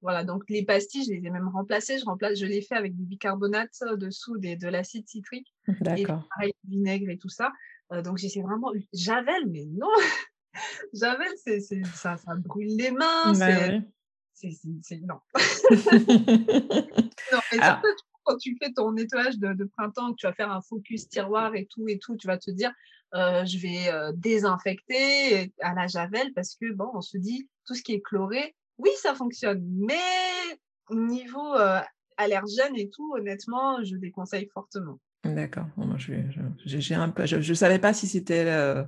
voilà, 0.06 0.22
donc 0.22 0.44
les 0.48 0.64
pastilles, 0.64 1.04
je 1.04 1.10
les 1.10 1.26
ai 1.26 1.30
même 1.30 1.48
remplacées. 1.48 1.98
Je, 1.98 2.04
remplace, 2.04 2.38
je 2.38 2.46
les 2.46 2.62
fais 2.62 2.76
avec 2.76 2.94
du 2.94 3.02
bicarbonate 3.02 3.76
dessous 3.96 4.38
des, 4.38 4.54
de 4.54 4.68
l'acide 4.68 5.08
citrique. 5.08 5.52
D'accord. 5.80 6.22
Et 6.22 6.28
pareil, 6.28 6.52
du 6.62 6.76
vinaigre 6.76 7.10
et 7.10 7.18
tout 7.18 7.28
ça. 7.28 7.50
Euh, 7.90 8.02
donc 8.02 8.16
j'essaie 8.16 8.40
vraiment. 8.40 8.70
Javel, 8.92 9.48
mais 9.48 9.64
non 9.64 9.90
Javel, 10.92 11.32
c'est, 11.42 11.58
ça, 11.58 12.16
ça 12.18 12.36
brûle 12.36 12.76
les 12.76 12.92
mains. 12.92 13.32
Bah 13.32 13.80
c'est, 14.32 14.52
c'est, 14.84 15.00
non. 15.00 15.18
non, 17.32 17.40
mais 17.50 17.58
ah. 17.60 17.80
surtout, 17.82 18.04
quand 18.22 18.36
tu 18.36 18.56
fais 18.62 18.72
ton 18.72 18.92
nettoyage 18.92 19.38
de, 19.40 19.64
printemps, 19.76 20.12
que 20.12 20.18
tu 20.18 20.26
vas 20.28 20.34
faire 20.34 20.52
un 20.52 20.62
focus 20.62 21.08
tiroir 21.08 21.56
et 21.56 21.66
tout 21.66 21.88
et 21.88 21.98
tout, 21.98 22.16
tu 22.16 22.28
vas 22.28 22.38
te 22.38 22.52
dire, 22.52 22.72
euh, 23.14 23.44
je 23.44 23.58
vais 23.58 23.88
euh, 23.88 24.12
désinfecter 24.14 25.52
à 25.62 25.74
la 25.74 25.88
javel 25.88 26.32
parce 26.32 26.54
que 26.54 26.72
bon, 26.72 26.92
on 26.94 27.00
se 27.00 27.18
dit 27.18 27.50
tout 27.66 27.74
ce 27.74 27.82
qui 27.82 27.94
est 27.94 28.02
chloré, 28.02 28.54
oui, 28.78 28.90
ça 29.00 29.14
fonctionne, 29.14 29.64
mais 29.78 29.94
niveau 30.90 31.54
euh, 31.54 31.80
allergène 32.16 32.76
et 32.76 32.90
tout, 32.90 33.14
honnêtement, 33.14 33.82
je 33.82 33.96
déconseille 33.96 34.48
fortement. 34.52 34.98
D'accord. 35.24 35.66
je, 35.96 36.14
j'ai 36.64 36.94
un 36.94 37.08
peu, 37.08 37.26
je 37.26 37.36
ne 37.36 37.54
savais 37.54 37.78
pas 37.78 37.92
si 37.92 38.06
c'était 38.06 38.44
euh, 38.46 38.84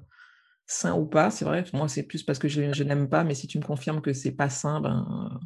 sain 0.66 0.94
ou 0.94 1.06
pas. 1.06 1.30
C'est 1.30 1.44
vrai, 1.44 1.64
moi, 1.72 1.88
c'est 1.88 2.04
plus 2.04 2.22
parce 2.22 2.38
que 2.38 2.48
je, 2.48 2.82
n'aime 2.82 3.08
pas, 3.08 3.24
mais 3.24 3.34
si 3.34 3.46
tu 3.46 3.58
me 3.58 3.64
confirmes 3.64 4.00
que 4.00 4.12
c'est 4.12 4.32
pas 4.32 4.48
sain, 4.48 4.80
ben. 4.80 5.40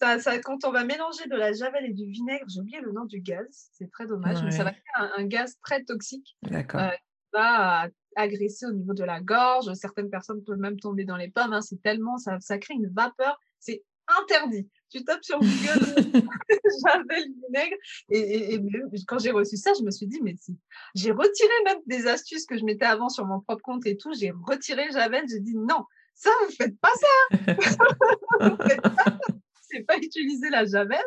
Ça, 0.00 0.20
ça, 0.20 0.38
quand 0.38 0.64
on 0.64 0.70
va 0.70 0.84
mélanger 0.84 1.26
de 1.28 1.34
la 1.34 1.52
javel 1.52 1.84
et 1.86 1.92
du 1.92 2.04
vinaigre, 2.06 2.46
j'ai 2.48 2.60
oublié 2.60 2.80
le 2.80 2.92
nom 2.92 3.04
du 3.04 3.20
gaz, 3.20 3.68
c'est 3.72 3.90
très 3.90 4.06
dommage, 4.06 4.42
mais 4.44 4.52
ça 4.52 4.62
va 4.62 4.72
faire 4.72 5.12
un, 5.16 5.24
gaz 5.24 5.58
très 5.60 5.82
toxique. 5.82 6.36
D'accord. 6.42 6.80
Euh, 6.80 6.90
va 7.32 7.88
agresser 8.16 8.66
au 8.66 8.72
niveau 8.72 8.94
de 8.94 9.04
la 9.04 9.20
gorge. 9.20 9.72
Certaines 9.74 10.08
personnes 10.08 10.42
peuvent 10.44 10.58
même 10.58 10.78
tomber 10.78 11.04
dans 11.04 11.16
les 11.16 11.28
pommes. 11.28 11.52
Hein. 11.52 11.60
C'est 11.60 11.82
tellement, 11.82 12.16
ça, 12.16 12.38
ça 12.40 12.58
crée 12.58 12.74
une 12.74 12.88
vapeur 12.88 13.38
c'est 13.60 13.82
interdit. 14.22 14.68
Tu 14.90 15.04
tapes 15.04 15.22
sur 15.24 15.38
Google 15.38 15.50
Javel 16.86 17.24
vinaigre. 17.46 17.76
Et, 18.10 18.54
et, 18.54 18.60
quand 19.06 19.18
j'ai 19.18 19.30
reçu 19.30 19.56
ça, 19.56 19.72
je 19.78 19.84
me 19.84 19.90
suis 19.90 20.06
dit, 20.06 20.20
mais 20.22 20.34
si. 20.36 20.58
J'ai 20.94 21.12
retiré 21.12 21.52
même 21.64 21.78
des 21.86 22.06
astuces 22.06 22.46
que 22.46 22.56
je 22.56 22.64
mettais 22.64 22.86
avant 22.86 23.08
sur 23.08 23.26
mon 23.26 23.40
propre 23.40 23.62
compte 23.62 23.86
et 23.86 23.96
tout. 23.96 24.12
J'ai 24.18 24.32
retiré 24.46 24.90
Javel. 24.92 25.24
J'ai 25.28 25.40
dit, 25.40 25.56
non, 25.56 25.84
ça, 26.14 26.30
vous 26.44 26.54
faites 26.54 26.78
pas 26.80 26.92
ça. 26.94 27.38
faites 28.66 28.80
pas 28.82 29.18
C'est 29.62 29.82
pas 29.82 29.98
utiliser 29.98 30.50
la 30.50 30.64
Javel. 30.64 31.04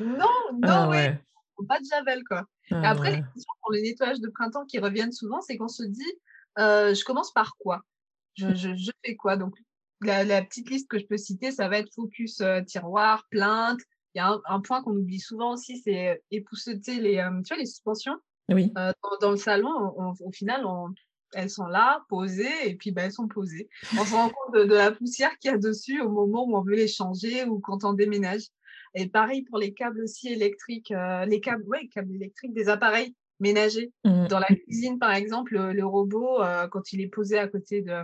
Non, 0.00 0.26
non, 0.52 0.68
ah, 0.68 0.88
ouais. 0.88 1.18
Pas 1.68 1.78
de 1.78 1.84
Javel, 1.84 2.22
quoi. 2.24 2.44
Ah, 2.70 2.90
après, 2.90 3.10
les 3.10 3.22
questions 3.22 3.52
pour 3.62 3.72
le 3.72 3.80
nettoyage 3.80 4.20
de 4.20 4.28
printemps 4.28 4.64
qui 4.64 4.78
reviennent 4.78 5.12
souvent, 5.12 5.40
c'est 5.40 5.56
qu'on 5.56 5.68
se 5.68 5.82
dit, 5.82 6.12
euh, 6.58 6.94
je 6.94 7.04
commence 7.04 7.32
par 7.32 7.56
quoi? 7.58 7.82
Je, 8.34 8.54
je, 8.54 8.74
je, 8.74 8.90
fais 9.04 9.16
quoi? 9.16 9.36
Donc, 9.36 9.54
la, 10.02 10.42
petite 10.42 10.70
liste 10.70 10.88
que 10.88 10.98
je 10.98 11.06
peux 11.06 11.16
citer, 11.16 11.50
ça 11.50 11.68
va 11.68 11.78
être 11.78 11.92
focus 11.94 12.40
euh, 12.40 12.62
tiroir, 12.62 13.26
plainte. 13.30 13.80
Il 14.14 14.18
y 14.18 14.20
a 14.20 14.40
un, 14.46 14.60
point 14.60 14.82
qu'on 14.82 14.96
oublie 14.96 15.20
souvent 15.20 15.52
aussi, 15.52 15.78
c'est 15.78 16.20
épousseter 16.30 16.98
les, 16.98 17.18
euh, 17.18 17.42
tu 17.42 17.54
vois, 17.54 17.58
les 17.58 17.66
suspensions. 17.66 18.16
Oui. 18.48 18.72
Euh, 18.76 18.92
dans, 19.20 19.30
le 19.30 19.36
salon, 19.36 19.94
au 19.96 20.32
final, 20.32 20.64
elles 21.34 21.50
sont 21.50 21.66
là, 21.66 22.04
posées, 22.08 22.68
et 22.68 22.74
puis 22.74 22.90
ben, 22.90 23.04
elles 23.04 23.12
sont 23.12 23.28
posées. 23.28 23.68
On 23.96 24.04
se 24.04 24.12
rend 24.12 24.28
compte 24.46 24.54
de, 24.54 24.74
la 24.74 24.90
poussière 24.90 25.38
qu'il 25.38 25.52
y 25.52 25.54
a 25.54 25.58
dessus 25.58 26.00
au 26.00 26.10
moment 26.10 26.44
où 26.44 26.56
on 26.56 26.62
veut 26.62 26.74
les 26.74 26.88
changer 26.88 27.44
ou 27.44 27.60
quand 27.60 27.84
on 27.84 27.92
déménage. 27.92 28.42
Et 28.94 29.08
pareil 29.08 29.42
pour 29.42 29.58
les 29.58 29.72
câbles 29.72 30.02
aussi 30.02 30.32
électriques, 30.32 30.92
les 31.28 31.40
câbles, 31.40 31.62
ouais, 31.68 31.86
câbles 31.86 32.12
électriques 32.12 32.52
des 32.52 32.68
appareils 32.68 33.14
ménagers. 33.38 33.92
Mmh. 34.04 34.26
Dans 34.26 34.40
la 34.40 34.48
cuisine, 34.48 34.98
par 34.98 35.12
exemple, 35.12 35.56
le, 35.56 35.86
robot, 35.86 36.40
quand 36.72 36.92
il 36.92 37.00
est 37.00 37.08
posé 37.08 37.38
à 37.38 37.46
côté 37.46 37.82
de, 37.82 38.02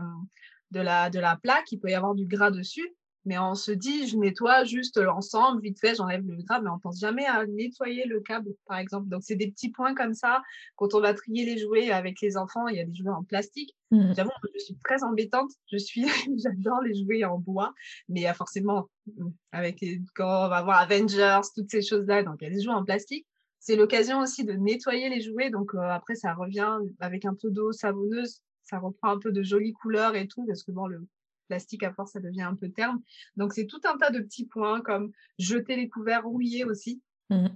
de, 0.77 0.83
la, 0.83 1.11
de 1.11 1.19
la 1.19 1.37
plaque, 1.37 1.71
il 1.73 1.79
peut 1.79 1.91
y 1.91 1.95
avoir 1.95 2.15
du 2.15 2.27
gras 2.27 2.51
dessus 2.51 2.95
mais 3.27 3.39
on 3.39 3.57
se 3.57 3.73
dit, 3.73 4.07
je 4.07 4.17
nettoie 4.17 4.65
juste 4.65 4.99
l'ensemble, 4.99 5.61
vite 5.61 5.81
fait, 5.81 5.97
j'enlève 5.97 6.25
le 6.25 6.37
gras, 6.37 6.61
mais 6.61 6.71
on 6.71 6.79
pense 6.79 7.01
jamais 7.01 7.27
à 7.27 7.45
nettoyer 7.45 8.07
le 8.07 8.21
câble, 8.21 8.55
par 8.67 8.79
exemple. 8.79 9.09
Donc, 9.09 9.23
c'est 9.25 9.35
des 9.35 9.51
petits 9.51 9.71
points 9.71 9.97
comme 9.97 10.15
ça. 10.15 10.43
Quand 10.77 10.95
on 10.95 11.01
va 11.01 11.13
trier 11.13 11.45
les 11.45 11.59
jouets 11.59 11.91
avec 11.91 12.21
les 12.21 12.37
enfants, 12.37 12.69
il 12.69 12.77
y 12.77 12.81
a 12.81 12.85
des 12.85 12.95
jouets 12.95 13.11
en 13.11 13.25
plastique. 13.25 13.77
Mmh. 13.91 14.15
J'avoue, 14.15 14.31
je 14.55 14.61
suis 14.61 14.79
très 14.85 15.03
embêtante. 15.03 15.51
Je 15.73 15.77
suis, 15.77 16.07
j'adore 16.39 16.81
les 16.83 16.95
jouets 16.95 17.25
en 17.25 17.39
bois, 17.39 17.75
mais 18.09 18.21
il 18.21 18.23
y 18.23 18.29
a 18.29 18.35
forcément, 18.35 18.89
mmh, 19.07 19.29
avec 19.51 19.81
les, 19.81 20.01
quand 20.15 20.47
on 20.47 20.49
va 20.49 20.63
voir 20.63 20.81
Avengers, 20.81 21.41
toutes 21.53 21.71
ces 21.71 21.83
choses-là, 21.83 22.23
donc 22.23 22.37
il 22.41 22.45
y 22.45 22.47
a 22.47 22.55
des 22.55 22.63
jouets 22.63 22.75
en 22.75 22.85
plastique. 22.85 23.27
C'est 23.59 23.75
l'occasion 23.75 24.21
aussi 24.21 24.45
de 24.45 24.53
nettoyer 24.53 25.09
les 25.09 25.21
jouets. 25.21 25.51
Donc, 25.51 25.75
euh, 25.75 25.81
après, 25.81 26.15
ça 26.15 26.33
revient 26.33 26.79
avec 27.01 27.25
un 27.25 27.35
peu 27.35 27.51
d'eau 27.51 27.73
savonneuse. 27.73 28.41
Ça 28.67 28.79
reprend 28.79 29.11
un 29.11 29.19
peu 29.19 29.33
de 29.33 29.43
jolies 29.43 29.73
couleurs 29.73 30.15
et 30.15 30.29
tout, 30.29 30.45
parce 30.47 30.63
que 30.63 30.73
bon, 30.73 30.87
le, 30.87 31.07
plastique, 31.47 31.83
à 31.83 31.93
force, 31.93 32.13
ça 32.13 32.21
devient 32.21 32.43
un 32.43 32.55
peu 32.55 32.71
terme. 32.71 33.01
Donc, 33.37 33.53
c'est 33.53 33.67
tout 33.67 33.81
un 33.85 33.97
tas 33.97 34.11
de 34.11 34.21
petits 34.21 34.47
points 34.47 34.81
comme 34.81 35.13
jeter 35.39 35.77
les 35.77 35.89
couverts 35.89 36.25
rouillés 36.25 36.65
aussi. 36.65 37.03
Mmh. 37.31 37.47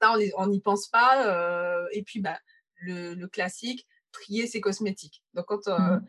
Ça, 0.00 0.14
on 0.36 0.46
n'y 0.46 0.60
pense 0.60 0.88
pas. 0.88 1.26
Euh, 1.26 1.86
et 1.92 2.02
puis, 2.02 2.20
bah, 2.20 2.38
le, 2.76 3.26
classique, 3.26 3.86
trier 4.12 4.46
ses 4.46 4.60
cosmétiques. 4.60 5.22
Donc, 5.34 5.46
quand, 5.46 5.68
euh, 5.68 5.78
mmh 5.78 6.06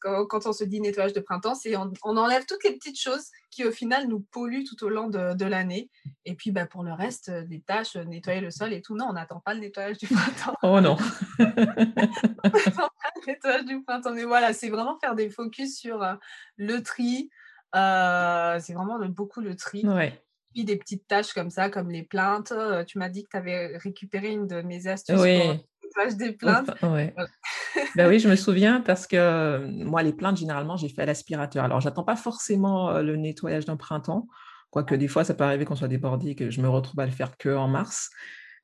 quand, 0.00 0.46
on 0.46 0.52
se 0.52 0.64
dit 0.64 0.80
nettoyage 0.80 1.12
de 1.12 1.20
printemps, 1.20 1.54
c'est 1.54 1.76
on, 1.76 1.92
enlève 2.02 2.44
toutes 2.46 2.64
les 2.64 2.72
petites 2.72 3.00
choses 3.00 3.26
qui 3.50 3.64
au 3.64 3.70
final 3.70 4.08
nous 4.08 4.20
polluent 4.20 4.64
tout 4.64 4.84
au 4.84 4.88
long 4.88 5.08
de, 5.08 5.44
l'année. 5.44 5.90
Et 6.24 6.34
puis 6.34 6.50
bah, 6.50 6.66
pour 6.66 6.82
le 6.82 6.92
reste, 6.92 7.30
euh, 7.30 7.44
des 7.44 7.60
tâches, 7.60 7.96
euh, 7.96 8.04
nettoyer 8.04 8.40
le 8.40 8.50
sol 8.50 8.72
et 8.72 8.82
tout, 8.82 8.96
non, 8.96 9.06
on 9.08 9.12
n'attend 9.14 9.40
pas 9.40 9.54
le 9.54 9.60
nettoyage 9.60 9.98
du 9.98 10.06
printemps. 10.06 10.54
Oh 10.62 10.80
non 10.80 10.96
On 11.38 11.44
n'attend 11.44 12.88
pas 12.88 13.10
le 13.16 13.26
nettoyage 13.26 13.64
du 13.64 13.82
printemps. 13.82 14.12
Mais 14.12 14.24
voilà, 14.24 14.52
c'est 14.52 14.68
vraiment 14.68 14.98
faire 14.98 15.14
des 15.14 15.30
focus 15.30 15.78
sur 15.78 16.02
euh, 16.02 16.14
le 16.56 16.82
tri. 16.82 17.30
c'est 17.72 18.74
vraiment 18.74 18.98
beaucoup 19.08 19.40
le 19.40 19.56
tri. 19.56 19.86
Ouais. 19.86 20.22
Puis 20.54 20.64
des 20.64 20.76
petites 20.76 21.06
tâches 21.06 21.32
comme 21.32 21.50
ça, 21.50 21.70
comme 21.70 21.90
les 21.90 22.02
plaintes. 22.02 22.52
Tu 22.86 22.98
m'as 22.98 23.08
dit 23.08 23.24
que 23.24 23.30
tu 23.30 23.36
avais 23.36 23.76
récupéré 23.78 24.30
une 24.30 24.46
de 24.46 24.62
mes 24.62 24.86
astuces 24.86 25.20
oui. 25.20 25.40
pour 25.40 25.67
des 26.16 26.32
plaintes. 26.32 26.70
Ouais. 26.82 27.14
ben 27.96 28.08
oui, 28.08 28.18
je 28.18 28.28
me 28.28 28.36
souviens 28.36 28.80
parce 28.80 29.06
que 29.06 29.16
euh, 29.16 29.66
moi, 29.68 30.02
les 30.02 30.12
plaintes, 30.12 30.36
généralement, 30.36 30.76
j'ai 30.76 30.88
fait 30.88 31.02
à 31.02 31.06
l'aspirateur. 31.06 31.64
Alors, 31.64 31.80
j'attends 31.80 32.04
pas 32.04 32.16
forcément 32.16 32.90
euh, 32.90 33.02
le 33.02 33.16
nettoyage 33.16 33.64
d'un 33.64 33.76
printemps, 33.76 34.26
quoique 34.70 34.94
des 34.94 35.08
fois, 35.08 35.24
ça 35.24 35.34
peut 35.34 35.44
arriver 35.44 35.64
qu'on 35.64 35.76
soit 35.76 35.88
débordé, 35.88 36.34
que 36.34 36.50
je 36.50 36.60
me 36.60 36.68
retrouve 36.68 37.00
à 37.00 37.06
le 37.06 37.12
faire 37.12 37.36
que 37.36 37.54
en 37.54 37.68
mars. 37.68 38.10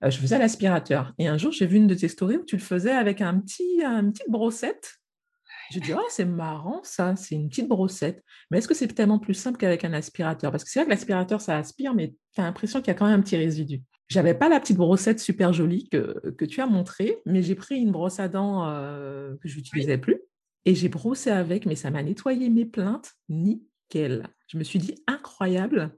Euh, 0.03 0.11
je 0.11 0.19
faisais 0.19 0.37
à 0.37 0.39
l'aspirateur. 0.39 1.13
Et 1.19 1.29
un 1.29 1.39
jour, 1.39 1.53
j'ai 1.53 1.67
vu 1.67 1.77
une 1.77 1.87
de 1.87 1.95
tes 1.95 2.09
stories 2.09 2.37
où 2.37 2.45
tu 2.45 2.57
le 2.57 2.63
faisais 2.63 2.93
avec 2.93 3.21
un 3.21 3.39
petit, 3.39 3.83
une 3.83 4.13
petite 4.13 4.31
brossette. 4.31 4.95
Je 5.73 5.81
dis, 5.81 5.95
oh, 5.95 6.07
c'est 6.11 6.27
marrant 6.27 6.81
ça, 6.83 7.17
c'est 7.17 7.35
une 7.35 7.49
petite 7.49 7.69
brossette. 7.69 8.23
Mais 8.51 8.59
est-ce 8.59 8.69
que 8.69 8.75
c'est 8.75 8.89
tellement 8.89 9.19
plus 9.19 9.35
simple 9.35 9.57
qu'avec 9.57 9.85
un 9.85 9.95
aspirateur? 9.95 10.51
Parce 10.51 10.63
que 10.63 10.71
c'est 10.71 10.81
vrai 10.81 10.87
que 10.87 10.91
l'aspirateur, 10.91 11.41
ça 11.41 11.57
aspire, 11.57 11.95
mais 11.95 12.15
tu 12.35 12.41
as 12.41 12.45
l'impression 12.45 12.81
qu'il 12.81 12.89
y 12.89 12.91
a 12.91 12.95
quand 12.95 13.07
même 13.07 13.21
un 13.21 13.23
petit 13.23 13.37
résidu. 13.37 13.83
J'avais 14.09 14.35
pas 14.35 14.49
la 14.49 14.61
petite 14.61 14.77
brossette 14.77 15.19
super 15.19 15.53
jolie 15.53 15.89
que, 15.89 16.31
que 16.31 16.45
tu 16.45 16.61
as 16.61 16.67
montrée, 16.67 17.21
mais 17.25 17.43
j'ai 17.43 17.55
pris 17.55 17.77
une 17.77 17.91
brosse 17.91 18.21
à 18.21 18.29
dents 18.29 18.69
euh, 18.69 19.35
que 19.37 19.49
je 19.49 19.57
n'utilisais 19.57 19.99
plus 19.99 20.21
et 20.67 20.75
j'ai 20.75 20.89
brossé 20.89 21.31
avec, 21.31 21.67
mais 21.67 21.77
ça 21.77 21.91
m'a 21.91 22.03
nettoyé 22.03 22.49
mes 22.49 22.65
plaintes 22.65 23.15
nickel. 23.29 24.29
Je 24.49 24.59
me 24.59 24.65
suis 24.65 24.79
dit 24.79 25.03
incroyable. 25.07 25.97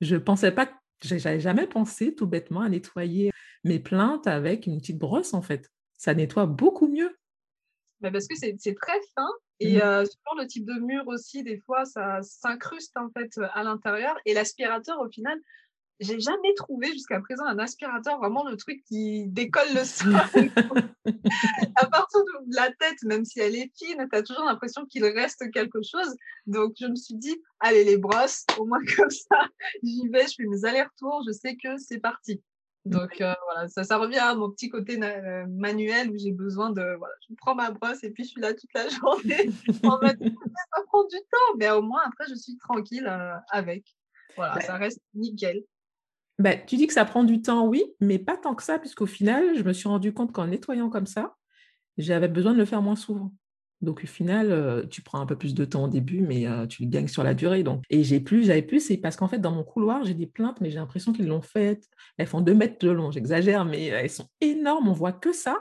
Je 0.00 0.16
pensais 0.16 0.52
pas, 0.52 0.70
j'avais 1.02 1.40
jamais 1.40 1.66
pensé 1.66 2.14
tout 2.14 2.26
bêtement 2.26 2.60
à 2.60 2.68
nettoyer 2.68 3.30
mes 3.64 3.78
plaintes 3.78 4.26
avec 4.26 4.66
une 4.66 4.78
petite 4.78 4.98
brosse 4.98 5.34
en 5.34 5.42
fait. 5.42 5.70
Ça 5.96 6.14
nettoie 6.14 6.46
beaucoup 6.46 6.88
mieux. 6.88 7.16
Bah, 8.00 8.10
parce 8.10 8.26
que 8.26 8.34
c'est 8.36 8.74
très 8.74 9.00
fin 9.14 9.28
et 9.58 9.76
mmh. 9.76 9.80
euh, 9.82 10.04
le 10.36 10.46
type 10.46 10.66
de 10.66 10.78
mur 10.80 11.04
aussi, 11.06 11.42
des 11.42 11.58
fois, 11.60 11.84
ça 11.86 12.20
s'incruste 12.22 12.96
en 12.96 13.08
fait 13.10 13.38
à 13.54 13.62
l'intérieur. 13.62 14.16
Et 14.26 14.34
l'aspirateur, 14.34 15.00
au 15.00 15.08
final, 15.08 15.38
j'ai 16.00 16.20
jamais 16.20 16.54
trouvé 16.54 16.92
jusqu'à 16.92 17.20
présent 17.20 17.44
un 17.46 17.58
aspirateur 17.58 18.18
vraiment 18.18 18.44
le 18.44 18.56
truc 18.56 18.82
qui 18.84 19.26
décolle 19.28 19.68
le 19.74 19.84
sol. 19.84 20.14
à 20.14 21.86
partir 21.86 22.20
de 22.20 22.54
la 22.54 22.70
tête, 22.72 23.02
même 23.04 23.24
si 23.24 23.40
elle 23.40 23.56
est 23.56 23.72
fine, 23.76 24.06
tu 24.10 24.18
as 24.18 24.22
toujours 24.22 24.44
l'impression 24.44 24.84
qu'il 24.86 25.04
reste 25.04 25.50
quelque 25.52 25.80
chose. 25.82 26.14
Donc 26.46 26.74
je 26.80 26.86
me 26.86 26.96
suis 26.96 27.14
dit, 27.14 27.36
allez 27.60 27.84
les 27.84 27.98
brosses, 27.98 28.44
au 28.58 28.66
moins 28.66 28.80
comme 28.96 29.10
ça, 29.10 29.48
j'y 29.82 30.08
vais, 30.08 30.26
je 30.26 30.34
fais 30.36 30.46
mes 30.46 30.64
allers-retours, 30.64 31.22
je 31.26 31.32
sais 31.32 31.56
que 31.56 31.76
c'est 31.78 31.98
parti. 32.00 32.42
Donc 32.84 33.20
euh, 33.20 33.34
voilà, 33.46 33.66
ça, 33.68 33.82
ça 33.82 33.98
revient 33.98 34.18
à 34.18 34.36
mon 34.36 34.48
petit 34.50 34.68
côté 34.68 34.96
euh, 35.02 35.44
manuel 35.48 36.08
où 36.10 36.16
j'ai 36.16 36.30
besoin 36.30 36.70
de, 36.70 36.82
voilà, 36.98 37.14
je 37.28 37.34
prends 37.36 37.56
ma 37.56 37.72
brosse 37.72 38.04
et 38.04 38.10
puis 38.10 38.22
je 38.22 38.30
suis 38.30 38.40
là 38.40 38.54
toute 38.54 38.72
la 38.74 38.88
journée. 38.88 39.50
ça 39.82 40.82
prend 40.86 41.04
du 41.04 41.16
temps, 41.16 41.56
mais 41.58 41.68
au 41.70 41.82
moins 41.82 42.02
après 42.06 42.26
je 42.28 42.34
suis 42.36 42.56
tranquille 42.58 43.06
euh, 43.08 43.34
avec. 43.50 43.84
Voilà, 44.36 44.60
ça 44.60 44.76
reste 44.76 45.00
nickel. 45.14 45.64
Bah, 46.38 46.54
tu 46.54 46.76
dis 46.76 46.86
que 46.86 46.92
ça 46.92 47.04
prend 47.04 47.24
du 47.24 47.40
temps, 47.40 47.66
oui, 47.66 47.82
mais 48.00 48.18
pas 48.18 48.36
tant 48.36 48.54
que 48.54 48.62
ça, 48.62 48.78
puisqu'au 48.78 49.06
final, 49.06 49.56
je 49.56 49.62
me 49.62 49.72
suis 49.72 49.88
rendu 49.88 50.12
compte 50.12 50.32
qu'en 50.32 50.46
nettoyant 50.46 50.90
comme 50.90 51.06
ça, 51.06 51.36
j'avais 51.96 52.28
besoin 52.28 52.52
de 52.52 52.58
le 52.58 52.66
faire 52.66 52.82
moins 52.82 52.96
souvent. 52.96 53.32
Donc 53.82 54.00
au 54.04 54.06
final, 54.06 54.50
euh, 54.52 54.86
tu 54.86 55.02
prends 55.02 55.20
un 55.20 55.26
peu 55.26 55.36
plus 55.36 55.54
de 55.54 55.64
temps 55.64 55.84
au 55.84 55.88
début, 55.88 56.20
mais 56.20 56.46
euh, 56.46 56.66
tu 56.66 56.82
le 56.82 56.88
gagnes 56.88 57.08
sur 57.08 57.22
la 57.22 57.34
durée. 57.34 57.62
Donc. 57.62 57.82
Et 57.90 58.04
j'ai 58.04 58.20
plus, 58.20 58.44
j'avais 58.44 58.62
plus, 58.62 58.80
c'est 58.80 58.96
parce 58.96 59.16
qu'en 59.16 59.28
fait, 59.28 59.38
dans 59.38 59.52
mon 59.52 59.64
couloir, 59.64 60.04
j'ai 60.04 60.14
des 60.14 60.26
plaintes, 60.26 60.60
mais 60.60 60.70
j'ai 60.70 60.78
l'impression 60.78 61.12
qu'ils 61.12 61.26
l'ont 61.26 61.42
faites. 61.42 61.88
Elles 62.16 62.26
font 62.26 62.40
deux 62.40 62.54
mètres 62.54 62.78
de 62.84 62.90
long, 62.90 63.10
j'exagère, 63.10 63.64
mais 63.64 63.86
elles 63.86 64.10
sont 64.10 64.28
énormes, 64.40 64.88
on 64.88 64.92
voit 64.92 65.12
que 65.12 65.32
ça. 65.32 65.56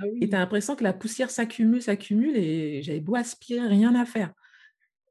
Ah 0.00 0.04
et 0.20 0.28
tu 0.28 0.34
as 0.34 0.38
l'impression 0.38 0.76
que 0.76 0.84
la 0.84 0.92
poussière 0.92 1.30
s'accumule, 1.30 1.82
s'accumule, 1.82 2.36
et 2.36 2.82
j'avais 2.82 3.00
beau 3.00 3.16
aspirer, 3.16 3.66
rien 3.66 3.94
à 3.96 4.04
faire. 4.04 4.32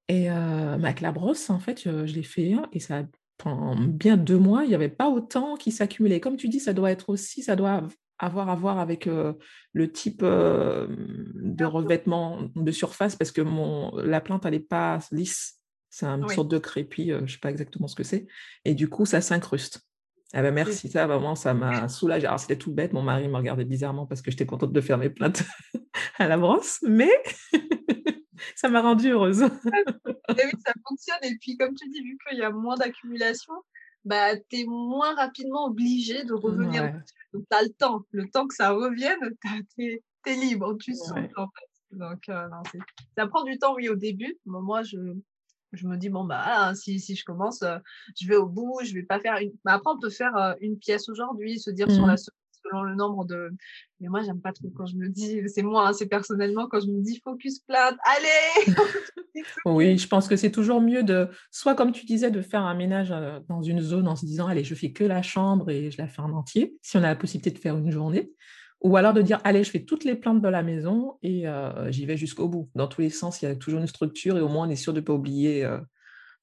Et 0.08 0.32
euh, 0.32 0.74
avec 0.74 1.02
la 1.02 1.12
brosse, 1.12 1.50
en 1.50 1.60
fait, 1.60 1.82
je, 1.82 2.06
je 2.06 2.14
l'ai 2.14 2.24
fait 2.24 2.56
et 2.72 2.80
ça 2.80 3.04
pendant 3.38 3.76
bien 3.76 4.18
deux 4.18 4.38
mois, 4.38 4.64
il 4.64 4.70
n'y 4.70 4.76
avait 4.76 4.90
pas 4.90 5.10
autant 5.10 5.56
qui 5.56 5.72
s'accumulait. 5.72 6.20
Comme 6.20 6.38
tu 6.38 6.50
dis, 6.50 6.60
ça 6.60 6.74
doit 6.74 6.92
être 6.92 7.10
aussi, 7.10 7.44
ça 7.44 7.56
doit 7.56 7.84
avoir 8.20 8.50
à 8.50 8.56
voir 8.56 8.80
avec 8.80 9.08
euh, 9.08 9.34
le 9.74 9.92
type 9.92 10.22
euh, 10.24 10.88
de 11.36 11.66
revêtement 11.66 12.50
de 12.56 12.72
surface 12.72 13.16
parce 13.16 13.32
que 13.32 13.42
mon, 13.42 13.96
la 13.98 14.22
plante, 14.22 14.46
elle 14.46 14.54
n'est 14.54 14.60
pas 14.60 15.00
lisse. 15.12 15.56
C'est 15.90 16.06
une 16.06 16.28
sorte 16.30 16.50
de 16.50 16.58
crépi, 16.58 17.12
euh, 17.12 17.20
je 17.20 17.24
ne 17.24 17.28
sais 17.28 17.38
pas 17.40 17.50
exactement 17.50 17.88
ce 17.88 17.96
que 17.96 18.04
c'est. 18.04 18.28
Et 18.66 18.76
du 18.76 18.90
coup, 18.90 19.06
ça 19.06 19.22
s'incruste. 19.22 19.82
Ah 20.34 20.42
ben 20.42 20.54
merci, 20.54 20.90
ça 20.90 21.08
vraiment, 21.08 21.36
ça 21.36 21.54
m'a 21.54 21.88
soulagé. 21.88 22.28
Alors 22.28 22.40
c'était 22.40 22.58
tout 22.58 22.74
bête, 22.74 22.92
mon 22.92 23.02
mari 23.02 23.30
me 23.30 23.38
regardait 23.38 23.64
bizarrement 23.64 24.06
parce 24.06 24.22
que 24.22 24.30
j'étais 24.30 24.46
contente 24.46 24.74
de 24.74 24.82
faire 24.82 24.98
mes 24.98 25.10
plaintes 25.10 25.44
à 26.18 26.28
la 26.28 26.38
brosse, 26.38 26.80
mais 26.86 27.12
ça 28.56 28.70
m'a 28.70 28.82
rendue 28.82 29.12
heureuse. 29.12 29.44
oui, 30.30 30.52
ça 30.66 30.74
fonctionne. 30.88 31.20
Et 31.24 31.38
puis, 31.40 31.58
comme 31.58 31.74
tu 31.76 31.90
dis, 31.90 32.02
vu 32.02 32.18
qu'il 32.28 32.40
y 32.40 32.44
a 32.44 32.52
moins 32.52 32.76
d'accumulation, 32.76 33.54
bah, 34.06 34.38
tu 34.38 34.62
es 34.62 34.66
moins 34.66 35.16
rapidement 35.16 35.66
obligé 35.66 36.24
de 36.24 36.34
revenir. 36.34 36.94
Donc, 37.34 37.44
tu 37.50 37.58
as 37.58 37.64
le 37.64 37.70
temps. 37.70 38.04
Le 38.12 38.30
temps 38.30 38.48
que 38.48 38.56
ça 38.56 38.72
revienne, 38.72 39.20
tu 39.76 40.02
es, 40.26 40.36
libre, 40.36 40.76
tu 40.82 40.94
sens 40.94 41.12
en 41.38 41.48
fait. 41.48 41.98
Donc, 41.98 42.28
euh, 42.30 42.48
ça 43.18 43.28
prend 43.28 43.44
du 43.44 43.58
temps, 43.58 43.76
oui, 43.76 43.88
au 43.90 43.96
début. 43.96 44.38
moi, 44.46 44.84
je, 44.84 44.98
je 45.74 45.88
me 45.88 45.98
dis, 45.98 46.10
bon, 46.10 46.26
bah, 46.26 46.42
ah, 46.44 46.76
si, 46.76 47.00
si 47.00 47.16
je 47.16 47.24
commence, 47.24 47.62
euh, 47.62 47.78
je 48.20 48.28
vais 48.28 48.36
au 48.36 48.48
bout, 48.48 48.80
je 48.84 48.94
vais 48.94 49.04
pas 49.04 49.20
faire 49.20 49.38
une. 49.38 49.52
Après, 49.66 49.92
on 49.92 50.00
peut 50.00 50.10
faire 50.10 50.36
euh, 50.36 50.54
une 50.62 50.78
pièce 50.78 51.10
aujourd'hui, 51.10 51.60
se 51.60 51.72
dire 51.72 51.90
sur 51.92 52.06
la 52.06 52.14
mmh 52.14 52.18
selon 52.70 52.84
le 52.84 52.96
nombre 52.96 53.26
de. 53.26 53.52
Mais 54.00 54.08
moi, 54.08 54.22
j'aime 54.24 54.42
pas 54.42 54.54
trop 54.54 54.70
quand 54.76 54.86
je 54.86 54.96
me 54.96 55.10
dis, 55.10 55.42
c'est 55.48 55.64
moi, 55.64 55.88
hein, 55.88 55.94
c'est 55.94 56.08
personnellement, 56.08 56.68
quand 56.68 56.80
je 56.80 56.88
me 56.88 57.02
dis 57.02 57.20
focus 57.24 57.60
plate, 57.60 57.98
allez 58.06 58.76
Oui, 59.66 59.98
je 59.98 60.08
pense 60.08 60.28
que 60.28 60.36
c'est 60.36 60.52
toujours 60.52 60.82
mieux 60.82 61.04
de, 61.04 61.30
soit 61.52 61.76
comme 61.76 61.92
tu 61.92 62.06
disais, 62.06 62.32
de 62.32 62.42
faire 62.42 62.62
un 62.62 62.76
ménage 62.76 63.12
euh, 63.12 63.40
dans 63.50 63.62
une 63.62 63.82
zone 63.82 64.08
en 64.08 64.16
se 64.16 64.26
disant, 64.26 64.48
allez, 64.48 64.64
je 64.64 64.76
fais 64.76 64.92
que 64.92 65.04
la 65.04 65.22
chambre 65.22 65.70
et 65.70 65.92
je 65.92 65.98
la 65.98 66.08
fais 66.08 66.22
en 66.22 66.32
entier, 66.32 66.78
si 66.82 66.98
on 66.98 67.04
a 67.04 67.08
la 67.08 67.16
possibilité 67.16 67.52
de 67.52 67.60
faire 67.60 67.78
une 67.78 67.92
journée. 67.92 68.32
Ou 68.82 68.96
alors 68.96 69.14
de 69.14 69.24
dire, 69.24 69.40
allez, 69.44 69.64
je 69.64 69.72
fais 69.72 69.84
toutes 69.84 70.04
les 70.04 70.16
plantes 70.16 70.42
de 70.42 70.48
la 70.48 70.62
maison 70.62 71.18
et 71.24 71.48
euh, 71.48 71.92
j'y 71.92 72.06
vais 72.06 72.16
jusqu'au 72.16 72.48
bout. 72.48 72.70
Dans 72.76 72.88
tous 72.88 73.02
les 73.02 73.10
sens, 73.10 73.42
il 73.42 73.46
y 73.46 73.48
a 73.48 73.56
toujours 73.56 73.80
une 73.80 73.88
structure 73.88 74.38
et 74.38 74.42
au 74.42 74.50
moins 74.50 74.68
on 74.68 74.70
est 74.70 74.76
sûr 74.76 74.94
de 74.94 75.00
ne 75.00 75.06
pas 75.06 75.14
oublier 75.14 75.66
euh, 75.66 75.80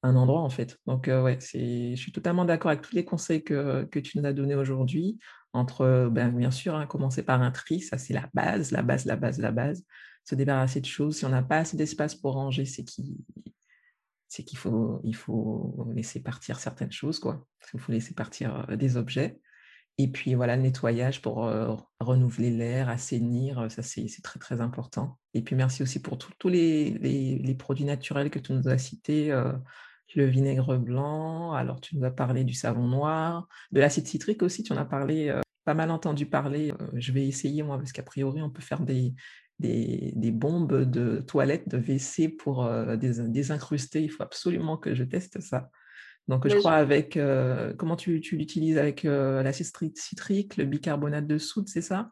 un 0.05 0.15
endroit 0.15 0.41
en 0.41 0.49
fait. 0.49 0.77
Donc 0.85 1.07
ouais, 1.07 1.37
je 1.41 1.95
suis 1.95 2.11
totalement 2.11 2.45
d'accord 2.45 2.71
avec 2.71 2.81
tous 2.81 2.95
les 2.95 3.05
conseils 3.05 3.43
que, 3.43 3.83
que 3.85 3.99
tu 3.99 4.17
nous 4.17 4.25
as 4.25 4.33
donnés 4.33 4.55
aujourd'hui 4.55 5.17
entre, 5.53 6.09
ben, 6.11 6.29
bien 6.35 6.51
sûr, 6.51 6.75
hein, 6.75 6.85
commencer 6.85 7.23
par 7.23 7.41
un 7.41 7.51
tri, 7.51 7.79
ça 7.79 7.97
c'est 7.97 8.13
la 8.13 8.29
base, 8.33 8.71
la 8.71 8.81
base, 8.81 9.05
la 9.05 9.15
base, 9.15 9.39
la 9.39 9.51
base. 9.51 9.85
Se 10.25 10.35
débarrasser 10.35 10.81
de 10.81 10.85
choses. 10.85 11.17
Si 11.17 11.25
on 11.25 11.29
n'a 11.29 11.43
pas 11.43 11.59
assez 11.59 11.77
d'espace 11.77 12.15
pour 12.15 12.33
ranger, 12.33 12.65
c'est 12.65 12.83
qu'il 12.83 13.17
c'est 14.27 14.43
qu'il 14.43 14.57
faut, 14.57 14.99
il 15.03 15.15
faut 15.15 15.87
laisser 15.93 16.21
partir 16.21 16.59
certaines 16.59 16.91
choses, 16.91 17.19
quoi. 17.19 17.45
Il 17.73 17.79
faut 17.79 17.91
laisser 17.91 18.13
partir 18.13 18.65
euh, 18.69 18.75
des 18.75 18.97
objets. 18.97 19.39
Et 19.97 20.09
puis 20.09 20.33
voilà, 20.33 20.57
nettoyage 20.57 21.21
pour 21.21 21.45
euh, 21.45 21.73
renouveler 22.01 22.49
l'air, 22.49 22.89
assainir, 22.89 23.71
ça 23.71 23.81
c'est 23.81 24.09
très 24.21 24.39
très 24.39 24.59
important. 24.59 25.17
Et 25.33 25.41
puis 25.41 25.55
merci 25.55 25.83
aussi 25.83 26.01
pour 26.01 26.17
tous 26.17 26.49
les, 26.49 26.89
les, 26.91 27.55
produits 27.55 27.85
naturels 27.85 28.29
que 28.29 28.39
tu 28.39 28.51
nous 28.51 28.67
as 28.67 28.77
cités. 28.77 29.31
Euh, 29.31 29.53
le 30.15 30.25
vinaigre 30.25 30.77
blanc. 30.77 31.53
Alors, 31.53 31.81
tu 31.81 31.97
nous 31.97 32.05
as 32.05 32.11
parlé 32.11 32.43
du 32.43 32.53
savon 32.53 32.87
noir, 32.87 33.47
de 33.71 33.79
l'acide 33.79 34.07
citrique 34.07 34.43
aussi, 34.43 34.63
tu 34.63 34.73
en 34.73 34.77
as 34.77 34.85
parlé, 34.85 35.29
euh, 35.29 35.41
pas 35.63 35.73
mal 35.73 35.91
entendu 35.91 36.25
parler. 36.25 36.71
Euh, 36.71 36.87
je 36.93 37.11
vais 37.11 37.27
essayer, 37.27 37.63
moi, 37.63 37.77
parce 37.77 37.91
qu'a 37.91 38.03
priori, 38.03 38.41
on 38.41 38.49
peut 38.49 38.61
faire 38.61 38.81
des, 38.81 39.13
des, 39.59 40.31
bombes 40.31 40.83
de 40.83 41.21
toilettes, 41.21 41.67
de 41.69 41.77
WC 41.77 42.29
pour 42.29 42.69
désincruster. 42.97 44.01
Il 44.01 44.09
faut 44.09 44.23
absolument 44.23 44.77
que 44.77 44.93
je 44.93 45.03
teste 45.03 45.41
ça. 45.41 45.69
Donc, 46.27 46.47
je 46.47 46.57
crois 46.57 46.73
avec, 46.73 47.19
comment 47.77 47.95
tu, 47.95 48.19
tu 48.19 48.35
l'utilises 48.35 48.77
avec 48.77 49.03
l'acide 49.03 49.97
citrique, 49.97 50.57
le 50.57 50.65
bicarbonate 50.65 51.27
de 51.27 51.37
soude, 51.37 51.67
c'est 51.67 51.81
ça? 51.81 52.11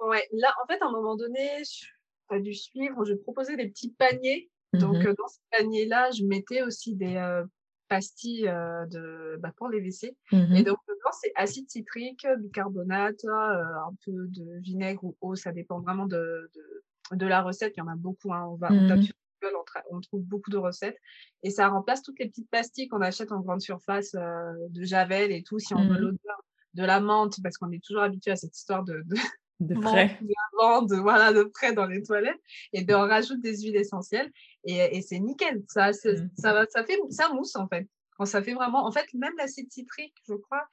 Ouais, 0.00 0.26
là, 0.32 0.52
en 0.62 0.66
fait, 0.66 0.82
à 0.82 0.86
un 0.86 0.92
moment 0.92 1.14
donné, 1.14 1.62
tu 1.62 1.94
as 2.30 2.40
dû 2.40 2.54
suivre, 2.54 3.04
je 3.04 3.14
proposais 3.14 3.56
des 3.56 3.68
petits 3.68 3.92
paniers. 3.92 4.50
Donc, 4.72 4.96
mmh 4.96 5.14
dans 5.14 5.26
ces 5.26 5.40
paniers-là, 5.58 6.10
je 6.12 6.24
mettais 6.24 6.62
aussi 6.62 6.94
des 6.94 7.42
pastilles 7.88 8.42
de, 8.42 9.36
bah, 9.40 9.52
pour 9.56 9.68
les 9.68 9.80
WC. 9.80 10.16
Mmh 10.32 10.54
Et 10.54 10.62
donc, 10.62 10.78
dedans, 10.88 11.10
c'est 11.20 11.32
acide 11.34 11.68
citrique, 11.68 12.26
bicarbonate, 12.38 13.24
un 13.24 13.94
peu 14.04 14.12
de 14.28 14.60
vinaigre 14.60 15.04
ou 15.04 15.16
eau, 15.20 15.34
ça 15.34 15.52
dépend 15.52 15.80
vraiment 15.80 16.06
de, 16.06 16.50
de, 16.54 17.16
de 17.16 17.26
la 17.26 17.42
recette. 17.42 17.74
Il 17.76 17.80
y 17.80 17.82
en 17.82 17.88
a 17.88 17.96
beaucoup, 17.96 18.32
hein. 18.32 18.46
on 18.48 18.56
va 18.56 18.68
on 18.70 18.88
tape 18.88 18.98
mmh 18.98 19.02
sur 19.02 19.14
Google, 19.42 19.56
on, 19.90 20.00
trouve 20.00 20.22
beaucoup 20.22 20.50
de 20.50 20.58
recettes. 20.58 20.98
Et 21.42 21.50
ça 21.50 21.68
remplace 21.68 22.02
toutes 22.02 22.18
les 22.20 22.28
petites 22.28 22.50
pastilles 22.50 22.88
qu'on 22.88 23.00
achète 23.00 23.32
en 23.32 23.40
grande 23.40 23.60
surface 23.60 24.12
de 24.12 24.84
Javel 24.84 25.32
et 25.32 25.42
tout, 25.42 25.58
si 25.58 25.74
on 25.74 25.88
veut 25.88 25.98
l'odeur 25.98 26.44
de 26.74 26.84
la 26.84 27.00
menthe, 27.00 27.34
parce 27.42 27.58
qu'on 27.58 27.72
est 27.72 27.82
toujours 27.84 28.02
habitué 28.02 28.30
à 28.30 28.36
cette 28.36 28.56
histoire 28.56 28.84
de, 28.84 29.02
de 29.06 29.16
près. 29.80 30.18
De, 30.20 30.96
voilà, 30.96 31.32
de 31.32 31.42
près 31.44 31.72
dans 31.72 31.86
les 31.86 32.02
toilettes 32.02 32.40
et 32.72 32.84
de 32.84 32.94
rajoute 32.94 33.40
des 33.40 33.62
huiles 33.62 33.76
essentielles 33.76 34.30
et, 34.64 35.00
c'est 35.02 35.18
nickel. 35.18 35.62
Ça, 35.68 35.90
mmh. 35.90 36.30
ça, 36.36 36.52
va, 36.52 36.66
ça 36.66 36.84
fait 36.84 36.98
ça 37.10 37.32
mousse 37.32 37.56
en 37.56 37.68
fait. 37.68 37.88
Quand 38.16 38.26
ça 38.26 38.42
fait 38.42 38.52
vraiment, 38.52 38.86
en 38.86 38.92
fait, 38.92 39.06
même 39.14 39.32
l'acide 39.38 39.70
citrique, 39.72 40.14
je 40.28 40.34
crois, 40.34 40.66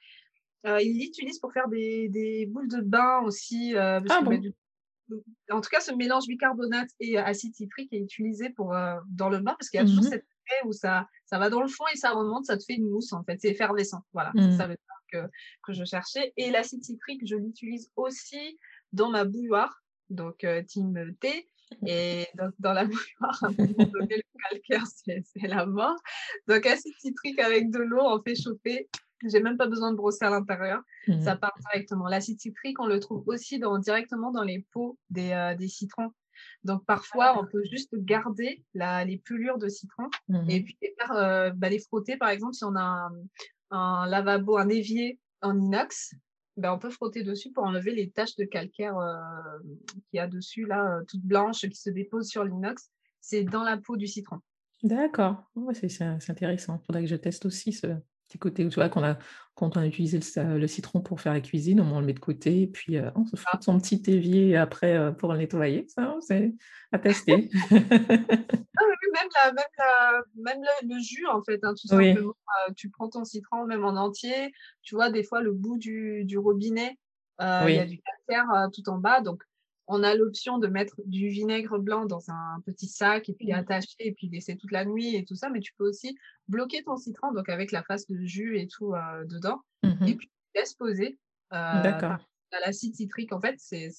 euh, 0.66 0.80
il 0.82 0.98
l'utilise 0.98 1.38
pour 1.38 1.52
faire 1.52 1.68
des, 1.68 2.08
des, 2.08 2.46
boules 2.46 2.68
de 2.68 2.80
bain 2.80 3.20
aussi. 3.24 3.74
Euh, 3.74 4.00
ah 4.10 4.22
en 5.50 5.60
tout 5.62 5.70
cas, 5.70 5.80
ce 5.80 5.92
mélange 5.92 6.26
bicarbonate 6.26 6.90
et 7.00 7.16
acide 7.16 7.54
citrique 7.54 7.90
est 7.92 8.00
utilisé 8.00 8.50
pour, 8.50 8.74
euh, 8.74 8.96
dans 9.08 9.30
le 9.30 9.38
bain 9.38 9.54
parce 9.58 9.70
qu'il 9.70 9.80
y 9.80 9.82
a 9.82 9.86
toujours 9.86 10.04
mmh 10.04 10.08
cette 10.08 10.26
où 10.64 10.72
ça, 10.72 11.06
ça 11.26 11.38
va 11.38 11.50
dans 11.50 11.60
le 11.60 11.68
fond 11.68 11.84
et 11.92 11.96
ça 11.96 12.10
remonte, 12.10 12.46
ça 12.46 12.56
te 12.56 12.64
fait 12.64 12.74
une 12.74 12.88
mousse 12.88 13.12
en 13.12 13.22
fait. 13.22 13.38
C'est 13.40 13.48
effervescent. 13.48 14.02
Voilà, 14.12 14.32
ça 14.34 14.66
mmh. 14.66 14.70
veut 14.70 14.76
dire 14.76 14.98
que, 15.12 15.30
que 15.62 15.72
je 15.74 15.84
cherchais. 15.84 16.32
Et 16.36 16.50
l'acide 16.50 16.82
citrique, 16.82 17.20
je 17.26 17.36
l'utilise 17.36 17.90
aussi 17.96 18.58
dans 18.92 19.10
ma 19.10 19.24
bouilloire, 19.24 19.82
donc 20.10 20.44
euh, 20.44 20.62
team 20.62 21.14
thé. 21.20 21.48
Et 21.86 22.26
donc, 22.34 22.54
dans 22.58 22.72
la 22.72 22.84
bouilloire, 22.86 23.38
à 23.42 23.46
un 23.46 23.50
moment 23.50 23.90
donné, 23.92 24.16
le 24.16 24.50
calcaire, 24.50 24.86
c'est 24.86 25.46
la 25.46 25.66
mort. 25.66 25.96
Donc, 26.46 26.66
acide 26.66 26.94
citrique 26.98 27.38
avec 27.40 27.70
de 27.70 27.78
l'eau, 27.78 28.00
on 28.02 28.22
fait 28.22 28.34
chauffer. 28.34 28.88
J'ai 29.26 29.40
même 29.40 29.56
pas 29.56 29.66
besoin 29.66 29.90
de 29.90 29.96
brosser 29.96 30.24
à 30.24 30.30
l'intérieur. 30.30 30.80
Mmh. 31.08 31.22
Ça 31.22 31.36
part 31.36 31.54
directement. 31.70 32.06
L'acide 32.06 32.40
citrique, 32.40 32.80
on 32.80 32.86
le 32.86 33.00
trouve 33.00 33.24
aussi 33.26 33.58
dans, 33.58 33.78
directement 33.78 34.30
dans 34.30 34.44
les 34.44 34.64
peaux 34.72 34.98
des, 35.10 35.32
euh, 35.32 35.54
des 35.56 35.68
citrons. 35.68 36.12
Donc 36.62 36.86
parfois, 36.86 37.36
on 37.38 37.44
peut 37.44 37.64
juste 37.70 37.94
garder 37.96 38.64
la, 38.74 39.04
les 39.04 39.18
pelures 39.18 39.58
de 39.58 39.68
citron 39.68 40.08
mmh 40.28 40.50
et 40.50 40.62
puis 40.62 40.78
les, 40.80 40.94
faire, 40.96 41.12
euh, 41.16 41.50
bah, 41.50 41.68
les 41.68 41.80
frotter. 41.80 42.16
Par 42.16 42.28
exemple, 42.28 42.54
si 42.54 42.64
on 42.64 42.76
a 42.76 42.80
un, 42.80 43.10
un 43.70 44.06
lavabo, 44.06 44.56
un 44.56 44.68
évier 44.68 45.18
en 45.42 45.58
inox, 45.58 46.14
ben, 46.58 46.72
on 46.72 46.78
peut 46.78 46.90
frotter 46.90 47.22
dessus 47.22 47.52
pour 47.52 47.64
enlever 47.64 47.94
les 47.94 48.10
taches 48.10 48.36
de 48.36 48.44
calcaire 48.44 48.98
euh, 48.98 49.14
qu'il 50.10 50.18
y 50.18 50.18
a 50.18 50.26
dessus, 50.26 50.66
là, 50.66 50.98
euh, 50.98 51.04
toutes 51.06 51.22
blanches, 51.22 51.60
qui 51.60 51.76
se 51.76 51.90
déposent 51.90 52.28
sur 52.28 52.44
l'inox. 52.44 52.90
C'est 53.20 53.44
dans 53.44 53.62
la 53.62 53.76
peau 53.76 53.96
du 53.96 54.06
citron. 54.06 54.38
D'accord, 54.82 55.42
c'est 55.72 56.02
intéressant. 56.28 56.80
Il 56.82 56.86
faudrait 56.86 57.02
que 57.02 57.08
je 57.08 57.16
teste 57.16 57.46
aussi 57.46 57.72
ce 57.72 57.86
petit 58.28 58.38
côté 58.38 58.64
où 58.64 58.68
tu 58.68 58.76
vois 58.76 58.88
qu'on 58.88 59.02
a, 59.02 59.16
quand 59.54 59.76
on 59.76 59.80
a 59.80 59.86
utilisé 59.86 60.20
le, 60.36 60.66
citron 60.66 61.00
pour 61.00 61.20
faire 61.20 61.32
la 61.32 61.40
cuisine, 61.40 61.80
on 61.80 62.00
le 62.00 62.06
met 62.06 62.12
de 62.12 62.20
côté 62.20 62.62
et 62.62 62.66
puis 62.66 62.96
euh, 62.96 63.10
on 63.14 63.24
se 63.24 63.34
ah. 63.34 63.40
frotte 63.40 63.62
son 63.64 63.78
petit 63.78 64.02
évier 64.06 64.56
après 64.56 65.14
pour 65.16 65.32
le 65.32 65.38
nettoyer. 65.38 65.86
Ça, 65.88 66.16
c'est 66.20 66.54
à 66.92 66.98
tester. 66.98 67.50
Ah 69.40 70.22
même, 70.36 70.60
le, 70.82 71.00
jus, 71.00 71.26
en 71.26 71.42
fait, 71.42 71.60
hein, 71.62 71.74
tout 71.80 71.88
simplement. 71.88 72.32
Euh, 72.68 72.72
tu 72.76 72.90
prends 72.90 73.08
ton 73.08 73.24
citron 73.24 73.64
même 73.66 73.84
en 73.84 73.96
entier. 73.96 74.52
Tu 74.82 74.94
vois, 74.94 75.10
des 75.10 75.22
fois, 75.22 75.40
le 75.40 75.52
bout 75.52 75.78
du, 75.78 76.38
robinet, 76.38 76.98
euh, 77.40 77.64
il 77.68 77.74
y 77.74 77.78
a 77.78 77.86
du 77.86 78.00
calcaire 78.00 78.50
euh, 78.54 78.68
tout 78.72 78.88
en 78.88 78.98
bas. 78.98 79.20
Donc, 79.20 79.42
on 79.88 80.02
a 80.02 80.14
l'option 80.14 80.58
de 80.58 80.68
mettre 80.68 81.00
du 81.06 81.28
vinaigre 81.28 81.78
blanc 81.78 82.06
dans 82.06 82.30
un 82.30 82.60
petit 82.64 82.86
sac 82.86 83.28
et 83.28 83.34
puis 83.34 83.52
mmh. 83.52 83.56
attacher 83.56 83.96
et 83.98 84.12
puis 84.12 84.28
laisser 84.28 84.56
toute 84.56 84.70
la 84.70 84.84
nuit 84.84 85.16
et 85.16 85.24
tout 85.24 85.34
ça. 85.34 85.50
Mais 85.50 85.60
tu 85.60 85.72
peux 85.76 85.88
aussi 85.88 86.16
bloquer 86.46 86.82
ton 86.84 86.96
citron, 86.96 87.32
donc 87.32 87.48
avec 87.48 87.72
la 87.72 87.82
face 87.82 88.06
de 88.06 88.18
jus 88.24 88.58
et 88.58 88.68
tout 88.68 88.94
dedans. 89.26 89.60
Mmh 89.82 90.06
et 90.06 90.14
puis, 90.14 90.28
tu 90.28 90.60
laisses 90.60 90.74
poser. 90.74 91.18
D'accord 91.50 92.18
l'acide 92.64 92.94
citrique, 92.94 93.32
en 93.32 93.40
fait, 93.40 93.56
c'est 93.58 93.90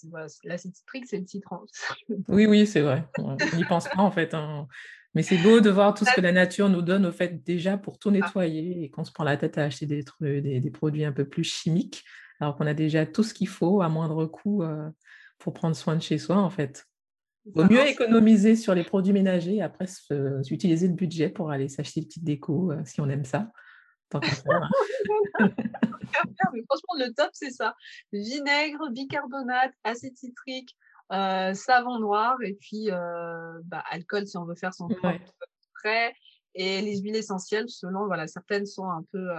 l'acide 0.44 0.76
citrique, 0.76 1.06
c'est 1.08 1.20
le 1.20 1.28
citron. 1.28 1.60
oui, 2.28 2.46
oui, 2.46 2.66
c'est 2.66 2.82
vrai. 2.82 3.08
On 3.18 3.38
n'y 3.56 3.66
pense 3.66 3.88
pas, 3.88 4.02
en 4.02 4.12
fait. 4.12 4.34
Hein. 4.34 4.68
Mais 5.16 5.24
c'est 5.24 5.38
beau 5.38 5.60
de 5.60 5.70
voir 5.70 5.94
tout 5.94 6.06
ce 6.06 6.14
que 6.14 6.22
la 6.22 6.32
nature 6.32 6.70
nous 6.70 6.82
donne, 6.82 7.06
au 7.06 7.12
fait, 7.12 7.44
déjà 7.44 7.78
pour 7.78 8.00
tout 8.00 8.10
ah. 8.10 8.14
nettoyer 8.14 8.84
et 8.84 8.90
qu'on 8.90 9.04
se 9.04 9.12
prend 9.12 9.24
la 9.24 9.38
tête 9.38 9.58
à 9.58 9.64
acheter 9.64 9.86
des, 9.86 10.04
des, 10.22 10.60
des 10.60 10.72
produits 10.72 11.06
un 11.06 11.12
peu 11.12 11.26
plus 11.26 11.44
chimiques, 11.44 12.04
alors 12.40 12.56
qu'on 12.56 12.68
a 12.68 12.74
déjà 12.74 13.06
tout 13.06 13.24
ce 13.24 13.34
qu'il 13.34 13.48
faut 13.48 13.82
à 13.82 13.90
moindre 13.90 14.26
coût 14.26 14.64
euh, 14.64 14.90
pour 15.40 15.54
prendre 15.54 15.76
soin 15.76 15.96
de 15.96 16.02
chez 16.02 16.18
soi, 16.18 16.38
en 16.38 16.50
fait. 16.50 16.86
Vaut 17.56 17.66
mieux 17.66 17.88
économiser 17.88 18.56
sur 18.56 18.76
les 18.76 18.84
produits 18.84 19.14
ménagers 19.14 19.56
et 19.56 19.62
après 19.62 19.86
utiliser 20.52 20.88
le 20.88 20.94
budget 20.94 21.30
pour 21.30 21.50
aller 21.50 21.68
s'acheter 21.68 22.02
une 22.02 22.06
petite 22.06 22.24
déco 22.24 22.72
euh, 22.72 22.82
si 22.86 23.02
on 23.02 23.10
aime 23.10 23.26
ça. 23.26 23.52
Tant 24.10 24.20
hein. 24.20 24.70
mais 25.40 26.64
franchement, 26.68 26.96
le 26.98 27.14
top, 27.14 27.30
c'est 27.34 27.52
ça. 27.52 27.76
Vinaigre, 28.12 28.90
bicarbonate, 28.92 29.74
acide 29.84 30.18
citrique, 30.18 30.76
euh, 31.12 31.54
savon 31.54 32.00
noir 32.00 32.38
et 32.44 32.54
puis 32.60 32.92
euh, 32.92 33.60
bah, 33.64 33.84
alcool 33.90 34.28
si 34.28 34.38
on 34.38 34.46
veut 34.46 34.56
faire 34.56 34.74
son 34.74 34.88
ouais. 34.88 35.22
prêt. 35.76 36.14
Et 36.56 36.82
les 36.82 37.00
huiles 37.00 37.16
essentielles, 37.16 37.70
selon, 37.70 38.06
voilà, 38.08 38.28
certaines 38.28 38.66
sont 38.66 38.90
un 38.90 39.04
peu 39.12 39.30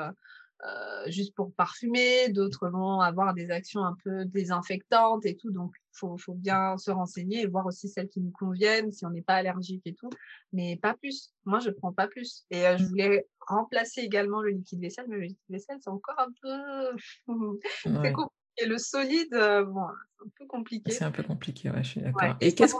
juste 1.06 1.34
pour 1.34 1.52
parfumer, 1.54 2.28
d'autres 2.28 2.68
vont 2.68 3.00
avoir 3.00 3.34
des 3.34 3.50
actions 3.50 3.84
un 3.84 3.96
peu 4.04 4.24
désinfectantes 4.26 5.24
et 5.24 5.36
tout. 5.36 5.50
Donc, 5.50 5.72
il 5.76 5.98
faut, 5.98 6.16
faut, 6.18 6.34
bien 6.34 6.76
se 6.76 6.90
renseigner 6.90 7.42
et 7.42 7.46
voir 7.46 7.66
aussi 7.66 7.88
celles 7.88 8.08
qui 8.08 8.20
nous 8.20 8.30
conviennent, 8.30 8.92
si 8.92 9.04
on 9.04 9.10
n'est 9.10 9.22
pas 9.22 9.36
allergique 9.36 9.82
et 9.86 9.94
tout. 9.94 10.10
Mais 10.52 10.76
pas 10.76 10.94
plus. 10.94 11.32
Moi, 11.44 11.60
je 11.60 11.70
prends 11.70 11.92
pas 11.92 12.08
plus. 12.08 12.44
Et 12.50 12.66
euh, 12.66 12.76
je 12.76 12.84
voulais 12.84 13.26
remplacer 13.40 14.00
également 14.00 14.42
le 14.42 14.50
liquide 14.50 14.80
vaisselle, 14.80 15.06
mais 15.08 15.16
le 15.16 15.22
liquide 15.22 15.38
vaisselle, 15.48 15.78
c'est 15.80 15.90
encore 15.90 16.18
un 16.18 16.30
peu... 16.42 16.98
c'est 17.82 18.12
compliqué. 18.12 18.34
Le 18.66 18.76
solide, 18.76 19.32
euh, 19.32 19.64
bon, 19.64 19.86
c'est 19.88 20.24
un 20.24 20.30
peu 20.36 20.46
compliqué. 20.46 20.92
C'est 20.92 21.04
un 21.04 21.10
peu 21.10 21.22
compliqué, 21.22 21.70
ouais, 21.70 21.82
je 21.82 21.88
suis 21.88 22.00
d'accord. 22.02 22.36
et 22.40 22.54
qu'est-ce 22.54 22.74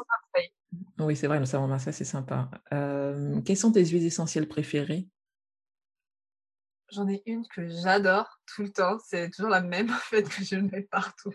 Oui, 0.98 1.16
c'est 1.16 1.26
vrai, 1.26 1.38
le 1.38 1.46
savon 1.46 1.66
Marseille, 1.66 1.94
c'est 1.94 2.04
sympa. 2.04 2.50
Euh, 2.74 3.40
quelles 3.42 3.56
sont 3.56 3.72
tes 3.72 3.84
huiles 3.84 4.04
essentielles 4.04 4.48
préférées? 4.48 5.08
J'en 6.92 7.08
ai 7.08 7.22
une 7.26 7.46
que 7.46 7.68
j'adore 7.68 8.40
tout 8.46 8.62
le 8.62 8.72
temps. 8.72 8.98
C'est 9.04 9.30
toujours 9.30 9.50
la 9.50 9.60
même 9.60 9.90
en 9.90 9.98
fait 9.98 10.22
que 10.22 10.44
je 10.44 10.56
mets 10.56 10.82
partout. 10.82 11.32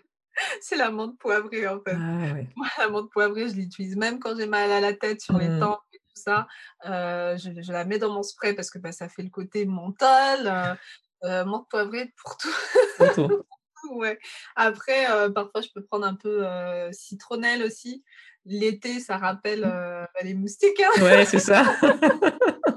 C'est 0.61 0.75
la 0.75 0.91
menthe 0.91 1.17
poivrée 1.17 1.67
en 1.67 1.79
fait. 1.79 1.95
Ah, 1.95 2.33
Moi, 2.55 2.67
la 2.77 2.89
menthe 2.89 3.09
poivrée, 3.09 3.47
je 3.47 3.55
l'utilise 3.55 3.95
même 3.95 4.19
quand 4.19 4.35
j'ai 4.35 4.47
mal 4.47 4.69
à 4.69 4.81
la 4.81 4.93
tête 4.93 5.21
sur 5.21 5.37
les 5.37 5.47
mmh. 5.47 5.59
tempes 5.59 5.83
et 5.93 5.99
tout 5.99 6.21
ça. 6.21 6.47
Euh, 6.85 7.37
je, 7.37 7.71
la 7.71 7.85
mets 7.85 7.99
dans 7.99 8.11
mon 8.11 8.23
spray 8.23 8.53
parce 8.53 8.69
que 8.69 8.77
bah, 8.77 8.91
ça 8.91 9.07
fait 9.07 9.23
le 9.23 9.29
côté 9.29 9.65
mental. 9.65 10.47
Euh, 10.47 10.75
euh, 11.23 11.45
menthe 11.45 11.69
poivrée 11.69 12.13
pour 12.21 12.35
tout. 12.37 12.53
Pour 12.97 13.13
tout. 13.13 13.45
ouais. 13.91 14.19
Après, 14.57 15.05
parfois, 15.33 15.61
je 15.61 15.69
peux 15.73 15.83
prendre 15.85 16.05
un 16.05 16.15
peu 16.15 16.45
citronnelle 16.91 17.63
aussi. 17.63 18.03
L'été, 18.43 18.99
ça 18.99 19.17
rappelle 19.17 19.65
mmh. 19.65 20.25
les 20.25 20.33
moustiques. 20.33 20.81
Hein. 20.81 21.01
Ouais, 21.01 21.25
c'est 21.25 21.39
ça. 21.39 21.63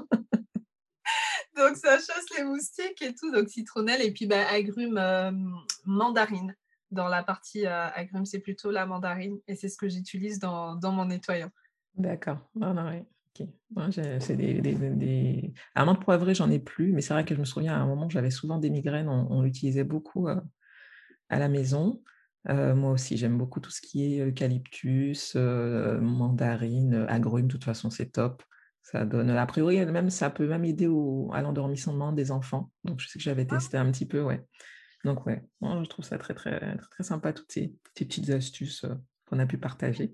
donc 1.59 1.75
ça 1.75 1.97
chasse 1.97 2.25
les 2.37 2.43
moustiques 2.43 3.01
et 3.01 3.13
tout. 3.13 3.31
Donc 3.31 3.49
citronnelle 3.49 4.01
et 4.01 4.11
puis 4.11 4.25
bah, 4.25 4.47
agrumes 4.49 4.97
euh, 4.97 5.31
mandarine. 5.85 6.55
Dans 6.91 7.07
la 7.07 7.21
partie 7.21 7.67
euh, 7.67 7.87
agrumes, 7.93 8.25
c'est 8.25 8.39
plutôt 8.39 8.71
la 8.71 8.87
mandarine 8.87 9.37
et 9.47 9.55
c'est 9.55 9.69
ce 9.69 9.77
que 9.77 9.87
j'utilise 9.87 10.39
dans, 10.39 10.75
dans, 10.75 10.91
mon 10.91 11.05
nettoyant. 11.05 11.51
D'accord. 11.93 12.39
Ah, 13.75 13.89
c'est 13.91 14.35
des, 14.35 14.59
des, 14.59 14.73
des... 14.73 15.53
Amande 15.75 16.03
poivrée, 16.03 16.33
j'en 16.33 16.49
ai 16.49 16.57
plus, 16.57 16.91
mais 16.91 17.01
c'est 17.01 17.13
vrai 17.13 17.25
que 17.25 17.35
je 17.35 17.39
me 17.39 17.45
souviens 17.45 17.75
à 17.75 17.77
un 17.77 17.85
moment, 17.85 18.09
j'avais 18.09 18.31
souvent 18.31 18.57
des 18.57 18.71
migraines, 18.71 19.07
on, 19.07 19.43
l'utilisait 19.43 19.83
beaucoup 19.83 20.27
euh, 20.27 20.41
à 21.29 21.37
la 21.37 21.47
maison. 21.47 22.01
moi 22.47 22.91
aussi, 22.91 23.17
j'aime 23.17 23.37
beaucoup 23.37 23.59
tout 23.59 23.69
ce 23.69 23.81
qui 23.81 24.15
est 24.15 24.25
eucalyptus, 24.27 25.35
mandarine, 25.35 27.05
agrumes, 27.07 27.47
de 27.47 27.51
toute 27.51 27.63
façon, 27.63 27.91
c'est 27.91 28.13
top. 28.13 28.43
Ça 28.81 29.05
donne, 29.05 29.29
a 29.29 29.45
priori, 29.45 29.85
même, 29.85 30.09
ça 30.09 30.29
peut 30.29 30.47
même 30.47 30.65
aider 30.65 30.87
au, 30.87 31.29
à 31.33 31.41
l'endormissement 31.41 32.11
des 32.11 32.31
enfants. 32.31 32.71
Donc, 32.83 32.99
je 32.99 33.07
sais 33.07 33.19
que 33.19 33.23
j'avais 33.23 33.45
ah. 33.49 33.55
testé 33.55 33.77
un 33.77 33.91
petit 33.91 34.05
peu, 34.05 34.21
ouais. 34.21 34.43
Donc, 35.05 35.25
ouais, 35.25 35.43
je 35.61 35.89
trouve 35.89 36.03
ça 36.03 36.17
très, 36.17 36.33
très, 36.33 36.59
très, 36.59 36.77
très 36.77 37.03
sympa, 37.03 37.33
toutes 37.33 37.51
ces, 37.51 37.73
petites 37.95 38.29
astuces 38.29 38.83
euh, 38.83 38.95
qu'on 39.25 39.39
a 39.39 39.45
pu 39.45 39.57
partager. 39.57 40.13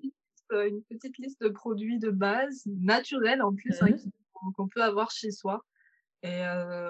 Euh, 0.51 0.70
une 0.70 0.84
petite 0.84 1.18
liste 1.18 1.41
de 1.41 1.49
produits 1.49 1.99
de 1.99 2.11
base, 2.11 2.63
naturels 2.66 3.41
en 3.41 3.53
plus, 3.53 3.82
hein, 3.82 3.88
mmh 3.89 4.09
qu'on 4.53 4.68
peut 4.68 4.84
avoir 4.84 5.09
chez 5.09 5.32
soi. 5.32 5.66
Et 6.26 6.41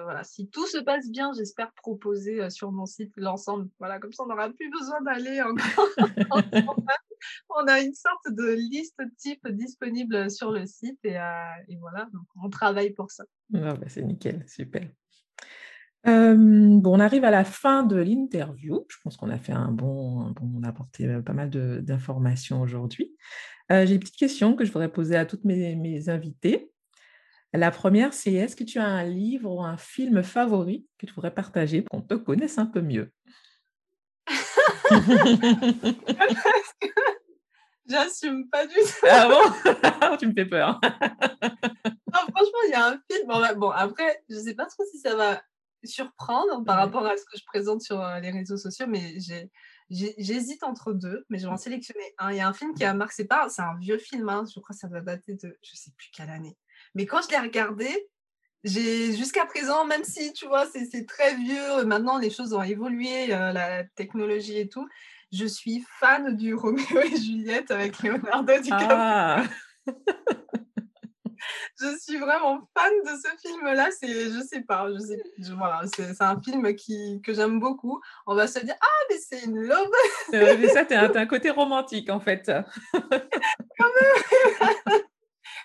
voilà, 0.04 0.24
si 0.24 0.48
tout 0.48 0.66
se 0.66 0.78
passe 0.78 1.10
bien, 1.10 1.30
j'espère 1.36 1.70
proposer 1.74 2.48
sur 2.48 2.72
mon 2.72 2.86
site 2.86 3.12
l'ensemble. 3.16 3.68
Voilà, 3.78 3.98
comme 3.98 4.12
ça, 4.12 4.22
on 4.24 4.28
n'aura 4.28 4.48
plus 4.48 4.70
besoin 4.70 5.02
d'aller 5.02 5.42
encore. 5.42 5.88
on 7.50 7.66
a 7.66 7.80
une 7.80 7.92
sorte 7.92 8.30
de 8.30 8.54
liste 8.54 9.00
type 9.18 9.46
disponible 9.48 10.30
sur 10.30 10.52
le 10.52 10.64
site 10.64 10.98
et, 11.04 11.18
voilà, 11.80 12.08
donc 12.14 12.24
on 12.42 12.48
travaille 12.48 12.92
pour 12.92 13.10
ça. 13.10 13.24
Ah 13.54 13.74
bah, 13.74 13.86
c'est 13.88 14.02
nickel, 14.02 14.42
super. 14.48 14.88
bon, 16.04 16.94
on 16.94 17.00
arrive 17.00 17.24
à 17.24 17.30
la 17.30 17.44
fin 17.44 17.82
de 17.82 17.96
l'interview. 17.96 18.86
Je 18.88 18.96
pense 19.02 19.18
qu'on 19.18 19.28
a 19.28 19.38
fait 19.38 19.52
un 19.52 19.70
bon, 19.70 20.30
bon, 20.30 20.50
on 20.56 20.62
a 20.62 20.68
apporté 20.68 21.20
pas 21.20 21.34
mal 21.34 21.50
d'informations 21.50 22.62
aujourd'hui. 22.62 23.14
J'ai 23.68 23.94
une 23.94 24.00
petite 24.00 24.16
question 24.16 24.54
que 24.54 24.64
je 24.64 24.72
voudrais 24.72 24.92
poser 24.92 25.16
à 25.16 25.26
toutes 25.26 25.44
mes, 25.44 25.76
mes 25.76 26.08
invités. 26.08 26.70
La 27.56 27.70
première, 27.70 28.12
c'est 28.12 28.34
est-ce 28.34 28.54
que 28.54 28.64
tu 28.64 28.78
as 28.78 28.84
un 28.84 29.04
livre 29.04 29.50
ou 29.50 29.62
un 29.62 29.78
film 29.78 30.22
favori 30.22 30.86
que 30.98 31.06
tu 31.06 31.14
voudrais 31.14 31.32
partager 31.32 31.80
pour 31.80 32.00
qu'on 32.00 32.06
te 32.06 32.14
connaisse 32.14 32.58
un 32.58 32.66
peu 32.66 32.82
mieux? 32.82 33.10
J'assume 37.88 38.50
pas 38.50 38.66
du 38.66 38.74
tout. 38.74 39.06
Ah 39.08 39.28
bon? 39.28 39.40
Tu 40.18 40.26
me 40.26 40.34
fais 40.34 40.44
peur. 40.44 40.78
franchement, 42.12 42.58
il 42.66 42.70
y 42.70 42.74
a 42.74 42.88
un 42.88 43.00
film. 43.10 43.26
Bon, 43.26 43.40
bah, 43.40 43.54
après, 43.76 44.22
je 44.28 44.36
sais 44.36 44.54
pas 44.54 44.66
trop 44.66 44.84
si 44.90 44.98
ça 44.98 45.14
va 45.14 45.40
surprendre 45.84 46.64
par 46.64 46.76
rapport 46.76 47.06
à 47.06 47.16
ce 47.16 47.24
que 47.24 47.38
je 47.38 47.44
présente 47.46 47.80
sur 47.80 48.02
euh, 48.02 48.18
les 48.20 48.32
réseaux 48.32 48.56
sociaux, 48.56 48.86
mais 48.88 49.16
j'hésite 49.88 50.62
entre 50.62 50.92
deux, 50.92 51.24
mais 51.30 51.38
je 51.38 51.46
vais 51.46 51.52
en 51.52 51.56
sélectionner 51.56 52.04
un. 52.18 52.32
Il 52.32 52.38
y 52.38 52.40
a 52.40 52.48
un 52.48 52.52
film 52.52 52.74
qui 52.74 52.84
a 52.84 52.92
marqué, 52.92 53.14
c'est 53.16 53.26
pas, 53.26 53.48
c'est 53.48 53.62
un 53.62 53.76
vieux 53.78 53.98
film, 53.98 54.28
hein, 54.28 54.44
je 54.52 54.58
crois 54.60 54.74
que 54.74 54.80
ça 54.80 54.88
va 54.88 55.00
dater 55.00 55.34
de, 55.34 55.56
je 55.62 55.76
sais 55.76 55.92
plus 55.96 56.10
quelle 56.12 56.30
année. 56.30 56.56
Mais 56.96 57.04
quand 57.04 57.20
je 57.20 57.28
l'ai 57.28 57.38
regardé, 57.38 58.08
j'ai 58.64 59.14
jusqu'à 59.14 59.44
présent, 59.44 59.84
même 59.84 60.02
si 60.02 60.32
tu 60.32 60.46
vois, 60.46 60.64
c'est 60.64 61.06
très 61.06 61.34
vieux, 61.34 61.84
maintenant 61.84 62.16
les 62.16 62.30
choses 62.30 62.54
ont 62.54 62.62
évolué, 62.62 63.34
euh, 63.34 63.52
la 63.52 63.84
technologie 63.84 64.58
et 64.58 64.68
tout, 64.70 64.88
je 65.30 65.44
suis 65.44 65.84
fan 66.00 66.34
du 66.34 66.54
Roméo 66.54 67.02
et 67.04 67.16
Juliette 67.16 67.70
avec 67.70 68.02
Leonardo 68.02 68.58
DiCaprio. 68.60 68.88
Ah. 68.90 69.44
je 71.78 71.98
suis 71.98 72.16
vraiment 72.16 72.66
fan 72.74 72.92
de 73.04 73.10
ce 73.10 73.28
film-là. 73.46 73.90
C'est, 73.90 74.30
je 74.30 74.42
sais 74.48 74.62
pas, 74.62 74.88
je 74.90 74.98
sais, 74.98 75.22
voilà, 75.54 75.82
c'est, 75.94 76.22
un 76.22 76.40
film 76.40 76.74
qui, 76.76 77.20
que 77.22 77.34
j'aime 77.34 77.60
beaucoup. 77.60 78.00
On 78.26 78.34
va 78.34 78.46
se 78.46 78.60
dire, 78.60 78.74
ah, 78.80 79.04
mais 79.10 79.18
c'est 79.18 79.44
une 79.44 79.60
love. 79.60 79.90
mais 80.32 80.68
ça, 80.68 80.86
t'as 80.86 81.08
un, 81.08 81.14
un 81.14 81.26
côté 81.26 81.50
romantique 81.50 82.08
en 82.08 82.20
fait. 82.20 82.50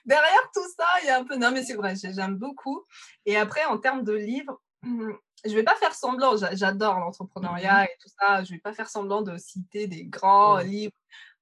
Derrière 0.06 0.52
tout 0.54 0.68
ça, 0.78 0.86
il 1.04 1.08
y 1.08 1.10
a 1.10 1.20
un 1.20 1.24
peu. 1.24 1.36
Non, 1.36 1.52
mais 1.52 1.64
c'est 1.64 1.76
vrai, 1.76 1.96
j'aime 1.96 2.36
beaucoup. 2.36 2.84
Et 3.26 3.38
après, 3.38 3.66
en 3.66 3.78
termes 3.78 4.04
de 4.04 4.14
livres, 4.14 4.62
je 4.84 5.56
vais 5.56 5.64
pas 5.64 5.76
faire 5.76 5.94
semblant, 5.94 6.36
j'adore 6.54 7.00
l'entrepreneuriat 7.00 7.84
mmh 7.84 7.86
et 7.86 7.98
tout 8.02 8.10
ça, 8.20 8.44
je 8.44 8.52
vais 8.52 8.60
pas 8.60 8.74
faire 8.74 8.90
semblant 8.90 9.22
de 9.22 9.38
citer 9.38 9.88
des 9.88 10.06
grands 10.06 10.60
livres. 10.60 10.94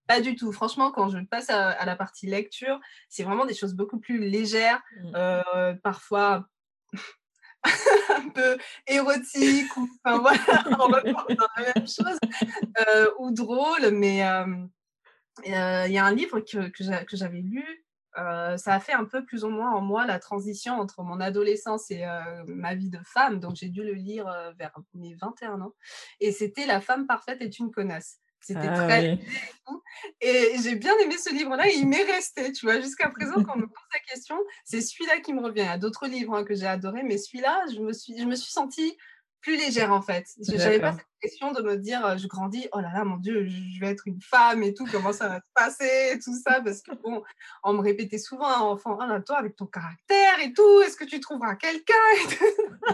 Pas 0.08 0.22
du 0.22 0.36
tout. 0.36 0.52
Franchement, 0.52 0.92
quand 0.92 1.10
je 1.10 1.20
passe 1.20 1.50
à, 1.50 1.86
la 1.86 1.96
partie 1.96 2.28
lecture, 2.28 2.80
c'est 3.10 3.24
vraiment 3.24 3.46
des 3.46 3.54
choses 3.54 3.76
beaucoup 3.76 4.00
plus 4.00 4.18
légères, 4.18 4.82
mmh. 4.98 5.12
euh, 5.16 5.74
parfois 5.84 6.46
un 7.64 8.30
peu 8.30 8.58
érotiques, 8.88 9.78
ou 9.78 9.88
enfin 10.04 10.18
voilà, 10.22 10.64
on 10.80 10.90
va 10.90 11.02
dans 11.02 11.48
la 11.58 11.74
même 11.76 11.88
chose, 11.88 12.18
euh, 12.88 13.12
ou 13.20 13.32
drôle, 13.32 13.92
mais 13.92 14.28
euh, 14.28 14.66
il 15.46 15.92
y 15.92 15.98
a 15.98 16.06
un 16.06 16.16
livre 16.16 16.40
que, 16.40 16.70
que 16.70 17.16
j'avais 17.16 17.42
lu 17.42 17.86
euh, 18.18 18.58
ça 18.58 18.74
a 18.74 18.80
fait 18.80 18.94
un 18.94 19.06
peu 19.06 19.24
plus 19.24 19.44
ou 19.44 19.50
moins 19.50 19.72
en 19.72 19.82
moi 19.82 20.06
la 20.06 20.20
transition 20.20 20.74
entre 20.74 21.04
mon 21.04 21.20
adolescence 21.20 21.92
et 21.92 22.06
euh, 22.06 22.44
ma 22.48 22.76
vie 22.76 22.90
de 22.90 23.00
femme. 23.06 23.40
Donc 23.40 23.56
j'ai 23.56 23.70
dû 23.70 23.84
le 23.84 23.94
lire 23.94 24.28
euh, 24.28 24.52
vers 24.58 24.74
mes 24.94 25.16
21 25.16 25.62
ans. 25.62 25.74
Et 26.20 26.32
c'était 26.32 26.66
La 26.66 26.82
femme 26.82 27.06
parfaite 27.06 27.42
est 27.42 27.60
une 27.60 27.72
connasse. 27.72 28.20
C'était 28.42 28.70
ah 28.70 28.86
très. 28.86 29.20
Et 30.22 30.56
j'ai 30.64 30.76
bien 30.76 30.98
aimé 31.04 31.18
ce 31.18 31.30
livre-là 31.34 31.68
il 31.68 31.88
m'est 31.88 32.04
resté, 32.04 32.54
tu 32.54 32.66
vois, 32.66 32.80
jusqu'à 32.80 33.10
présent, 33.10 33.44
quand 33.44 33.54
on 33.56 33.60
me 33.60 33.68
pose 33.68 33.88
la 33.94 34.00
question, 34.00 34.38
c'est 34.64 34.82
celui-là 34.82 35.20
qui 35.20 35.34
me 35.34 35.42
revient. 35.42 35.62
Il 35.62 35.66
y 35.66 35.70
a 35.70 35.78
d'autres 35.78 36.08
livres 36.08 36.36
hein, 36.36 36.46
que 36.46 36.56
j'ai 36.56 36.66
adorés, 36.66 37.04
mais 37.04 37.18
celui-là, 37.18 37.66
je 37.74 37.82
me 37.82 37.92
suis, 37.92 38.18
je 38.18 38.24
me 38.24 38.36
suis 38.36 38.52
sentie 38.52 38.98
plus 39.42 39.58
légère 39.58 39.92
en 39.92 40.02
fait. 40.02 40.26
Je 40.42 40.56
n'avais 40.56 40.80
pas 40.80 40.94
cette 40.94 41.08
pression 41.22 41.52
de 41.52 41.62
me 41.62 41.78
dire 41.78 42.18
je 42.18 42.28
grandis, 42.28 42.68
oh 42.74 42.80
là 42.80 42.92
là, 42.94 43.04
mon 43.04 43.18
Dieu, 43.18 43.48
je 43.48 43.80
vais 43.80 43.88
être 43.88 44.08
une 44.08 44.22
femme 44.22 44.64
et 44.64 44.74
tout, 44.74 44.86
comment 44.92 45.14
ça 45.14 45.28
va 45.28 45.38
se 45.38 45.52
passer 45.54 46.12
et 46.14 46.20
tout 46.20 46.36
ça. 46.36 46.62
Parce 46.62 46.82
que 46.82 46.94
bon, 46.96 47.24
on 47.64 47.74
me 47.74 47.82
répétait 47.82 48.18
souvent 48.18 48.48
à 48.48 48.60
enfant, 48.60 48.98
oh 49.00 49.06
là, 49.06 49.20
toi 49.22 49.38
avec 49.38 49.56
ton 49.56 49.66
caractère 49.66 50.40
et 50.42 50.54
tout, 50.54 50.82
est-ce 50.82 50.98
que 50.98 51.06
tu 51.06 51.20
trouveras 51.20 51.56
quelqu'un 51.56 51.94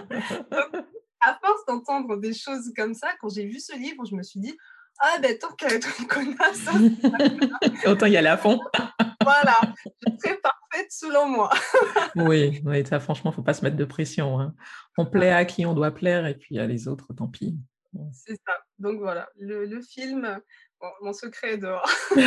À 1.21 1.39
force 1.43 1.65
d'entendre 1.65 2.17
des 2.17 2.33
choses 2.33 2.71
comme 2.75 2.93
ça, 2.93 3.09
quand 3.19 3.29
j'ai 3.29 3.45
vu 3.45 3.59
ce 3.59 3.75
livre, 3.75 4.05
je 4.05 4.15
me 4.15 4.21
suis 4.21 4.39
dit, 4.39 4.55
ah 4.99 5.17
ben 5.21 5.37
tant 5.37 5.51
qu'à 5.53 5.67
être 5.67 5.89
une 5.99 6.07
connasse, 6.07 6.67
autant 7.85 8.05
y 8.05 8.17
aller 8.17 8.29
à 8.29 8.37
fond. 8.37 8.59
voilà, 9.23 9.57
je 9.85 10.11
serai 10.23 10.37
parfaite 10.37 10.89
selon 10.89 11.27
moi. 11.27 11.49
oui, 12.15 12.61
oui, 12.65 12.85
ça 12.85 12.99
franchement, 12.99 13.31
faut 13.31 13.41
pas 13.41 13.53
se 13.53 13.63
mettre 13.63 13.75
de 13.75 13.85
pression. 13.85 14.39
Hein. 14.39 14.55
On 14.97 15.05
plaît 15.05 15.31
à 15.31 15.45
qui 15.45 15.65
on 15.65 15.73
doit 15.73 15.91
plaire 15.91 16.25
et 16.25 16.35
puis 16.35 16.59
à 16.59 16.67
les 16.67 16.87
autres, 16.87 17.13
tant 17.13 17.27
pis. 17.27 17.57
C'est 18.13 18.35
ça. 18.45 18.53
Donc 18.79 18.99
voilà, 18.99 19.29
le, 19.39 19.81
film, 19.81 20.39
mon 21.01 21.13
secret 21.13 21.53
est 21.53 21.57
dehors. 21.57 21.89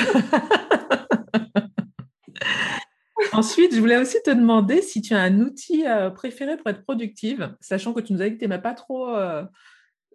Ensuite, 3.32 3.74
je 3.74 3.80
voulais 3.80 3.98
aussi 3.98 4.16
te 4.24 4.30
demander 4.30 4.80
si 4.80 5.02
tu 5.02 5.14
as 5.14 5.20
un 5.20 5.40
outil 5.40 5.86
euh, 5.86 6.10
préféré 6.10 6.56
pour 6.56 6.68
être 6.68 6.82
productive, 6.82 7.54
sachant 7.60 7.92
que 7.92 8.00
tu 8.00 8.12
nous 8.12 8.22
as 8.22 8.28
dit 8.28 8.34
que 8.34 8.38
tu 8.38 8.44
n'aimais 8.48 8.62
pas 8.62 8.74
trop 8.74 9.14
euh, 9.14 9.44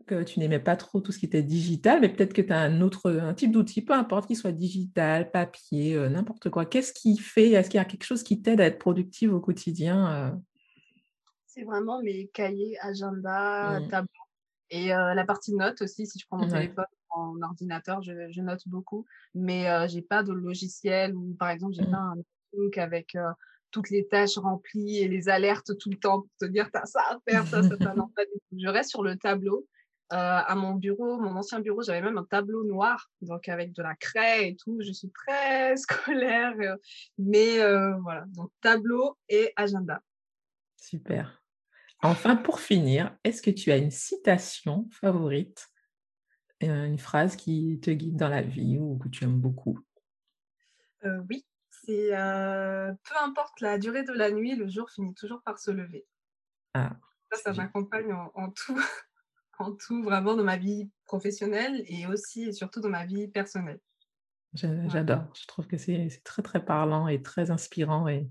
que 0.06 0.24
tu 0.24 0.39
n'aimais 0.39 0.60
pas 0.60 0.76
trop 0.76 1.01
tout 1.01 1.12
ce 1.12 1.20
qui 1.20 1.26
était 1.26 1.43
digital, 1.43 2.01
mais 2.01 2.10
peut-être 2.10 2.34
que 2.34 2.41
tu 2.41 2.54
as 2.54 2.60
un 2.60 2.82
autre 2.82 3.12
un 3.12 3.34
type 3.34 3.51
d'outil, 3.51 3.82
peu 3.82 3.93
importe 3.93 4.28
qu'il 4.28 4.38
soit 4.38 4.51
digital, 4.51 5.32
papier, 5.32 5.95
euh, 5.95 6.10
n'importe 6.10 6.49
quoi. 6.49 6.66
Qu'est-ce 6.66 6.93
qui 6.93 7.18
fait 7.18 7.51
Est-ce 7.51 7.70
qu'il 7.70 7.78
y 7.78 7.82
a 7.82 7.86
quelque 7.86 8.06
chose 8.06 8.24
qui 8.24 8.41
t'aide 8.41 8.62
à 8.62 8.66
être 8.66 8.80
productive 8.80 9.34
au 9.34 9.39
quotidien 9.39 10.12
euh? 10.14 10.32
C'est 11.47 11.64
vraiment 11.64 12.01
mes 12.01 12.28
cahiers, 12.28 12.78
agenda, 12.82 13.80
mmh. 13.80 13.88
tableau. 13.89 14.10
Et 14.70 14.93
euh, 14.93 15.14
la 15.14 15.26
partie 15.26 15.54
notes 15.54 15.82
aussi, 15.84 16.08
si 16.08 16.18
je 16.18 16.26
prends 16.26 16.38
mon 16.38 16.47
téléphone, 16.47 16.86
mon 17.16 17.41
ordinateur, 17.43 18.01
je, 18.01 18.41
note 18.41 18.68
beaucoup. 18.68 19.06
Mais 19.36 19.66
je 19.88 19.95
n'ai 19.95 20.01
pas 20.01 20.24
de 20.24 20.34
logiciel 20.34 21.16
ou 21.16 21.36
par 21.36 21.49
exemple, 21.49 21.74
j'ai 21.76 21.86
mmh. 21.86 21.91
pas 21.91 21.97
un 21.97 22.16
truc 22.51 22.78
avec 22.80 23.16
toutes 23.70 23.91
les 23.91 24.08
tâches 24.08 24.38
remplies 24.38 24.97
et 24.97 25.08
les 25.08 25.30
alertes 25.30 25.78
tout 25.78 25.91
le 25.91 25.97
temps 25.97 26.22
pour 26.22 26.32
te 26.39 26.45
dire 26.45 26.70
t'as 26.72 26.86
ça 26.86 27.01
à 27.10 27.18
faire, 27.30 27.45
ça, 27.45 27.62
ça, 27.62 27.78
ça. 27.78 27.93
Non. 27.93 28.10
Je 28.58 28.68
reste 28.68 28.89
sur 28.89 29.04
le 29.04 29.16
tableau 29.16 29.68
à 30.16 30.55
mon 30.55 30.74
bureau, 30.74 31.18
mon 31.18 31.36
ancien 31.36 31.59
bureau, 31.59 31.82
j'avais 31.82 32.01
même 32.01 32.18
un 32.18 32.26
tableau 32.26 32.64
noir, 32.64 33.09
donc 33.22 33.49
avec 33.49 33.74
de 33.74 33.82
la 33.82 33.95
craie 33.95 34.49
et 34.49 34.55
tout. 34.55 34.80
Je 34.82 34.91
suis 34.91 35.09
très 35.11 35.76
scolaire, 35.78 36.53
euh, 36.59 36.76
mais 37.18 37.61
euh, 37.61 37.95
voilà, 38.01 38.26
donc 38.28 38.51
tableau 38.61 39.18
et 39.30 39.51
agenda. 39.55 40.01
Super. 40.78 41.41
Enfin, 42.01 42.36
pour 42.36 42.59
finir, 42.59 43.18
est-ce 43.24 43.41
que 43.41 43.49
tu 43.49 43.72
as 43.72 43.78
une 43.78 43.91
citation 43.91 44.88
favorite, 44.91 45.70
une 46.59 46.99
phrase 46.99 47.36
qui 47.36 47.80
te 47.82 47.91
guide 47.91 48.18
dans 48.18 48.30
la 48.30 48.41
vie 48.41 48.78
ou 48.78 48.97
que 48.97 49.07
tu 49.07 49.24
aimes 49.24 49.39
beaucoup? 49.39 49.80
Oui, 51.30 51.45
c'est 51.70 52.09
peu 52.09 53.16
importe 53.24 53.61
la 53.61 53.78
durée 53.78 54.03
de 54.03 54.11
la 54.11 54.32
nuit, 54.32 54.55
le 54.55 54.68
jour 54.68 54.89
finit 54.89 55.14
toujours 55.14 55.41
par 55.43 55.59
se 55.59 55.72
lever. 55.72 56.05
Ah, 56.74 56.97
ça, 57.32 57.38
ça 57.38 57.53
m'accompagne 57.53 58.14
en, 58.14 58.51
tout. 58.51 58.78
tout, 59.72 60.03
vraiment 60.03 60.36
dans 60.36 60.43
ma 60.43 60.57
vie 60.57 60.89
professionnelle 61.05 61.84
et 61.88 62.05
aussi 62.07 62.43
et 62.43 62.51
surtout 62.51 62.82
dans 62.82 62.89
ma 62.89 63.05
vie 63.05 63.28
personnelle. 63.28 63.80
J'adore. 64.53 65.24
Je 65.34 65.47
trouve 65.47 65.68
que 65.68 65.78
c'est 65.78 66.09
très, 66.24 66.41
très 66.41 66.64
parlant 66.64 67.07
et 67.07 67.22
très 67.22 67.49
inspirant 67.49 68.07
et 68.07 68.30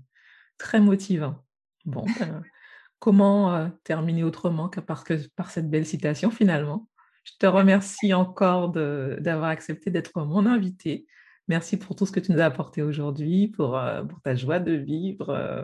très 0.57 0.79
motivant. 0.79 1.43
Bon, 1.85 2.05
ben, 2.19 2.41
comment 2.99 3.53
euh, 3.53 3.67
terminer 3.83 4.23
autrement 4.23 4.69
que 4.69 4.79
par, 4.79 5.03
que 5.03 5.27
par 5.35 5.51
cette 5.51 5.69
belle 5.69 5.85
citation 5.85 6.31
finalement? 6.31 6.87
Je 7.23 7.33
te 7.39 7.45
remercie 7.45 8.13
encore 8.13 8.69
d'avoir 8.71 9.49
accepté 9.49 9.91
d'être 9.91 10.23
mon 10.23 10.45
invité. 10.45 11.07
Merci 11.47 11.77
pour 11.77 11.95
tout 11.95 12.05
ce 12.05 12.11
que 12.11 12.19
tu 12.19 12.31
nous 12.31 12.39
as 12.39 12.45
apporté 12.45 12.81
aujourd'hui, 12.81 13.49
pour, 13.49 13.77
euh, 13.77 14.03
pour 14.03 14.21
ta 14.21 14.35
joie 14.35 14.59
de 14.59 14.73
vivre. 14.73 15.29
Euh, 15.29 15.63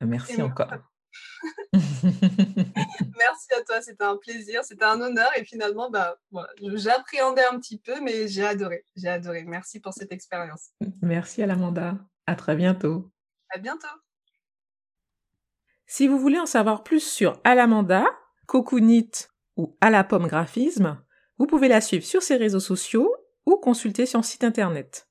merci 0.00 0.42
encore. 0.42 0.68
Merci 1.72 3.54
à 3.56 3.62
toi, 3.66 3.80
c'était 3.80 4.04
un 4.04 4.16
plaisir, 4.16 4.64
c'était 4.64 4.84
un 4.84 5.00
honneur 5.00 5.30
et 5.36 5.44
finalement, 5.44 5.90
bah, 5.90 6.18
j'appréhendais 6.60 7.44
un 7.44 7.58
petit 7.58 7.78
peu, 7.78 8.00
mais 8.00 8.28
j'ai 8.28 8.44
adoré, 8.44 8.84
j'ai 8.96 9.08
adoré. 9.08 9.44
Merci 9.44 9.80
pour 9.80 9.92
cette 9.92 10.12
expérience. 10.12 10.70
Merci 11.02 11.42
à 11.42 11.46
l'Amanda, 11.46 11.96
à 12.26 12.34
très 12.34 12.56
bientôt. 12.56 13.10
À 13.50 13.58
bientôt. 13.58 13.88
Si 15.86 16.06
vous 16.06 16.18
voulez 16.18 16.38
en 16.38 16.46
savoir 16.46 16.84
plus 16.84 17.00
sur 17.00 17.40
Alamanda, 17.44 18.04
Cocoonit 18.46 19.10
ou 19.56 19.76
À 19.80 19.90
la 19.90 20.04
pomme 20.04 20.26
graphisme, 20.26 21.02
vous 21.38 21.46
pouvez 21.46 21.68
la 21.68 21.80
suivre 21.80 22.04
sur 22.04 22.22
ses 22.22 22.36
réseaux 22.36 22.60
sociaux 22.60 23.14
ou 23.46 23.56
consulter 23.56 24.04
son 24.04 24.22
site 24.22 24.44
internet. 24.44 25.08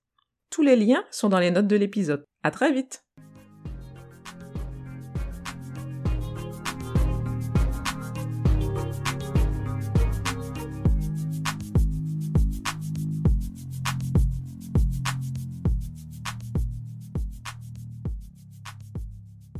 Tous 0.49 0.61
les 0.61 0.75
liens 0.75 1.03
sont 1.11 1.29
dans 1.29 1.39
les 1.39 1.51
notes 1.51 1.67
de 1.67 1.75
l'épisode. 1.75 2.23
À 2.43 2.51
très 2.51 2.71
vite! 2.71 3.03